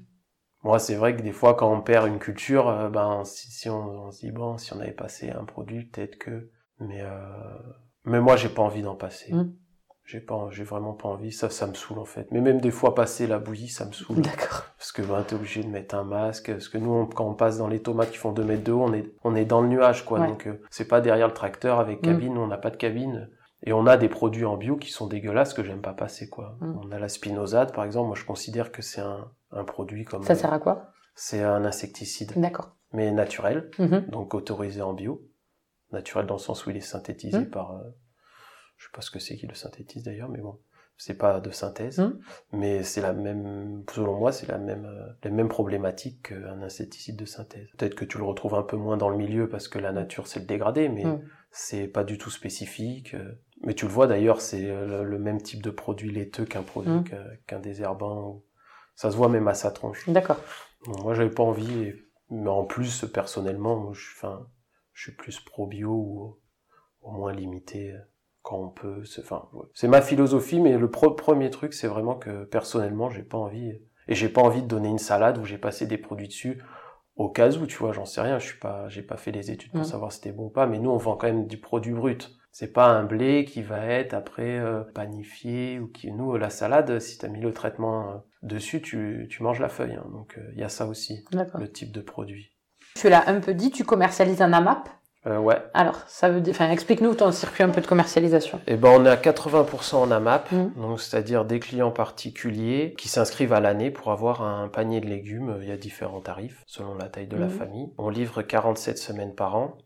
Moi, 0.64 0.78
c'est 0.78 0.96
vrai 0.96 1.16
que 1.16 1.22
des 1.22 1.32
fois, 1.32 1.56
quand 1.56 1.74
on 1.74 1.82
perd 1.82 2.08
une 2.08 2.20
culture, 2.20 2.68
euh, 2.68 2.90
ben, 2.90 3.24
si, 3.24 3.50
si 3.50 3.70
on, 3.70 4.08
on 4.08 4.12
se 4.12 4.20
dit, 4.20 4.32
bon, 4.32 4.58
si 4.58 4.74
on 4.74 4.80
avait 4.80 4.92
passé 4.92 5.32
un 5.32 5.46
produit, 5.46 5.86
peut-être 5.86 6.18
que... 6.18 6.52
Mais, 6.80 7.02
euh, 7.02 7.10
mais 8.04 8.20
moi, 8.20 8.36
j'ai 8.36 8.50
pas 8.50 8.62
envie 8.62 8.82
d'en 8.82 8.96
passer. 8.96 9.34
Mhm. 9.34 9.56
J'ai 10.12 10.19
pas, 10.22 10.48
j'ai 10.50 10.63
vraiment 10.63 10.93
pas 10.93 11.08
envie. 11.08 11.32
Ça, 11.32 11.52
ça 11.52 11.67
me 11.67 11.76
saoule, 11.76 12.00
en 12.00 12.06
fait. 12.06 12.28
Mais 12.32 12.41
même 12.41 12.60
des 12.60 12.72
fois, 12.72 12.95
passer 12.95 13.28
la 13.28 13.38
bouillie, 13.38 13.67
ça 13.69 13.86
me 13.86 13.91
saoule. 13.91 14.22
D'accord. 14.22 14.63
Parce 14.78 14.91
que, 14.91 15.04
ben, 15.04 15.22
t'es 15.22 15.36
obligé 15.36 15.62
de 15.63 15.67
mettre 15.69 15.93
un 15.93 16.04
masque. 16.04 16.52
Parce 16.52 16.67
que 16.67 16.80
nous, 16.80 16.91
on- 16.91 17.06
quand 17.06 17.28
on 17.30 17.36
passe 17.36 17.60
dans 17.60 17.67
les 17.67 17.80
tomates 17.82 18.10
qui 18.10 18.17
font 18.17 18.32
2 18.32 18.43
mètres 18.43 18.63
de 18.63 18.72
haut, 18.72 18.82
on 18.84 18.91
est, 18.93 19.13
on 19.24 19.36
est 19.36 19.45
dans 19.45 19.62
le 19.62 19.67
nuage, 19.67 20.06
quoi. 20.06 20.19
Ouais. 20.22 20.28
Donc, 20.28 20.48
euh, 20.48 20.60
c'est 20.72 20.88
pas 20.88 21.00
derrière 21.00 21.28
le 21.28 21.34
tracteur 21.34 21.80
avec 21.80 21.98
Mhm. 22.00 22.12
cabine. 22.13 22.38
On 22.39 22.48
n'a 22.48 22.58
pas 22.58 22.72
de 22.72 22.78
cabine. 22.78 23.30
Et 23.63 23.72
on 23.74 23.86
a 23.86 23.98
des 23.98 24.10
produits 24.10 24.45
en 24.45 24.58
bio 24.58 24.78
qui 24.78 24.89
sont 24.89 25.06
dégueulasses 25.06 25.54
que 25.54 25.63
j'aime 25.63 25.82
pas 25.82 25.93
passer, 25.93 26.28
quoi. 26.28 26.58
Mhm. 26.62 26.80
On 26.84 26.91
a 26.91 26.98
la 26.98 27.08
spinosade, 27.10 27.72
par 27.72 27.84
exemple. 27.84 28.08
Moi, 28.08 28.15
je 28.15 28.26
considère 28.26 28.72
que 28.72 28.82
c'est 28.82 29.02
un, 29.02 29.30
un 29.52 29.63
produit 29.63 30.06
comme... 30.06 30.24
Ça 30.24 30.34
sert 30.34 30.52
à 30.54 30.58
quoi? 30.60 30.91
C'est 31.13 31.43
un 31.43 31.65
insecticide, 31.65 32.32
D'accord. 32.36 32.72
mais 32.93 33.12
naturel, 33.12 33.69
Mhm. 33.78 34.06
donc 34.10 34.34
autorisé 34.34 34.82
en 34.82 34.93
bio. 34.93 35.22
Naturel 35.91 36.26
dans 36.26 36.36
le 36.36 36.39
sens 36.39 36.65
où 36.65 36.69
il 36.72 36.78
est 36.78 36.82
synthétisé 36.82 37.39
Mm. 37.39 37.50
par... 37.50 37.72
euh, 37.76 37.84
je 38.80 38.86
sais 38.86 38.92
pas 38.94 39.02
ce 39.02 39.12
que 39.12 39.20
c'est 39.20 39.36
qui 39.36 39.46
le 39.46 39.54
synthétise 39.54 40.02
d'ailleurs, 40.04 40.30
mais 40.30 40.39
bon, 40.39 40.58
c'est 40.98 41.13
pas 41.18 41.39
de 41.39 41.52
synthèse. 41.52 42.00
Mm. 42.00 42.20
Mais 42.54 42.82
c'est 42.84 43.02
la 43.02 43.13
même, 43.13 43.84
selon 43.94 44.18
moi, 44.18 44.32
c'est 44.32 44.48
la 44.48 44.58
même, 44.58 44.86
euh, 44.86 45.08
la 45.24 45.30
même 45.30 45.50
problématique 45.50 46.30
qu'un 46.30 46.62
insecticide 46.63 47.15
de 47.18 47.26
synthèse. 47.26 47.68
Peut-être 47.78 47.94
que 47.96 48.06
tu 48.06 48.18
le 48.18 48.24
retrouves 48.24 48.56
un 48.56 48.63
peu 48.63 48.78
moins 48.78 48.98
dans 48.98 49.10
le 49.10 49.18
milieu 49.18 49.48
parce 49.48 49.68
que 49.68 49.78
la 49.80 49.92
nature 49.92 50.26
c'est 50.28 50.39
le 50.39 50.46
dégradé, 50.46 50.89
mais 50.89 51.04
Mm. 51.06 51.22
c'est 51.52 51.88
pas 51.88 52.04
du 52.04 52.18
tout 52.18 52.32
spécifique. 52.32 53.15
Mais 53.62 53.74
tu 53.76 53.86
le 53.86 53.92
vois 53.92 54.08
d'ailleurs, 54.08 54.39
c'est 54.42 54.70
euh, 54.70 55.04
le, 55.04 55.20
même 55.20 55.42
type 55.42 55.62
de 55.62 55.70
produit 55.70 56.10
laiteux 56.12 56.46
qu'un 56.46 56.63
produit, 56.63 56.92
Mm. 56.92 57.04
qu'un- 57.46 57.60
désherbant. 57.60 58.42
Ça 58.96 59.12
se 59.12 59.15
voit 59.18 59.30
même 59.30 59.48
à 59.50 59.54
sa 59.54 59.72
tronche. 59.72 60.10
D'accord. 60.10 60.39
Bon, 60.86 61.02
moi, 61.04 61.13
j'avais 61.13 61.30
pas 61.30 61.44
envie, 61.44 61.94
mais 62.30 62.50
en 62.50 62.63
plus, 62.65 63.06
personnellement, 63.13 63.78
moi, 63.78 63.92
je, 63.94 64.02
suis- 64.02 64.15
enfin, 64.18 64.48
je 64.94 65.04
suis 65.04 65.12
plus 65.15 65.39
pro 65.42 65.68
bio 65.68 65.92
ou 65.92 66.39
au 67.02 67.12
moins 67.12 67.32
limité 67.34 67.94
euh, 67.94 68.00
quand 68.43 68.58
on 68.60 68.69
peut. 68.69 69.04
C'est, 69.06 69.21
enfin, 69.21 69.47
ouais. 69.54 69.65
c'est 69.73 69.88
ma 69.88 70.02
philosophie, 70.02 70.60
mais 70.60 70.78
le 70.78 70.89
pro- 70.89 71.12
premier 71.12 71.49
truc, 71.49 71.73
c'est 71.73 71.88
vraiment 71.88 72.15
que 72.15 72.45
personnellement, 72.45 73.10
j'ai 73.10 73.23
pas 73.23 73.38
envie, 73.38 73.80
et 74.08 74.15
j'ai 74.15 74.30
pas 74.30 74.41
envie 74.41 74.62
de 74.63 74.67
donner 74.67 74.89
une 74.89 74.97
salade 74.99 75.38
où 75.38 75.45
j'ai 75.45 75.58
passé 75.58 75.86
des 75.88 75.97
produits 75.97 76.28
dessus 76.28 76.62
au 77.15 77.30
cas 77.30 77.52
où, 77.52 77.65
tu 77.67 77.78
vois, 77.78 77.91
j'en 77.91 78.06
sais 78.06 78.21
rien, 78.21 78.39
je 78.39 78.45
suis 78.47 78.60
pas, 78.60 78.88
j'ai 78.89 79.02
pas 79.02 79.17
fait 79.17 79.32
les 79.32 79.52
études 79.52 79.73
pour 79.73 79.82
Mm. 79.82 79.84
savoir 79.84 80.12
si 80.12 80.19
c'était 80.19 80.32
bon 80.32 80.45
ou 80.45 80.49
pas, 80.49 80.67
mais 80.67 80.80
nous, 80.80 80.89
on 80.89 80.97
vend 80.97 81.17
quand 81.17 81.28
même 81.28 81.47
du 81.47 81.60
produit 81.60 81.93
brut. 81.93 82.32
C'est 82.52 82.73
pas 82.73 82.88
un 82.88 83.04
blé 83.04 83.45
qui 83.45 83.62
va 83.62 83.86
être 83.86 84.13
après 84.13 84.58
euh, 84.58 84.82
panifié 84.84 85.80
ou 85.80 85.88
qui 85.88 86.12
nous 86.12 86.36
la 86.38 86.49
salade 86.49 86.99
si 86.99 87.17
t'as 87.17 87.28
mis 87.28 87.41
le 87.41 87.54
traitement 87.54 88.10
euh, 88.12 88.15
dessus 88.41 88.82
tu, 88.82 89.28
tu 89.30 89.43
manges 89.43 89.60
la 89.60 89.69
feuille 89.69 89.93
hein. 89.95 90.06
donc 90.12 90.39
il 90.54 90.60
y 90.60 90.63
a 90.63 90.69
ça 90.69 90.88
aussi 90.88 91.23
D'accord. 91.32 91.62
le 91.62 91.71
type 91.71 91.91
de 91.91 92.02
produit 92.02 92.52
Tu 92.95 93.10
l'as 93.10 93.28
un 93.30 93.39
peu 93.39 93.56
dit, 93.56 93.71
tu 93.71 93.84
commercialises 93.84 94.41
un 94.43 94.54
AMAP? 94.54 94.89
Euh, 95.30 95.38
ouais 95.38 95.62
Alors, 95.74 95.96
ça 96.08 96.30
veut 96.30 96.42
dire, 96.42 96.54
enfin, 96.54 96.70
explique-nous 96.72 97.13
ton 97.15 97.32
circuit 97.32 97.63
un 97.63 97.70
peu 97.70 97.82
de 97.82 97.88
commercialisation. 97.88 98.60
et 98.68 98.76
ben 98.76 98.89
on 98.89 99.06
est 99.06 99.10
à 99.10 99.15
80% 99.18 99.96
en 99.96 100.12
AMAP 100.12 100.54
donc 100.76 101.00
c'est-à-dire 101.02 101.46
des 101.46 101.60
clients 101.60 101.92
particuliers 101.92 102.94
qui 102.98 103.08
s'inscrivent 103.08 103.54
à 103.54 103.60
l'année 103.60 103.92
pour 103.92 104.12
avoir 104.12 104.42
un 104.42 104.68
panier 104.68 105.02
de 105.02 105.08
légumes 105.08 105.58
il 105.62 105.68
y 105.68 105.72
a 105.72 105.78
différents 105.78 106.22
tarifs 106.22 106.63
selon 106.68 106.96
la 106.96 107.08
taille 107.10 107.28
de 107.28 107.38
la 107.38 107.46
Mhm. 107.48 107.52
famille 107.52 107.94
on 107.98 108.10
livre 108.10 108.42
47 108.42 108.98
semaines 108.98 109.36
par 109.36 109.56
an 109.56 109.78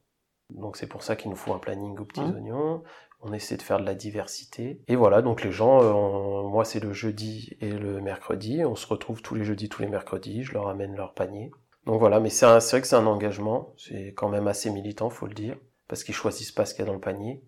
donc 0.50 0.78
c'est 0.78 0.88
pour 0.88 1.04
ça 1.04 1.16
qu'il 1.16 1.30
nous 1.32 1.36
faut 1.38 1.54
un 1.54 1.60
planning 1.60 1.98
aux 2.00 2.06
petits 2.06 2.22
Mhm. 2.22 2.36
oignons 2.36 2.84
on 3.26 3.32
essaie 3.32 3.56
de 3.56 3.62
faire 3.62 3.80
de 3.80 3.86
la 3.86 3.96
diversité. 3.96 4.82
Et 4.90 4.98
voilà, 4.98 5.22
donc 5.22 5.44
les 5.46 5.52
gens, 5.54 5.82
euh, 5.82 5.94
on- 5.94 6.50
moi 6.50 6.66
c'est 6.66 6.82
le 6.82 6.92
jeudi 6.92 7.56
et 7.62 7.72
le 7.72 8.02
mercredi, 8.02 8.66
on 8.66 8.76
se 8.76 8.86
retrouve 8.86 9.22
tous 9.22 9.34
les 9.34 9.46
jeudis, 9.46 9.70
tous 9.70 9.82
les 9.82 9.88
mercredis, 9.88 10.44
je 10.44 10.52
leur 10.52 10.68
amène 10.68 10.94
leur 10.98 11.14
panier. 11.14 11.50
Donc 11.86 12.00
voilà, 12.00 12.20
mais 12.20 12.30
c'est 12.30 12.46
vrai 12.46 12.82
que 12.82 12.88
c'est 12.88 12.96
un 12.96 13.06
engagement, 13.08 13.74
c'est 13.78 14.14
quand 14.16 14.30
même 14.30 14.48
assez 14.48 14.70
militant, 14.70 15.10
faut 15.10 15.28
le 15.28 15.34
dire, 15.34 15.58
parce 15.88 16.04
qu'ils 16.04 16.16
choisissent 16.16 16.52
pas 16.52 16.66
ce 16.66 16.74
qu'il 16.74 16.82
y 16.84 16.88
a 16.88 16.88
dans 16.88 16.94
le 16.94 17.00
panier. 17.02 17.44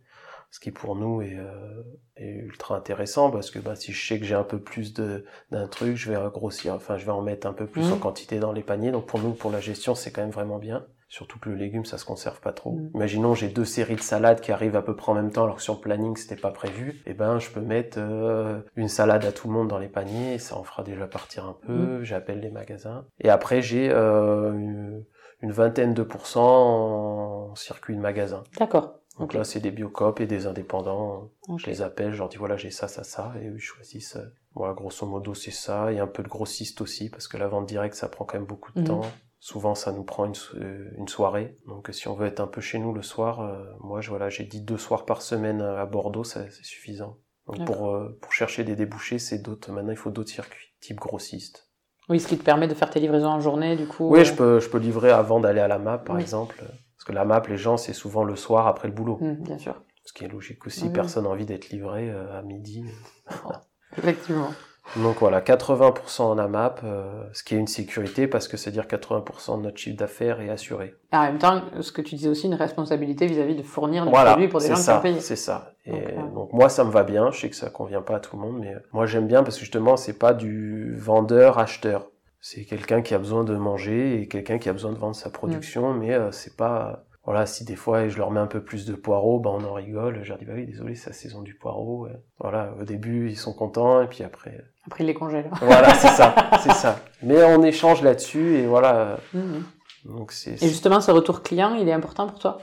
ce 0.52 0.62
qui 0.62 0.72
pour 0.72 0.96
nous 0.96 1.22
est, 1.24 1.36
euh, 1.38 1.84
est 2.18 2.32
ultra 2.32 2.78
intéressant 2.78 3.32
parce 3.32 3.52
que 3.52 3.60
bah, 3.60 3.76
si 3.76 3.94
je 3.94 4.08
sais 4.08 4.20
que 4.20 4.26
j'ai 4.26 4.36
un 4.36 4.46
peu 4.46 4.62
plus 4.62 4.94
de 4.96 5.26
d'un 5.52 5.68
truc, 5.68 5.98
je 5.98 6.12
vais 6.14 6.18
grossir, 6.32 6.74
enfin 6.76 6.98
je 6.98 7.06
vais 7.06 7.12
en 7.12 7.22
mettre 7.24 7.48
un 7.48 7.54
peu 7.54 7.68
plus 7.68 7.92
en 7.92 7.98
Mhm. 7.98 8.00
quantité 8.00 8.40
dans 8.40 8.54
les 8.54 8.64
paniers. 8.64 8.92
Donc 8.94 9.08
pour 9.08 9.20
nous, 9.22 9.34
pour 9.36 9.52
la 9.52 9.62
gestion, 9.62 9.96
c'est 9.96 10.12
quand 10.14 10.22
même 10.24 10.32
vraiment 10.32 10.60
bien. 10.60 10.88
Surtout 11.16 11.40
que 11.40 11.48
le 11.48 11.56
légume, 11.56 11.86
ça 11.86 11.98
se 11.98 12.04
conserve 12.04 12.42
pas 12.42 12.52
trop. 12.52 12.74
Mhm. 12.74 12.92
Imaginons, 12.96 13.34
j'ai 13.36 13.48
deux 13.48 13.64
séries 13.64 13.96
de 13.96 14.02
salades 14.02 14.42
qui 14.42 14.52
arrivent 14.52 14.76
à 14.76 14.82
peu 14.82 14.98
près 14.98 15.14
en 15.14 15.16
même 15.16 15.32
temps, 15.32 15.46
alors 15.46 15.56
que 15.56 15.62
sur 15.62 15.76
le 15.76 15.80
planning, 15.80 16.18
c'était 16.18 16.36
pas 16.36 16.52
prévu. 16.52 17.02
Et 17.06 17.14
ben, 17.14 17.40
je 17.40 17.50
peux 17.52 17.62
mettre 17.62 17.98
euh, 18.02 18.60
une 18.76 18.90
salade 18.90 19.24
à 19.24 19.32
tout 19.32 19.48
le 19.48 19.54
monde 19.54 19.70
dans 19.70 19.78
les 19.80 19.88
paniers, 19.88 20.34
et 20.34 20.40
ça 20.40 20.58
en 20.58 20.64
fera 20.66 20.84
déjà 20.84 21.08
partir 21.08 21.46
un 21.46 21.56
peu. 21.66 22.04
J'appelle 22.04 22.42
les 22.42 22.52
magasins. 22.52 23.06
Et 23.22 23.30
après, 23.30 23.62
j'ai 23.62 23.90
euh, 23.92 24.52
une, 24.52 25.06
une 25.42 25.52
vingtaine 25.54 25.94
de 25.94 26.04
pourcents 26.04 27.52
en 27.52 27.56
circuit 27.56 27.96
de 27.96 28.02
magasin. 28.02 28.44
D'accord. 28.60 28.96
Donc 29.18 29.34
là, 29.34 29.46
c'est 29.46 29.62
des 29.62 29.72
biocopes 29.72 30.20
et 30.20 30.26
des 30.28 30.48
indépendants. 30.48 31.30
Je 31.56 31.68
les 31.68 31.82
appelle, 31.82 32.12
je 32.12 32.18
leur 32.18 32.28
dis 32.28 32.36
voilà, 32.36 32.58
j'ai 32.58 32.72
ça, 32.72 32.90
ça, 32.90 33.06
ça, 33.06 33.32
et 33.42 33.48
eux, 33.48 33.56
ils 33.56 33.60
choisissent. 33.62 34.18
euh, 34.18 34.26
Voilà, 34.56 34.74
grosso 34.74 35.06
modo, 35.06 35.34
c'est 35.34 35.52
ça. 35.52 35.94
Et 35.94 36.00
un 36.00 36.08
peu 36.08 36.24
de 36.24 36.28
grossiste 36.28 36.82
aussi, 36.82 37.10
parce 37.10 37.30
que 37.30 37.38
la 37.38 37.48
vente 37.48 37.66
directe, 37.68 37.96
ça 37.96 38.10
prend 38.10 38.26
quand 38.26 38.38
même 38.38 38.46
beaucoup 38.48 38.74
de 38.74 38.80
Mhm. 38.82 38.88
temps. 38.88 39.02
Souvent, 39.40 39.76
ça 39.76 39.92
nous 39.92 40.04
prend 40.04 40.26
une, 40.26 40.34
euh, 40.56 40.90
une 40.98 41.08
soirée. 41.08 41.58
Donc, 41.68 41.90
si 41.92 42.08
on 42.08 42.16
veut 42.16 42.26
être 42.28 42.40
un 42.40 42.48
peu 42.48 42.62
chez 42.62 42.80
nous 42.80 42.94
le 42.94 43.02
soir, 43.04 43.42
euh, 43.42 43.64
moi, 43.82 44.02
je, 44.02 44.10
voilà, 44.10 44.30
j'ai 44.30 44.44
dit 44.44 44.62
deux 44.62 44.78
soirs 44.78 45.06
par 45.06 45.22
semaine 45.22 45.62
à 45.62 45.86
Bordeaux, 45.86 46.24
ça- 46.24 46.50
c'est 46.50 46.64
suffisant. 46.66 47.18
Donc, 47.48 47.64
pour, 47.66 47.90
euh, 47.92 48.18
pour 48.22 48.34
chercher 48.34 48.64
des 48.64 48.76
débouchés, 48.76 49.20
c'est 49.20 49.38
d'autres. 49.40 49.72
Maintenant, 49.72 49.92
il 49.92 49.98
faut 49.98 50.10
d'autres 50.10 50.32
circuits, 50.32 50.74
type 50.82 50.98
grossiste. 50.98 51.70
Oui, 52.10 52.20
ce 52.20 52.28
qui 52.28 52.38
te 52.38 52.44
permet 52.44 52.68
de 52.68 52.74
faire 52.74 52.90
tes 52.90 53.00
livraisons 53.00 53.28
en 53.30 53.40
journée, 53.40 53.76
du 53.76 53.88
coup. 53.88 54.10
Oui, 54.10 54.22
euh, 54.22 54.24
je 54.24 54.34
peux, 54.34 54.60
je 54.60 54.70
peux 54.70 54.80
livrer 54.80 55.12
avant 55.12 55.40
d'aller 55.40 55.60
à 55.60 55.68
la 55.68 55.78
MAP, 55.78 56.06
par 56.06 56.16
Oui. 56.16 56.22
exemple. 56.24 56.56
Parce 56.58 57.04
que 57.06 57.12
la 57.14 57.24
MAP, 57.26 57.48
les 57.50 57.58
gens, 57.58 57.78
c'est 57.78 57.94
souvent 57.94 58.24
le 58.24 58.36
soir 58.36 58.66
après 58.68 58.88
le 58.88 58.94
boulot. 58.96 59.20
hum, 59.22 59.36
bien 59.36 59.58
sûr. 59.60 59.80
Ce 60.06 60.14
qui 60.14 60.24
est 60.24 60.28
logique 60.28 60.66
aussi, 60.68 60.86
Oui. 60.86 60.90
personne 60.92 61.24
n'a 61.26 61.30
envie 61.32 61.46
d'être 61.48 61.70
livré 61.70 62.10
euh, 62.10 62.38
à 62.40 62.42
midi. 62.44 62.86
Effectivement. 63.98 64.50
Donc 64.98 65.18
voilà, 65.20 65.42
80% 65.42 66.22
en 66.22 66.38
AMAP, 66.38 66.82
euh, 66.84 67.24
ce 67.34 67.44
qui 67.44 67.56
est 67.56 67.58
une 67.58 67.68
sécurité 67.68 68.28
parce 68.28 68.48
que 68.48 68.56
c'est-à-dire 68.56 68.86
80% 68.86 69.58
de 69.58 69.64
notre 69.64 69.78
chiffre 69.78 69.98
d'affaires 69.98 70.40
est 70.42 70.50
assuré. 70.50 70.96
Et 71.12 71.16
en 71.16 71.24
même 71.24 71.38
temps, 71.40 71.62
ce 71.82 71.92
que 71.92 72.02
tu 72.02 72.16
disais 72.16 72.30
aussi, 72.30 72.46
une 72.48 72.54
responsabilité 72.54 73.26
vis-à-vis 73.26 73.56
de 73.56 73.64
fournir 73.64 74.06
des 74.06 74.12
Voilà, 74.12 74.32
produits 74.32 74.48
pour 74.48 74.60
des 74.62 74.68
gens 74.68 74.76
qui 74.76 74.90
ont 74.90 75.02
payé. 75.02 75.20
c'est 75.20 75.36
ça. 75.36 75.74
Et 75.86 75.92
Donc, 75.92 76.02
euh, 76.10 76.34
donc 76.34 76.54
moi 76.54 76.70
ça 76.70 76.84
me 76.84 76.92
va 76.92 77.04
bien, 77.04 77.32
je 77.32 77.40
sais 77.42 77.50
que 77.50 77.56
ça 77.56 77.70
convient 77.70 78.02
pas 78.02 78.16
à 78.18 78.20
tout 78.20 78.36
le 78.36 78.42
monde, 78.42 78.58
mais 78.60 78.76
moi 78.94 79.06
j'aime 79.06 79.28
bien 79.28 79.44
parce 79.44 79.56
que 79.56 79.62
justement 79.62 79.98
c'est 79.98 80.18
pas 80.18 80.34
du 80.34 80.96
vendeur-acheteur. 80.98 82.08
C'est 82.40 82.64
quelqu'un 82.66 83.02
qui 83.02 83.14
a 83.16 83.18
besoin 83.18 83.44
de 83.44 83.56
manger 83.56 84.22
et 84.22 84.28
quelqu'un 84.28 84.60
qui 84.60 84.70
a 84.70 84.74
besoin 84.74 84.92
de 84.92 84.98
vendre 85.00 85.16
sa 85.16 85.30
production, 85.32 85.94
Mm. 85.94 86.00
mais 86.00 86.14
euh, 86.14 86.32
c'est 86.32 86.56
pas... 86.56 87.04
Voilà, 87.24 87.48
si 87.48 87.66
des 87.66 87.76
fois 87.76 88.08
je 88.08 88.20
leur 88.20 88.30
mets 88.30 88.40
un 88.40 88.46
peu 88.46 88.64
plus 88.64 88.86
de 88.86 88.94
poireaux, 88.94 89.40
ben 89.40 89.50
on 89.50 89.64
en 89.64 89.74
rigole. 89.74 90.20
Je 90.22 90.30
leur 90.30 90.38
dis, 90.38 90.46
bah 90.46 90.52
oui, 90.56 90.68
désolé, 90.68 90.94
c'est 90.94 91.10
la 91.10 91.16
saison 91.16 91.42
du 91.42 91.56
poireau. 91.56 92.06
Euh, 92.06 92.12
Voilà, 92.40 92.72
au 92.80 92.84
début 92.84 93.30
ils 93.32 93.36
sont 93.38 93.54
contents 93.54 94.02
et 94.04 94.08
puis 94.08 94.24
après... 94.24 94.64
Après, 94.88 95.04
il 95.04 95.08
les 95.08 95.14
congèle. 95.14 95.50
Voilà, 95.62 95.94
c'est 95.96 96.10
ça, 96.10 96.36
c'est 96.62 96.74
ça. 96.74 97.00
Mais 97.24 97.44
on 97.44 97.64
échange 97.64 98.02
là-dessus 98.04 98.58
et 98.58 98.66
voilà. 98.68 99.18
Mhm. 99.34 99.64
Donc 100.06 100.32
c'est 100.32 100.62
Et 100.62 100.68
justement, 100.68 101.02
ce 101.02 101.10
retour 101.12 101.42
client, 101.42 101.74
il 101.74 101.88
est 101.90 101.94
important 101.94 102.28
pour 102.28 102.38
toi? 102.40 102.60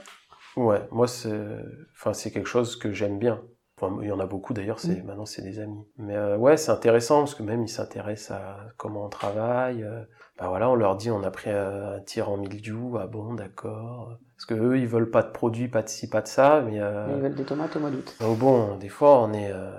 Ouais, 0.55 0.87
moi 0.91 1.07
c'est 1.07 1.33
enfin 1.97 2.13
c'est 2.13 2.31
quelque 2.31 2.47
chose 2.47 2.75
que 2.77 2.93
j'aime 2.93 3.17
bien. 3.19 3.41
Enfin, 3.81 3.97
il 4.01 4.07
y 4.07 4.11
en 4.11 4.19
a 4.19 4.27
beaucoup 4.27 4.53
d'ailleurs, 4.53 4.79
c'est 4.79 5.01
Mm. 5.03 5.07
maintenant 5.07 5.25
c'est 5.25 5.41
des 5.41 5.59
amis. 5.59 5.83
Mais 5.97 6.15
euh, 6.15 6.37
ouais, 6.37 6.57
c'est 6.57 6.71
intéressant 6.71 7.19
parce 7.21 7.33
que 7.35 7.41
même 7.43 7.63
ils 7.63 7.67
s'intéressent 7.69 8.37
à 8.37 8.57
comment 8.77 9.05
on 9.05 9.09
travaille. 9.09 9.83
euh, 9.83 10.03
bah 10.39 10.47
voilà, 10.47 10.69
on 10.69 10.75
leur 10.75 10.95
dit 10.95 11.09
on 11.11 11.23
a 11.23 11.31
pris 11.31 11.49
un 11.49 11.99
tir 12.05 12.29
en 12.29 12.37
mildiou, 12.37 12.97
ah 12.99 13.07
bon, 13.07 13.33
d'accord. 13.33 14.17
Parce 14.37 14.45
que 14.45 14.53
eux 14.53 14.77
ils 14.77 14.87
veulent 14.87 15.09
pas 15.11 15.23
de 15.23 15.31
produits, 15.31 15.67
pas 15.67 15.81
de 15.81 15.89
ci, 15.89 16.07
pas 16.07 16.21
de 16.21 16.27
ça, 16.27 16.61
mais 16.61 16.79
euh, 16.79 17.07
Ils 17.15 17.21
veulent 17.21 17.35
des 17.35 17.43
tomates 17.43 17.75
au 17.75 17.79
mois 17.79 17.89
d'août. 17.89 18.15
donc 18.21 18.37
bon, 18.37 18.75
des 18.77 18.89
fois 18.89 19.21
on 19.23 19.33
est, 19.33 19.51
euh, 19.51 19.71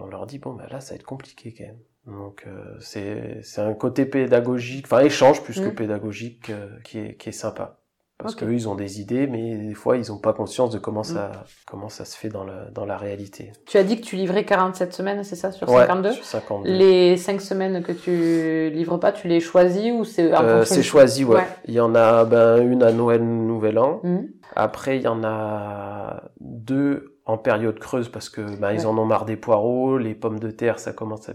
on 0.00 0.06
leur 0.06 0.26
dit 0.26 0.38
bon 0.38 0.54
bah 0.54 0.64
là 0.70 0.80
ça 0.80 0.90
va 0.94 0.96
être 0.96 1.04
compliqué 1.06 1.54
quand 1.56 1.64
même. 1.66 1.78
Donc 2.06 2.44
euh, 2.46 2.50
c'est 2.80 3.38
c'est 3.42 3.60
un 3.60 3.74
côté 3.74 4.06
pédagogique, 4.06 4.86
enfin 4.86 5.00
échange 5.00 5.42
plus 5.42 5.60
que 5.60 5.68
Mm. 5.68 5.74
pédagogique 5.74 6.50
euh, 6.50 6.66
qui 6.84 6.98
est 6.98 7.14
qui 7.16 7.28
est 7.28 7.32
sympa. 7.32 7.78
Parce 8.18 8.34
Ok. 8.34 8.40
qu'eux 8.40 8.52
ils 8.54 8.68
ont 8.68 8.74
des 8.76 9.00
idées, 9.00 9.26
mais 9.26 9.56
des 9.56 9.74
fois 9.74 9.96
ils 9.96 10.12
ont 10.12 10.18
pas 10.18 10.32
conscience 10.32 10.70
de 10.70 10.78
comment 10.78 11.02
ça 11.02 11.44
comment 11.66 11.88
ça 11.88 12.04
se 12.04 12.16
fait 12.16 12.28
dans 12.28 12.44
la 12.44 12.70
dans 12.70 12.84
la 12.84 12.96
réalité. 12.96 13.52
Tu 13.66 13.78
as 13.78 13.84
dit 13.84 14.00
que 14.00 14.04
tu 14.04 14.14
livrais 14.16 14.44
47 14.44 14.92
semaines, 14.92 15.24
c'est 15.24 15.34
ça, 15.36 15.50
sur 15.52 15.68
Ouais, 15.68 15.86
52 15.86 16.12
sur 16.12 16.24
52. 16.24 16.70
Les 16.72 17.16
5 17.16 17.40
semaines 17.40 17.82
que 17.82 17.90
tu 17.92 18.70
livres 18.74 18.98
pas, 18.98 19.10
tu 19.12 19.26
les 19.28 19.40
choisis 19.40 19.92
ou 19.92 20.04
c'est 20.04 20.32
Euh, 20.32 20.64
c'est 20.64 20.82
choisi, 20.84 21.24
ouais. 21.24 21.36
Ouais. 21.36 21.46
Il 21.66 21.74
y 21.74 21.80
en 21.80 21.94
a 21.96 22.24
ben 22.24 22.62
une 22.68 22.82
à 22.84 22.92
Noël, 22.92 23.22
Nouvel 23.24 23.78
An. 23.78 24.00
Mhm. 24.04 24.28
Après, 24.54 24.96
il 24.98 25.02
y 25.02 25.08
en 25.08 25.24
a 25.24 26.24
deux 26.40 27.11
en 27.26 27.38
période 27.38 27.78
creuse 27.78 28.08
parce 28.08 28.28
que 28.28 28.40
ben, 28.58 28.72
ils 28.72 28.86
en 28.86 28.96
ont 28.98 29.04
marre 29.04 29.24
des 29.24 29.36
poireaux, 29.36 29.96
les 29.98 30.14
pommes 30.14 30.38
de 30.40 30.50
terre, 30.50 30.78
ça 30.78 30.92
commence 30.92 31.28
à, 31.28 31.32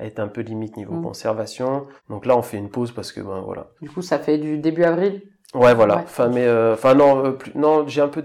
être 0.00 0.18
un 0.18 0.28
peu 0.28 0.42
limite 0.42 0.76
niveau 0.76 0.94
Mm. 0.94 1.02
conservation. 1.04 1.86
Donc 2.10 2.26
là, 2.26 2.36
on 2.36 2.42
fait 2.42 2.58
une 2.58 2.68
pause 2.68 2.92
parce 2.92 3.12
que 3.12 3.20
ben 3.20 3.40
voilà. 3.40 3.68
Du 3.80 3.88
coup, 3.88 4.02
ça 4.02 4.18
fait 4.18 4.36
du 4.38 4.58
début 4.58 4.84
avril? 4.84 5.22
Ouais, 5.54 5.72
voilà. 5.74 5.96
Ouais. 5.98 6.02
Fin 6.06 6.28
mai, 6.28 6.44
euh, 6.44 6.74
enfin 6.74 6.94
non, 6.94 7.24
euh, 7.24 7.30
plus, 7.30 7.52
non, 7.54 7.86
j'ai 7.86 8.02
un 8.02 8.08
peu. 8.08 8.22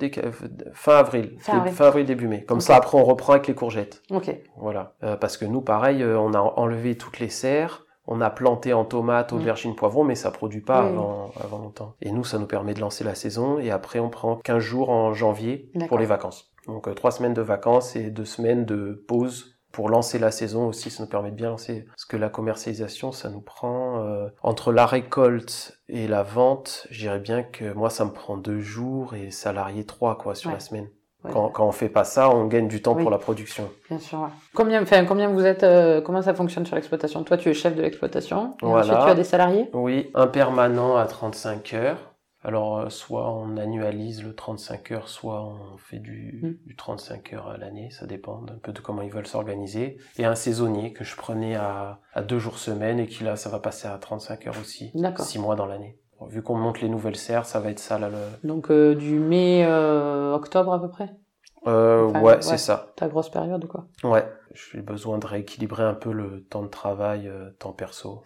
Fin 0.73 0.95
avril, 0.97 1.35
Fin 1.39 1.57
avril. 1.59 1.73
fin 1.73 1.85
avril 1.85 2.05
début 2.05 2.27
mai. 2.27 2.43
Comme 2.43 2.59
ça, 2.61 2.75
après, 2.75 2.97
on 2.97 3.03
reprend 3.05 3.33
avec 3.33 3.47
les 3.47 3.53
courgettes. 3.55 4.01
Ok. 4.11 4.35
Voilà. 4.57 4.95
Euh, 5.03 5.15
parce 5.15 5.37
que 5.37 5.45
nous, 5.45 5.61
pareil, 5.61 6.03
euh, 6.03 6.19
on 6.19 6.33
a 6.33 6.39
enlevé 6.39 6.95
toutes 6.97 7.19
les 7.19 7.29
serres. 7.29 7.85
On 8.07 8.19
a 8.19 8.29
planté 8.31 8.73
en 8.73 8.83
tomates, 8.83 9.31
Mm. 9.31 9.35
aubergines, 9.37 9.75
poivrons, 9.75 10.03
mais 10.03 10.15
ça 10.15 10.31
produit 10.31 10.59
pas 10.59 10.81
Oui. 10.83 10.89
avant, 10.89 11.29
avant 11.41 11.59
longtemps. 11.59 11.93
Et 12.01 12.11
nous, 12.11 12.23
ça 12.25 12.39
nous 12.39 12.47
permet 12.47 12.73
de 12.73 12.81
lancer 12.81 13.03
la 13.03 13.15
saison. 13.15 13.59
Et 13.59 13.69
après, 13.71 13.99
on 13.99 14.09
prend 14.09 14.37
15 14.37 14.59
jours 14.59 14.89
en 14.89 15.13
janvier 15.13 15.69
pour 15.87 15.99
les 15.99 16.07
vacances. 16.07 16.50
Donc, 16.67 16.87
euh, 16.87 16.93
trois 16.93 17.11
semaines 17.11 17.33
de 17.33 17.41
vacances 17.41 17.95
et 17.95 18.09
deux 18.11 18.25
semaines 18.25 18.65
de 18.65 19.03
pause 19.07 19.55
pour 19.71 19.89
lancer 19.89 20.19
la 20.19 20.31
saison 20.31 20.67
aussi. 20.67 20.89
Ça 20.89 21.03
nous 21.03 21.09
permet 21.09 21.31
de 21.31 21.35
bien 21.35 21.49
lancer. 21.49 21.85
Parce 21.87 22.05
que 22.05 22.17
la 22.17 22.29
commercialisation, 22.29 23.11
ça 23.11 23.29
nous 23.29 23.41
prend 23.41 24.03
euh, 24.05 24.27
entre 24.43 24.71
la 24.71 24.85
récolte 24.85 25.79
et 25.87 26.07
la 26.07 26.23
vente. 26.23 26.87
Je 26.91 26.99
dirais 27.01 27.19
bien 27.19 27.43
que 27.43 27.73
moi, 27.73 27.89
ça 27.89 28.05
me 28.05 28.11
prend 28.11 28.37
deux 28.37 28.59
jours 28.59 29.15
et 29.15 29.31
salarié 29.31 29.85
trois, 29.85 30.17
quoi, 30.17 30.35
sur 30.35 30.49
Ouais. 30.49 30.55
la 30.55 30.59
semaine. 30.59 30.87
Ouais. 31.23 31.31
Quand, 31.31 31.49
quand 31.49 31.67
on 31.67 31.71
fait 31.71 31.87
pas 31.87 32.03
ça, 32.03 32.29
on 32.31 32.47
gagne 32.47 32.67
du 32.67 32.81
temps 32.81 32.95
Oui. 32.95 33.03
pour 33.03 33.11
la 33.11 33.19
production. 33.19 33.69
Bien 33.89 33.99
sûr. 33.99 34.19
ouais. 34.21 34.27
Combien, 34.55 34.81
enfin, 34.81 35.05
combien 35.05 35.29
vous 35.29 35.45
êtes, 35.45 35.63
euh, 35.63 36.01
comment 36.01 36.21
ça 36.23 36.33
fonctionne 36.33 36.65
sur 36.65 36.75
l'exploitation? 36.75 37.23
Toi, 37.23 37.37
tu 37.37 37.47
es 37.49 37.53
chef 37.53 37.75
de 37.75 37.81
l'exploitation. 37.83 38.55
Voilà. 38.61 38.85
ensuite, 38.85 39.05
tu 39.05 39.09
as 39.11 39.15
des 39.15 39.23
salariés? 39.23 39.69
Oui, 39.73 40.09
un 40.15 40.25
permanent 40.27 40.97
à 40.97 41.05
35 41.05 41.73
heures. 41.75 42.10
Alors, 42.43 42.79
euh, 42.79 42.89
soit 42.89 43.31
on 43.31 43.55
annualise 43.57 44.23
le 44.23 44.33
35 44.33 44.91
heures, 44.91 45.07
soit 45.09 45.43
on 45.43 45.77
fait 45.77 45.99
du, 45.99 46.39
Mm. 46.41 46.67
du 46.67 46.75
35 46.75 47.33
heures 47.33 47.47
à 47.49 47.57
l'année. 47.57 47.89
Ça 47.91 48.07
dépend 48.07 48.43
un 48.51 48.57
peu 48.57 48.71
de 48.73 48.79
comment 48.79 49.03
ils 49.03 49.11
veulent 49.11 49.27
s'organiser. 49.27 49.97
Et 50.17 50.25
un 50.25 50.33
saisonnier 50.35 50.91
que 50.93 51.03
je 51.03 51.15
prenais 51.15 51.55
à, 51.55 51.99
à 52.13 52.21
deux 52.23 52.39
jours 52.39 52.57
semaine 52.57 52.99
et 52.99 53.07
qui 53.07 53.23
là, 53.23 53.35
ça 53.35 53.49
va 53.49 53.59
passer 53.59 53.87
à 53.87 53.97
35 53.97 54.47
heures 54.47 54.59
aussi. 54.59 54.91
Six 55.19 55.37
mois 55.39 55.55
dans 55.55 55.67
l'année. 55.67 55.99
Bon, 56.19 56.25
vu 56.25 56.41
qu'on 56.41 56.55
monte 56.55 56.81
les 56.81 56.89
nouvelles 56.89 57.15
serres, 57.15 57.45
ça 57.45 57.59
va 57.59 57.69
être 57.69 57.79
ça 57.79 57.99
là. 57.99 58.09
Le... 58.09 58.47
Donc, 58.47 58.71
euh, 58.71 58.95
du 58.95 59.19
mai, 59.19 59.63
euh, 59.65 60.33
octobre 60.33 60.73
à 60.73 60.81
peu 60.81 60.89
près? 60.89 61.09
Euh, 61.67 62.07
Enfin, 62.09 62.21
ouais, 62.21 62.33
ouais. 62.37 62.41
c'est 62.41 62.57
ça. 62.57 62.91
Ta 62.95 63.07
grosse 63.07 63.29
période, 63.29 63.67
quoi. 63.67 63.85
Ouais. 64.03 64.25
J'ai 64.73 64.81
besoin 64.81 65.19
de 65.19 65.27
rééquilibrer 65.27 65.83
un 65.83 65.93
peu 65.93 66.11
le 66.11 66.43
temps 66.49 66.63
de 66.63 66.67
travail, 66.67 67.31
temps 67.59 67.71
perso. 67.71 68.23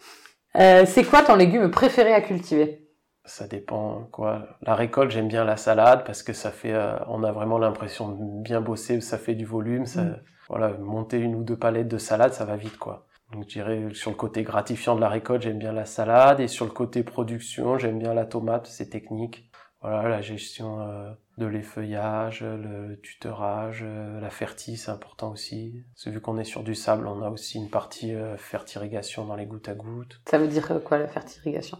C'est 0.54 1.04
quoi 1.04 1.22
ton 1.22 1.36
légume 1.36 1.70
préféré 1.70 2.14
à 2.14 2.22
cultiver? 2.22 2.85
Ça 3.26 3.46
dépend 3.48 4.08
quoi. 4.12 4.46
La 4.62 4.74
récolte, 4.74 5.10
j'aime 5.10 5.28
bien 5.28 5.44
la 5.44 5.56
salade 5.56 6.04
parce 6.06 6.22
que 6.22 6.32
ça 6.32 6.50
fait, 6.50 6.72
euh, 6.72 6.96
on 7.08 7.24
a 7.24 7.32
vraiment 7.32 7.58
l'impression 7.58 8.10
de 8.12 8.42
bien 8.42 8.60
bosser, 8.60 9.00
ça 9.00 9.18
fait 9.18 9.34
du 9.34 9.44
volume, 9.44 9.84
ça, 9.86 10.02
Mm. 10.02 10.20
voilà, 10.48 10.68
monter 10.78 11.18
une 11.18 11.34
ou 11.34 11.42
deux 11.42 11.56
palettes 11.58 11.88
de 11.88 11.98
salade, 11.98 12.32
ça 12.32 12.44
va 12.44 12.56
vite 12.56 12.78
quoi. 12.78 13.06
Donc 13.32 13.42
je 13.44 13.48
dirais 13.48 13.88
sur 13.92 14.10
le 14.12 14.16
côté 14.16 14.44
gratifiant 14.44 14.94
de 14.94 15.00
la 15.00 15.08
récolte, 15.08 15.42
j'aime 15.42 15.58
bien 15.58 15.72
la 15.72 15.84
salade 15.86 16.38
et 16.40 16.46
sur 16.48 16.64
le 16.64 16.70
côté 16.70 17.02
production, 17.02 17.76
j'aime 17.78 17.98
bien 17.98 18.14
la 18.14 18.24
tomate, 18.26 18.66
c'est 18.68 18.88
technique. 18.88 19.50
Voilà, 19.82 20.08
la 20.08 20.20
gestion 20.22 20.80
euh, 20.80 21.10
de 21.38 21.46
l'effeuillage, 21.46 22.42
le 22.42 22.98
tutorage, 23.02 23.82
euh, 23.84 24.20
la 24.20 24.30
fertie, 24.30 24.76
c'est 24.76 24.90
important 24.90 25.30
aussi. 25.32 25.84
Que 26.02 26.10
vu 26.10 26.20
qu'on 26.20 26.38
est 26.38 26.44
sur 26.44 26.62
du 26.62 26.74
sable, 26.74 27.06
on 27.06 27.22
a 27.22 27.28
aussi 27.28 27.58
une 27.58 27.68
partie 27.70 28.14
fertirigation 28.38 29.26
dans 29.26 29.36
les 29.36 29.46
gouttes 29.46 29.68
à 29.68 29.74
gouttes. 29.74 30.20
Ça 30.28 30.38
veut 30.38 30.48
dire 30.48 30.80
quoi, 30.84 30.98
la 30.98 31.08
fertirigation 31.08 31.78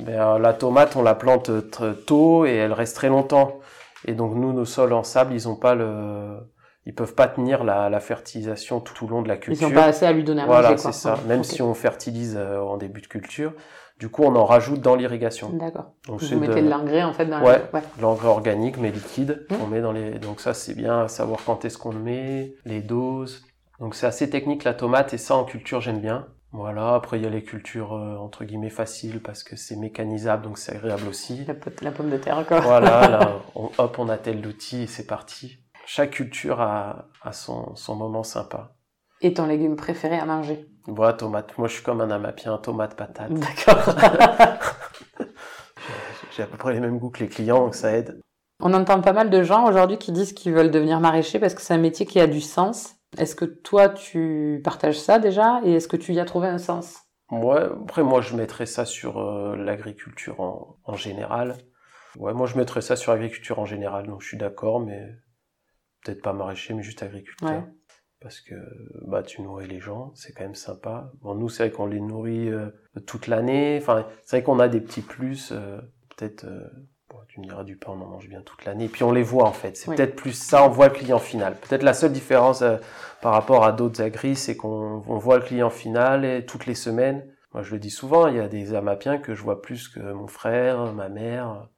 Ben, 0.00 0.20
euh, 0.20 0.38
la 0.38 0.52
tomate, 0.54 0.96
on 0.96 1.02
la 1.02 1.14
plante 1.14 1.50
tôt 2.06 2.44
et 2.46 2.54
elle 2.54 2.72
reste 2.72 2.96
très 2.96 3.08
longtemps. 3.08 3.60
Et 4.06 4.14
donc 4.14 4.34
nous, 4.34 4.52
nos 4.52 4.64
sols 4.64 4.92
en 4.92 5.02
sable, 5.02 5.32
ils 5.34 5.48
ont 5.48 5.56
pas 5.56 5.74
le, 5.74 6.38
ils 6.86 6.94
peuvent 6.94 7.14
pas 7.14 7.28
tenir 7.28 7.64
la, 7.64 7.88
la 7.90 8.00
fertilisation 8.00 8.80
tout 8.80 9.04
au 9.04 9.08
long 9.08 9.22
de 9.22 9.28
la 9.28 9.34
Ils 9.34 9.40
culture. 9.40 9.68
sont 9.68 9.74
pas 9.74 9.84
assez 9.84 10.06
à 10.06 10.12
lui 10.12 10.24
donner 10.24 10.42
à 10.42 10.46
voilà, 10.46 10.70
manger, 10.70 10.82
quoi. 10.82 10.92
c'est 10.92 10.98
ça. 11.00 11.16
Même 11.26 11.44
si 11.44 11.62
on 11.62 11.74
fertilise 11.74 12.36
euh, 12.38 12.60
en 12.60 12.76
début 12.76 13.00
de 13.00 13.06
culture, 13.08 13.52
du 13.98 14.08
coup, 14.08 14.22
on 14.22 14.34
en 14.36 14.44
rajoute 14.44 14.80
dans 14.80 14.94
l'irrigation. 14.94 15.50
D'accord. 15.54 15.92
Donc 16.06 16.22
Vous 16.22 16.38
mettez 16.38 16.62
de 16.62 16.68
l'engrais, 16.70 17.02
en 17.02 17.12
fait, 17.12 17.26
dans 17.26 17.40
Ouais. 17.42 17.60
la... 17.72 17.78
Ouais. 17.80 17.84
l'engrais 18.00 18.28
organique 18.28 18.78
mais 18.78 18.90
liquide 18.92 19.44
Mmh. 19.50 19.56
qu'on 19.56 19.66
met 19.66 19.80
dans 19.80 19.90
les. 19.92 20.18
Donc 20.20 20.40
ça, 20.40 20.54
c'est 20.54 20.74
bien 20.74 21.02
à 21.02 21.08
savoir 21.08 21.40
quand 21.44 21.64
est-ce 21.64 21.78
qu'on 21.78 21.90
le 21.92 21.98
met, 21.98 22.54
les 22.64 22.80
doses. 22.80 23.42
Donc 23.80 23.94
c'est 23.96 24.06
assez 24.06 24.28
technique 24.30 24.62
la 24.64 24.74
tomate 24.74 25.14
et 25.14 25.18
ça 25.18 25.34
en 25.36 25.44
culture 25.44 25.80
j'aime 25.80 26.00
bien. 26.00 26.26
Voilà. 26.52 26.94
Après 26.94 27.18
il 27.18 27.24
y 27.24 27.26
a 27.26 27.30
les 27.30 27.42
cultures 27.42 27.92
euh, 27.92 28.16
entre 28.16 28.44
guillemets 28.44 28.70
faciles 28.70 29.20
parce 29.20 29.42
que 29.42 29.56
c'est 29.56 29.76
mécanisable 29.76 30.44
donc 30.44 30.58
c'est 30.58 30.74
agréable 30.76 31.08
aussi. 31.08 31.44
La, 31.82 31.90
pomme 31.92 32.10
de 32.10 32.16
terre, 32.16 32.44
quoi. 32.46 32.60
Voilà, 32.60 33.08
là, 33.08 33.40
on, 33.54 33.70
hop, 33.78 33.98
on 33.98 34.08
attelle 34.08 34.40
l'outil 34.40 34.82
et 34.82 34.86
c'est 34.86 35.06
parti. 35.06 35.58
chaque 35.86 36.10
culture 36.10 36.60
a, 36.60 37.08
a 37.22 37.32
son, 37.32 37.74
son 37.76 37.94
moment 37.96 38.22
sympa. 38.22 38.74
Et 39.20 39.34
ton 39.34 39.46
légume 39.46 39.76
préféré 39.76 40.18
à 40.18 40.24
manger? 40.24 40.68
Voilà, 40.86 41.12
tomate. 41.12 41.58
Moi, 41.58 41.68
je 41.68 41.74
suis 41.74 41.82
comme 41.82 42.00
un 42.00 42.10
amapien, 42.10 42.56
tomate, 42.58 42.94
patate. 42.96 43.32
D'accord. 43.32 43.94
J'ai 46.36 46.44
à 46.44 46.46
peu 46.46 46.56
près 46.56 46.72
les 46.72 46.80
mêmes 46.80 46.98
goûts 46.98 47.10
que 47.10 47.20
les 47.20 47.28
clients, 47.28 47.58
donc 47.58 47.74
ça 47.74 47.92
aide. 47.92 48.20
On 48.60 48.72
entend 48.72 49.00
pas 49.00 49.12
mal 49.12 49.28
de 49.28 49.42
gens 49.42 49.66
aujourd'hui 49.68 49.98
qui 49.98 50.12
disent 50.12 50.32
qu'ils 50.32 50.52
veulent 50.52 50.70
devenir 50.70 51.00
maraîchers 51.00 51.38
parce 51.38 51.54
que 51.54 51.60
c'est 51.60 51.74
un 51.74 51.78
métier 51.78 52.06
qui 52.06 52.20
a 52.20 52.26
du 52.26 52.40
sens. 52.40 52.94
Est-ce 53.16 53.34
que 53.34 53.44
toi, 53.44 53.88
tu 53.88 54.60
partages 54.62 54.98
ça 55.00 55.18
déjà 55.18 55.60
et 55.64 55.72
est-ce 55.74 55.88
que 55.88 55.96
tu 55.96 56.12
y 56.12 56.20
as 56.20 56.24
trouvé 56.24 56.48
un 56.48 56.58
sens? 56.58 57.00
Ouais, 57.30 57.62
après, 57.82 58.02
moi, 58.02 58.20
je 58.20 58.36
mettrais 58.36 58.66
ça 58.66 58.84
sur 58.84 59.18
euh, 59.18 59.56
l'agriculture 59.56 60.40
en, 60.40 60.78
en 60.84 60.94
général. 60.94 61.56
Ouais, 62.16 62.32
moi, 62.34 62.46
je 62.46 62.56
mettrais 62.56 62.80
ça 62.80 62.96
sur 62.96 63.12
l'agriculture 63.12 63.58
en 63.58 63.64
général, 63.66 64.06
donc 64.06 64.22
je 64.22 64.28
suis 64.28 64.36
d'accord, 64.38 64.80
mais 64.80 65.08
peut-être 66.02 66.22
pas 66.22 66.32
maraîcher, 66.32 66.74
mais 66.74 66.82
juste 66.82 67.02
agriculteur. 67.02 67.50
Ouais. 67.50 67.64
Parce 68.20 68.40
que 68.40 68.54
bah 69.06 69.22
tu 69.22 69.42
nourris 69.42 69.68
les 69.68 69.78
gens, 69.78 70.12
c'est 70.16 70.32
quand 70.32 70.42
même 70.42 70.56
sympa. 70.56 71.12
Bon, 71.20 71.34
nous, 71.36 71.48
c'est 71.48 71.64
vrai 71.68 71.70
qu'on 71.76 71.86
les 71.86 72.00
nourrit 72.00 72.48
euh, 72.50 72.68
toute 73.06 73.28
l'année. 73.28 73.78
Enfin, 73.80 74.08
c'est 74.24 74.38
vrai 74.38 74.42
qu'on 74.42 74.58
a 74.58 74.66
des 74.68 74.80
petits 74.80 75.02
plus. 75.02 75.52
euh, 75.52 75.80
peut-être, 76.16 76.46
bon, 77.10 77.16
tu 77.28 77.40
me 77.40 77.44
diras 77.46 77.64
du 77.64 77.76
pain, 77.76 77.92
on 77.92 78.00
en 78.02 78.06
mange 78.06 78.28
bien 78.28 78.42
toute 78.42 78.64
l'année. 78.64 78.84
Et 78.84 78.88
puis 78.88 79.02
on 79.04 79.12
les 79.12 79.22
voit 79.22 79.46
en 79.46 79.52
fait. 79.52 79.76
C'est 79.76 79.88
Oui. 79.88 79.96
peut-être 79.96 80.16
plus 80.16 80.32
ça, 80.32 80.64
on 80.64 80.68
voit 80.68 80.88
le 80.88 80.94
client 80.94 81.18
final. 81.18 81.54
Peut-être 81.56 81.82
la 81.82 81.94
seule 81.94 82.12
différence 82.12 82.62
euh, 82.62 82.76
par 83.22 83.32
rapport 83.32 83.64
à 83.64 83.72
d'autres 83.72 84.02
agris, 84.02 84.36
c'est 84.36 84.56
qu'on 84.56 85.02
on 85.06 85.18
voit 85.18 85.38
le 85.38 85.44
client 85.44 85.70
final 85.70 86.24
et 86.24 86.44
toutes 86.46 86.66
les 86.66 86.74
semaines. 86.74 87.24
Moi, 87.54 87.62
je 87.62 87.72
le 87.72 87.78
dis 87.80 87.90
souvent, 87.90 88.26
il 88.28 88.36
y 88.36 88.40
a 88.40 88.48
des 88.48 88.74
amapiens 88.74 89.18
que 89.18 89.34
je 89.34 89.42
vois 89.42 89.62
plus 89.62 89.88
que 89.88 90.00
mon 90.00 90.26
frère, 90.26 90.92
ma 90.92 91.08
mère. 91.08 91.68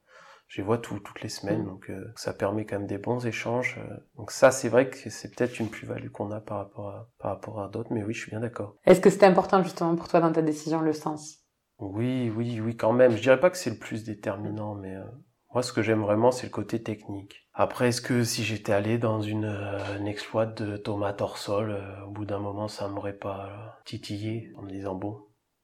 Je 0.48 0.60
les 0.60 0.64
vois 0.66 0.78
tout- 0.78 0.98
toutes 0.98 1.22
les 1.22 1.28
semaines, 1.28 1.62
Mm. 1.62 1.66
donc 1.66 1.90
euh, 1.90 2.12
ça 2.16 2.32
permet 2.32 2.66
quand 2.66 2.78
même 2.78 2.88
des 2.88 2.98
bons 2.98 3.24
échanges. 3.24 3.78
donc 4.16 4.32
ça, 4.32 4.50
c'est 4.50 4.68
vrai 4.68 4.90
que 4.90 5.08
c'est 5.08 5.32
peut-être 5.32 5.60
une 5.60 5.68
plus-value 5.70 6.08
qu'on 6.10 6.32
a 6.32 6.40
par 6.40 6.58
rapport 6.58 6.88
à, 6.88 7.08
par 7.20 7.30
rapport 7.30 7.60
à 7.62 7.68
d'autres, 7.68 7.92
mais 7.92 8.02
oui, 8.02 8.14
je 8.14 8.20
suis 8.22 8.30
bien 8.30 8.40
d'accord. 8.40 8.74
Est-ce 8.84 9.00
que 9.00 9.10
c'était 9.10 9.26
important 9.26 9.62
justement 9.62 9.94
pour 9.94 10.08
toi 10.08 10.18
dans 10.20 10.32
ta 10.32 10.42
décision 10.42 10.80
le 10.80 10.92
sens? 10.92 11.38
Oui, 11.80 12.30
oui, 12.34 12.60
oui, 12.60 12.76
quand 12.76 12.92
même. 12.92 13.12
Je 13.16 13.22
dirais 13.22 13.40
pas 13.40 13.50
que 13.50 13.56
c'est 13.56 13.70
le 13.70 13.78
plus 13.78 14.04
déterminant, 14.04 14.74
mais 14.74 14.94
euh, 14.94 15.04
moi, 15.52 15.62
ce 15.62 15.72
que 15.72 15.82
j'aime 15.82 16.02
vraiment, 16.02 16.30
c'est 16.30 16.46
le 16.46 16.52
côté 16.52 16.82
technique. 16.82 17.48
Après, 17.54 17.88
est-ce 17.88 18.00
que 18.00 18.22
si 18.22 18.44
j'étais 18.44 18.72
allé 18.72 18.98
dans 18.98 19.20
une, 19.20 19.46
euh, 19.46 19.98
une 19.98 20.06
exploit 20.06 20.46
de 20.46 20.76
tomates 20.76 21.20
hors 21.22 21.38
sol, 21.38 21.70
euh, 21.70 22.04
au 22.06 22.10
bout 22.10 22.24
d'un 22.24 22.38
moment, 22.38 22.68
ça 22.68 22.88
m'aurait 22.88 23.16
pas 23.16 23.46
euh, 23.46 23.82
titillé 23.84 24.52
en 24.56 24.62
me 24.62 24.70
disant 24.70 24.94
bon, 24.94 25.20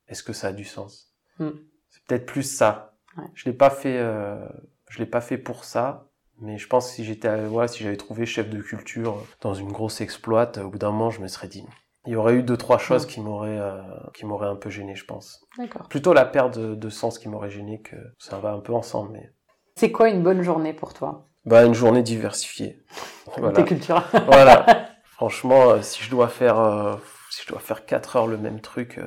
est-ce 0.09 0.23
que 0.23 0.33
ça 0.33 0.49
a 0.49 0.53
du 0.53 0.65
sens? 0.65 1.15
Mm. 1.39 1.51
C'est 1.91 2.05
peut-être 2.05 2.27
plus 2.27 2.43
ça. 2.43 2.99
Ouais. 3.17 3.25
Je 3.35 3.45
l'ai 3.45 3.55
pas 3.55 3.71
fait, 3.71 3.99
euh, 3.99 4.49
je 4.89 4.99
l'ai 4.99 5.07
pas 5.07 5.21
fait 5.21 5.39
pour 5.39 5.65
ça. 5.65 6.09
Mais 6.39 6.59
je 6.59 6.67
pense 6.67 6.89
que 6.89 6.95
si 6.97 7.05
j'étais, 7.05 7.29
euh, 7.29 7.49
voilà, 7.49 7.69
si 7.69 7.83
j'avais 7.83 7.97
trouvé 7.97 8.27
chef 8.27 8.51
de 8.51 8.61
culture 8.61 9.25
dans 9.41 9.55
une 9.55 9.73
grosse 9.73 10.01
exploite, 10.01 10.59
au 10.59 10.69
bout 10.69 10.79
d'un 10.79 10.91
moment, 10.91 11.11
je 11.11 11.21
me 11.21 11.29
serais 11.29 11.49
dit, 11.49 11.65
il 12.07 12.13
y 12.13 12.17
aurait 12.17 12.35
eu 12.35 12.43
deux 12.43 12.57
trois 12.57 12.79
choses 12.79 13.07
qui 13.07 13.21
m'auraient, 13.21 13.59
euh, 13.59 13.81
qui 14.15 14.25
m'auraient 14.27 14.49
un 14.49 14.57
peu 14.57 14.71
gêné, 14.71 14.95
je 14.95 15.05
pense. 15.05 15.45
D'accord. 15.59 15.89
plutôt 15.89 16.13
la 16.13 16.25
perte 16.25 16.59
de, 16.59 16.75
de 16.75 16.89
sens 16.89 17.19
qui 17.19 17.29
m'aurait 17.29 17.51
gêné 17.51 17.81
que 17.81 17.97
ça 18.19 18.39
va 18.39 18.53
un 18.53 18.61
peu 18.61 18.73
ensemble 18.73 19.13
mais 19.13 19.33
C'est 19.77 19.91
quoi 19.93 20.09
une 20.09 20.23
bonne 20.23 20.43
journée 20.43 20.73
pour 20.73 20.95
toi? 20.95 21.29
Bah 21.45 21.65
une 21.65 21.75
journée 21.75 22.03
diversifiée. 22.03 22.85
Voilà. 23.37 23.57
Tes 23.57 23.65
cultures. 23.65 24.05
voilà. 24.27 24.89
Franchement 25.05 25.71
euh, 25.71 25.83
si 25.83 26.03
je 26.03 26.11
dois 26.11 26.29
faire 26.29 26.61
euh, 26.61 26.95
si 27.31 27.43
je 27.43 27.49
dois 27.49 27.59
faire 27.59 27.85
quatre 27.85 28.17
heures 28.17 28.29
le 28.29 28.39
même 28.39 28.61
truc 28.61 29.01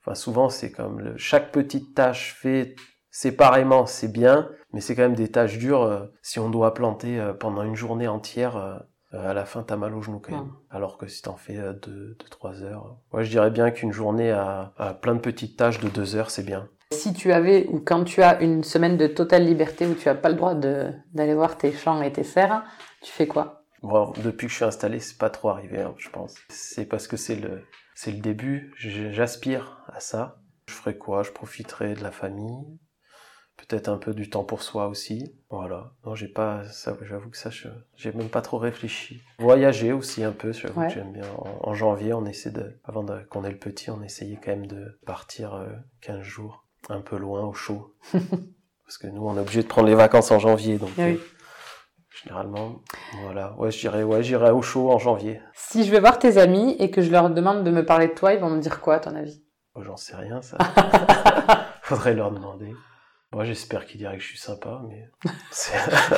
enfin 0.00 0.14
souvent 0.14 0.48
c'est 0.48 0.70
comme 0.70 1.00
le, 1.00 1.16
chaque 1.16 1.50
petite 1.50 1.94
tâche 1.94 2.36
fait 2.40 2.76
séparément 3.10 3.84
c'est 3.84 4.12
bien 4.12 4.48
mais 4.72 4.80
c'est 4.80 4.94
quand 4.94 5.02
même 5.02 5.16
des 5.16 5.32
tâches 5.32 5.58
dures 5.58 6.08
si 6.22 6.38
on 6.38 6.48
doit 6.48 6.74
planter 6.74 7.32
pendant 7.40 7.64
une 7.64 7.74
journée 7.74 8.06
entière 8.06 8.84
à 9.18 9.34
la 9.34 9.44
fin 9.44 9.62
t'as 9.62 9.76
mal 9.76 9.94
au 9.94 10.02
genou 10.02 10.18
quand 10.20 10.32
même. 10.32 10.52
Alors 10.70 10.98
que 10.98 11.06
si 11.06 11.22
t'en 11.22 11.36
fais 11.36 11.58
euh, 11.58 11.72
deux, 11.72 12.16
deux 12.18 12.28
trois 12.30 12.62
heures 12.62 12.96
moi 13.12 13.22
je 13.22 13.30
dirais 13.30 13.50
bien 13.50 13.70
qu'une 13.70 13.92
journée 13.92 14.30
à, 14.30 14.72
à 14.76 14.94
plein 14.94 15.14
de 15.14 15.20
petites 15.20 15.56
tâches 15.56 15.80
de 15.80 15.88
deux 15.88 16.16
heures 16.16 16.30
c'est 16.30 16.44
bien. 16.44 16.68
Si 16.92 17.12
tu 17.12 17.32
avais 17.32 17.66
ou 17.66 17.80
quand 17.80 18.04
tu 18.04 18.22
as 18.22 18.40
une 18.40 18.62
semaine 18.62 18.96
de 18.96 19.08
totale 19.08 19.44
liberté 19.44 19.86
où 19.86 19.94
tu 19.94 20.08
as 20.08 20.14
pas 20.14 20.28
le 20.28 20.36
droit 20.36 20.54
d'aller 20.54 21.34
voir 21.34 21.56
tes 21.58 21.72
champs 21.72 22.00
et 22.00 22.12
tes 22.12 22.22
serres, 22.22 22.62
tu 23.02 23.10
fais 23.10 23.26
quoi? 23.26 23.64
Bon, 23.82 24.12
depuis 24.22 24.46
que 24.46 24.52
je 24.52 24.56
suis 24.56 24.64
installé, 24.64 25.00
c'est 25.00 25.18
pas 25.18 25.28
trop 25.28 25.50
arrivé, 25.50 25.80
hein, 25.80 25.94
je 25.98 26.08
pense. 26.08 26.36
C'est 26.48 26.86
parce 26.86 27.08
que 27.08 27.16
c'est 27.16 27.34
le, 27.36 27.64
c'est 27.94 28.12
le 28.12 28.20
début. 28.20 28.72
J'aspire 28.78 29.84
à 29.88 29.98
ça. 29.98 30.38
Je 30.68 30.74
ferai 30.74 30.96
quoi? 30.96 31.22
Je 31.24 31.32
profiterai 31.32 31.94
de 31.94 32.02
la 32.02 32.12
famille, 32.12 32.64
peut-être 33.56 33.88
un 33.88 33.96
peu 33.98 34.12
du 34.14 34.28
temps 34.30 34.44
pour 34.44 34.62
soi 34.62 34.86
aussi. 34.88 35.34
Voilà. 35.50 35.92
Non, 36.04 36.14
j'ai 36.14 36.28
pas, 36.28 36.64
ça, 36.64 36.96
j'avoue 37.02 37.30
que 37.30 37.36
ça, 37.36 37.50
je, 37.50 37.68
j'ai 37.96 38.12
même 38.12 38.28
pas 38.28 38.42
trop 38.42 38.58
réfléchi. 38.58 39.22
Voyager 39.38 39.92
aussi 39.92 40.22
un 40.24 40.32
peu, 40.32 40.52
j'avoue 40.52 40.80
Ouais. 40.80 40.88
que 40.88 40.92
j'aime 40.94 41.12
bien. 41.12 41.24
En, 41.38 41.70
en 41.70 41.74
janvier, 41.74 42.12
on 42.14 42.24
essaie 42.26 42.50
de, 42.50 42.78
avant 42.84 43.04
qu'on 43.30 43.44
ait 43.44 43.50
le 43.50 43.58
petit, 43.58 43.90
on 43.90 44.02
essayait 44.02 44.38
quand 44.42 44.50
même 44.52 44.66
de 44.66 44.98
partir 45.06 45.54
euh, 45.54 45.66
15 46.02 46.20
jours, 46.22 46.64
un 46.88 47.00
peu 47.00 47.16
loin, 47.16 47.42
au 47.44 47.52
chaud. 47.54 47.94
parce 48.12 48.98
que 48.98 49.06
nous, 49.08 49.26
on 49.26 49.36
est 49.36 49.40
obligé 49.40 49.62
de 49.62 49.68
prendre 49.68 49.88
les 49.88 49.94
vacances 49.94 50.30
en 50.30 50.38
janvier, 50.38 50.78
donc. 50.78 50.90
Oui. 50.98 51.04
euh, 51.04 51.16
Généralement, 52.24 52.80
voilà. 53.22 53.54
Ouais, 53.58 53.70
j'irai, 53.70 54.02
ouais, 54.02 54.22
j'irai 54.22 54.50
au 54.50 54.62
chaud 54.62 54.90
en 54.90 54.98
janvier. 54.98 55.40
Si 55.52 55.84
je 55.84 55.90
vais 55.92 56.00
voir 56.00 56.18
tes 56.18 56.38
amis 56.38 56.74
et 56.78 56.90
que 56.90 57.02
je 57.02 57.10
leur 57.10 57.28
demande 57.30 57.62
de 57.62 57.70
me 57.70 57.84
parler 57.84 58.08
de 58.08 58.14
toi, 58.14 58.32
ils 58.32 58.40
vont 58.40 58.48
me 58.48 58.60
dire 58.60 58.80
quoi 58.80 58.94
à 58.94 59.00
ton 59.00 59.14
avis? 59.14 59.42
Oh, 59.74 59.82
j'en 59.82 59.96
sais 59.98 60.16
rien, 60.16 60.40
ça. 60.40 60.56
Faudrait 61.82 62.14
leur 62.14 62.30
demander. 62.30 62.72
Moi, 63.32 63.44
j'espère 63.44 63.86
qu'ils 63.86 63.98
diraient 63.98 64.16
que 64.16 64.22
je 64.22 64.28
suis 64.28 64.38
sympa, 64.38 64.80
mais 64.88 65.08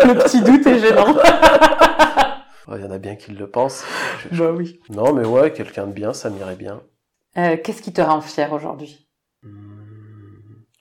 Le 0.04 0.14
petit 0.22 0.42
doute 0.42 0.66
est 0.66 0.78
gênant. 0.78 1.16
il 2.76 2.80
y 2.82 2.84
en 2.84 2.90
a 2.90 2.98
bien 2.98 3.16
qui 3.16 3.32
le 3.32 3.50
pensent. 3.50 3.84
Je- 4.30 4.38
bah 4.42 4.50
oui. 4.52 4.80
Non, 4.90 5.12
mais 5.12 5.24
ouais, 5.24 5.52
quelqu'un 5.52 5.86
de 5.86 5.92
bien, 5.92 6.12
ça 6.12 6.30
m'irait 6.30 6.56
bien. 6.56 6.82
Euh, 7.36 7.56
Qu'est-ce 7.62 7.82
qui 7.82 7.92
te 7.92 8.00
rend 8.00 8.20
fier 8.20 8.52
aujourd'hui? 8.52 9.08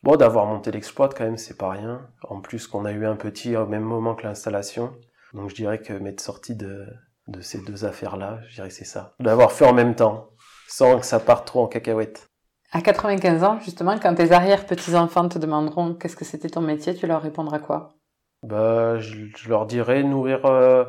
Bon, 0.04 0.16
d'avoir 0.16 0.46
monté 0.46 0.72
l'exploit, 0.72 1.10
quand 1.10 1.24
même, 1.24 1.38
c'est 1.38 1.58
pas 1.58 1.70
rien. 1.72 2.08
En 2.24 2.40
plus, 2.40 2.68
qu'on 2.68 2.86
a 2.86 2.92
eu 2.92 3.06
un 3.06 3.16
petit 3.16 3.56
au 3.56 3.66
même 3.66 3.84
moment 3.84 4.16
que 4.16 4.24
l'installation. 4.24 4.94
Donc, 5.34 5.50
je 5.50 5.56
dirais 5.56 5.80
que 5.82 5.92
m'être 5.94 6.22
sorti 6.22 6.56
de, 6.56 6.86
de 7.28 7.42
ces 7.42 7.60
deux 7.62 7.84
affaires-là, 7.84 8.40
je 8.48 8.56
dirais 8.56 8.70
que 8.70 8.74
c'est 8.74 8.86
ça. 8.86 9.16
D'avoir 9.20 9.52
fait 9.52 9.66
en 9.66 9.74
même 9.74 9.96
temps, 9.96 10.30
sans 10.68 11.00
que 11.00 11.06
ça 11.06 11.20
parte 11.20 11.48
trop 11.48 11.64
en 11.64 11.68
cacahuète. 11.68 12.27
À 12.72 12.82
95 12.82 13.44
ans, 13.44 13.60
justement, 13.62 13.98
quand 13.98 14.14
tes 14.16 14.32
arrière-petits-enfants 14.34 15.30
te 15.30 15.40
demanderont 15.40 15.94
qu'est-ce 15.94 16.18
que 16.18 16.26
c'était 16.26 16.50
ton 16.50 16.62
métier, 16.62 16.94
tu 16.94 17.08
leur 17.08 17.22
répondras 17.22 17.60
quoi? 17.60 17.98
Bah, 18.44 19.00
je, 19.00 19.50
leur 19.50 19.66
dirais 19.66 20.04
nourrir, 20.04 20.46
euh, 20.46 20.86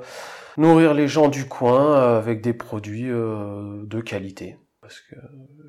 nourrir 0.57 0.93
les 0.93 1.07
gens 1.07 1.29
du 1.29 1.47
coin 1.47 1.95
avec 2.17 2.43
des 2.43 2.53
produits 2.53 3.11
euh, 3.11 3.85
de 3.87 4.01
qualité. 4.01 4.59
Parce 4.81 5.01
que 5.01 5.17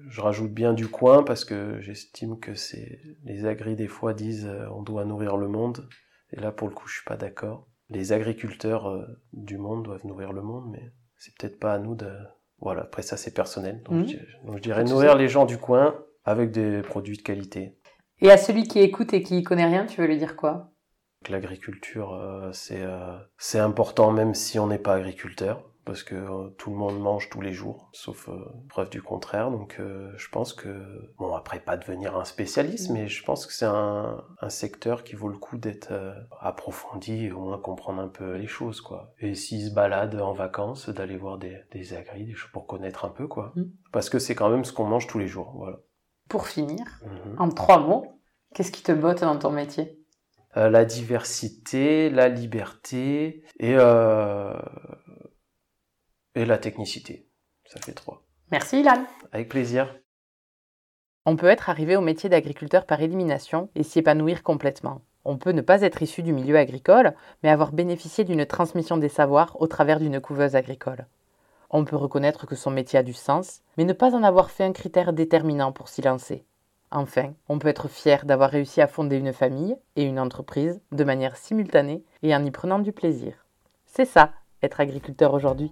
je 0.10 0.22
rajoute 0.22 0.52
bien 0.52 0.74
du 0.74 0.88
coin 0.88 1.24
parce 1.24 1.46
que 1.46 1.80
j'estime 1.82 2.40
que 2.40 2.56
c'est 2.56 3.02
les 3.24 3.46
agris 3.46 3.76
des 3.76 3.88
fois 3.88 4.14
disent 4.14 4.48
euh, 4.48 4.68
on 4.74 4.82
doit 4.82 5.06
nourrir 5.06 5.38
le 5.38 5.48
monde. 5.48 5.88
Et 6.32 6.40
là, 6.40 6.52
pour 6.52 6.68
le 6.68 6.74
coup, 6.74 6.88
je 6.88 6.96
suis 6.96 7.06
pas 7.06 7.18
d'accord. 7.18 7.68
Les 7.90 8.14
agriculteurs 8.14 9.08
du 9.34 9.58
monde 9.58 9.84
doivent 9.84 10.06
nourrir 10.06 10.32
le 10.32 10.44
monde, 10.44 10.70
mais 10.72 10.92
c'est 11.18 11.36
peut-être 11.36 11.60
pas 11.60 11.74
à 11.74 11.80
nous 11.80 11.96
de. 11.96 12.12
Voilà. 12.62 12.82
Après 12.82 13.02
ça, 13.02 13.18
c'est 13.18 13.34
personnel. 13.34 13.82
Donc, 13.84 13.96
Mhm. 13.96 14.08
je, 14.08 14.18
donc 14.48 14.58
je 14.58 14.62
dirais 14.62 14.84
nourrir 14.84 15.16
les 15.16 15.28
gens 15.28 15.46
du 15.46 15.58
coin 15.58 15.96
avec 16.26 16.52
des 16.52 16.82
produits 16.82 17.18
de 17.18 17.22
qualité. 17.22 17.78
Et 18.22 18.30
à 18.32 18.38
celui 18.38 18.64
qui 18.68 18.80
écoute 18.80 19.14
et 19.14 19.22
qui 19.24 19.44
connaît 19.44 19.66
rien, 19.66 19.86
tu 19.86 20.02
veux 20.02 20.08
lui 20.08 20.18
dire 20.18 20.36
quoi? 20.36 20.72
L'agriculture 21.30 22.14
euh, 22.14 22.50
c'est 22.54 22.82
euh, 22.82 23.18
c'est 23.38 23.60
important 23.60 24.12
même 24.12 24.34
si 24.34 24.58
on 24.58 24.68
n'est 24.68 24.78
pas 24.80 24.96
agriculteur 24.96 25.69
parce 25.86 26.04
que 26.04 26.16
euh, 26.16 26.50
tout 26.58 26.70
le 26.70 26.76
monde 26.76 27.00
mange 27.00 27.30
tous 27.30 27.42
les 27.42 27.54
jours 27.54 27.90
sauf 27.94 28.30
euh, 28.30 28.46
preuve 28.68 28.90
du 28.90 29.02
contraire. 29.02 29.50
Donc 29.52 29.78
euh, 29.80 30.12
je 30.18 30.30
pense 30.30 30.54
que 30.54 31.12
bon 31.18 31.34
après 31.34 31.60
pas 31.60 31.78
devenir 31.78 32.16
un 32.18 32.26
spécialiste 32.26 32.90
mais 32.92 33.08
je 33.08 33.24
pense 33.24 33.46
que 33.48 33.54
c'est 33.54 33.66
un, 33.66 34.24
un 34.42 34.50
secteur 34.50 35.04
qui 35.04 35.16
vaut 35.16 35.30
le 35.30 35.38
coup 35.38 35.58
d'être 35.58 35.92
approfondi 36.42 37.26
et 37.26 37.32
au 37.32 37.40
moins 37.42 37.58
comprendre 37.58 38.02
un 38.02 38.08
peu 38.08 38.36
les 38.36 38.48
choses 38.48 38.82
quoi. 38.82 39.14
Et 39.20 39.36
s'ils 39.36 39.70
se 39.70 39.74
baladent 39.74 40.22
en 40.22 40.34
vacances 40.34 40.90
d'aller 40.90 41.18
voir 41.18 41.38
des 41.38 41.58
des 41.72 41.94
agris 41.94 42.26
des 42.26 42.34
choses 42.34 42.52
pour 42.52 42.68
connaître 42.68 43.06
un 43.06 43.10
peu 43.10 43.28
quoi. 43.28 43.54
Mm. 43.56 43.64
parce 43.92 44.10
que 44.10 44.20
c'est 44.20 44.36
quand 44.36 44.50
même 44.50 44.66
ce 44.66 44.74
qu'on 44.74 44.86
mange 44.86 45.08
tous 45.08 45.20
les 45.20 45.28
jours 45.28 45.54
voilà. 45.56 45.78
Pour 46.30 46.48
finir, 46.48 46.86
Mhm. 47.04 47.36
en 47.40 47.50
trois 47.50 47.80
mots, 47.80 48.06
qu'est-ce 48.54 48.72
qui 48.72 48.84
te 48.84 48.92
botte 48.92 49.22
dans 49.22 49.40
ton 49.40 49.50
métier? 49.50 49.96
La 50.56 50.84
diversité, 50.86 52.10
la 52.12 52.28
liberté 52.28 53.44
et, 53.60 53.76
et 56.36 56.46
la 56.46 56.58
technicité. 56.58 57.28
Ça 57.66 57.80
fait 57.80 57.94
trois. 57.94 58.24
Merci 58.52 58.80
Ilan 58.80 59.06
Avec 59.32 59.50
plaisir. 59.50 59.96
On 61.26 61.36
peut 61.36 61.48
être 61.48 61.70
arrivé 61.70 61.96
au 61.96 62.02
métier 62.02 62.30
d'agriculteur 62.30 62.86
par 62.86 63.02
élimination 63.02 63.70
et 63.76 63.84
s'y 63.84 64.00
épanouir 64.00 64.42
complètement. 64.42 65.02
On 65.26 65.38
peut 65.38 65.52
ne 65.52 65.62
pas 65.62 65.82
être 65.82 66.02
issu 66.02 66.24
du 66.24 66.34
milieu 66.34 66.58
agricole, 66.58 67.14
mais 67.44 67.50
avoir 67.50 67.72
bénéficié 67.72 68.24
d'une 68.24 68.46
transmission 68.46 68.98
des 68.98 69.10
savoirs 69.10 69.62
au 69.62 69.68
travers 69.68 70.00
d'une 70.00 70.20
couveuse 70.20 70.56
agricole. 70.56 71.06
On 71.70 71.86
peut 71.86 71.98
reconnaître 71.98 72.48
que 72.48 72.56
son 72.56 72.72
métier 72.72 72.98
a 72.98 73.04
du 73.04 73.14
sens, 73.14 73.62
mais 73.78 73.84
ne 73.84 73.94
pas 73.94 74.16
en 74.16 74.24
avoir 74.24 74.50
fait 74.50 74.64
un 74.64 74.72
critère 74.72 75.14
déterminant 75.14 75.72
pour 75.72 75.90
s'y 75.90 76.02
lancer. 76.02 76.46
Enfin, 76.92 77.34
on 77.48 77.60
peut 77.60 77.68
être 77.68 77.88
fier 77.88 78.26
d'avoir 78.26 78.50
réussi 78.50 78.82
à 78.82 78.88
fonder 78.88 79.18
une 79.18 79.34
famille 79.34 79.76
et 79.96 80.04
une 80.04 80.20
entreprise 80.20 80.82
de 80.92 81.04
manière 81.04 81.38
simultanée 81.38 82.04
et 82.24 82.36
en 82.36 82.44
y 82.44 82.50
prenant 82.50 82.80
du 82.80 82.92
plaisir. 82.92 83.46
C'est 83.86 84.06
ça, 84.06 84.32
être 84.64 84.80
agriculteur 84.80 85.34
aujourd'hui. 85.34 85.72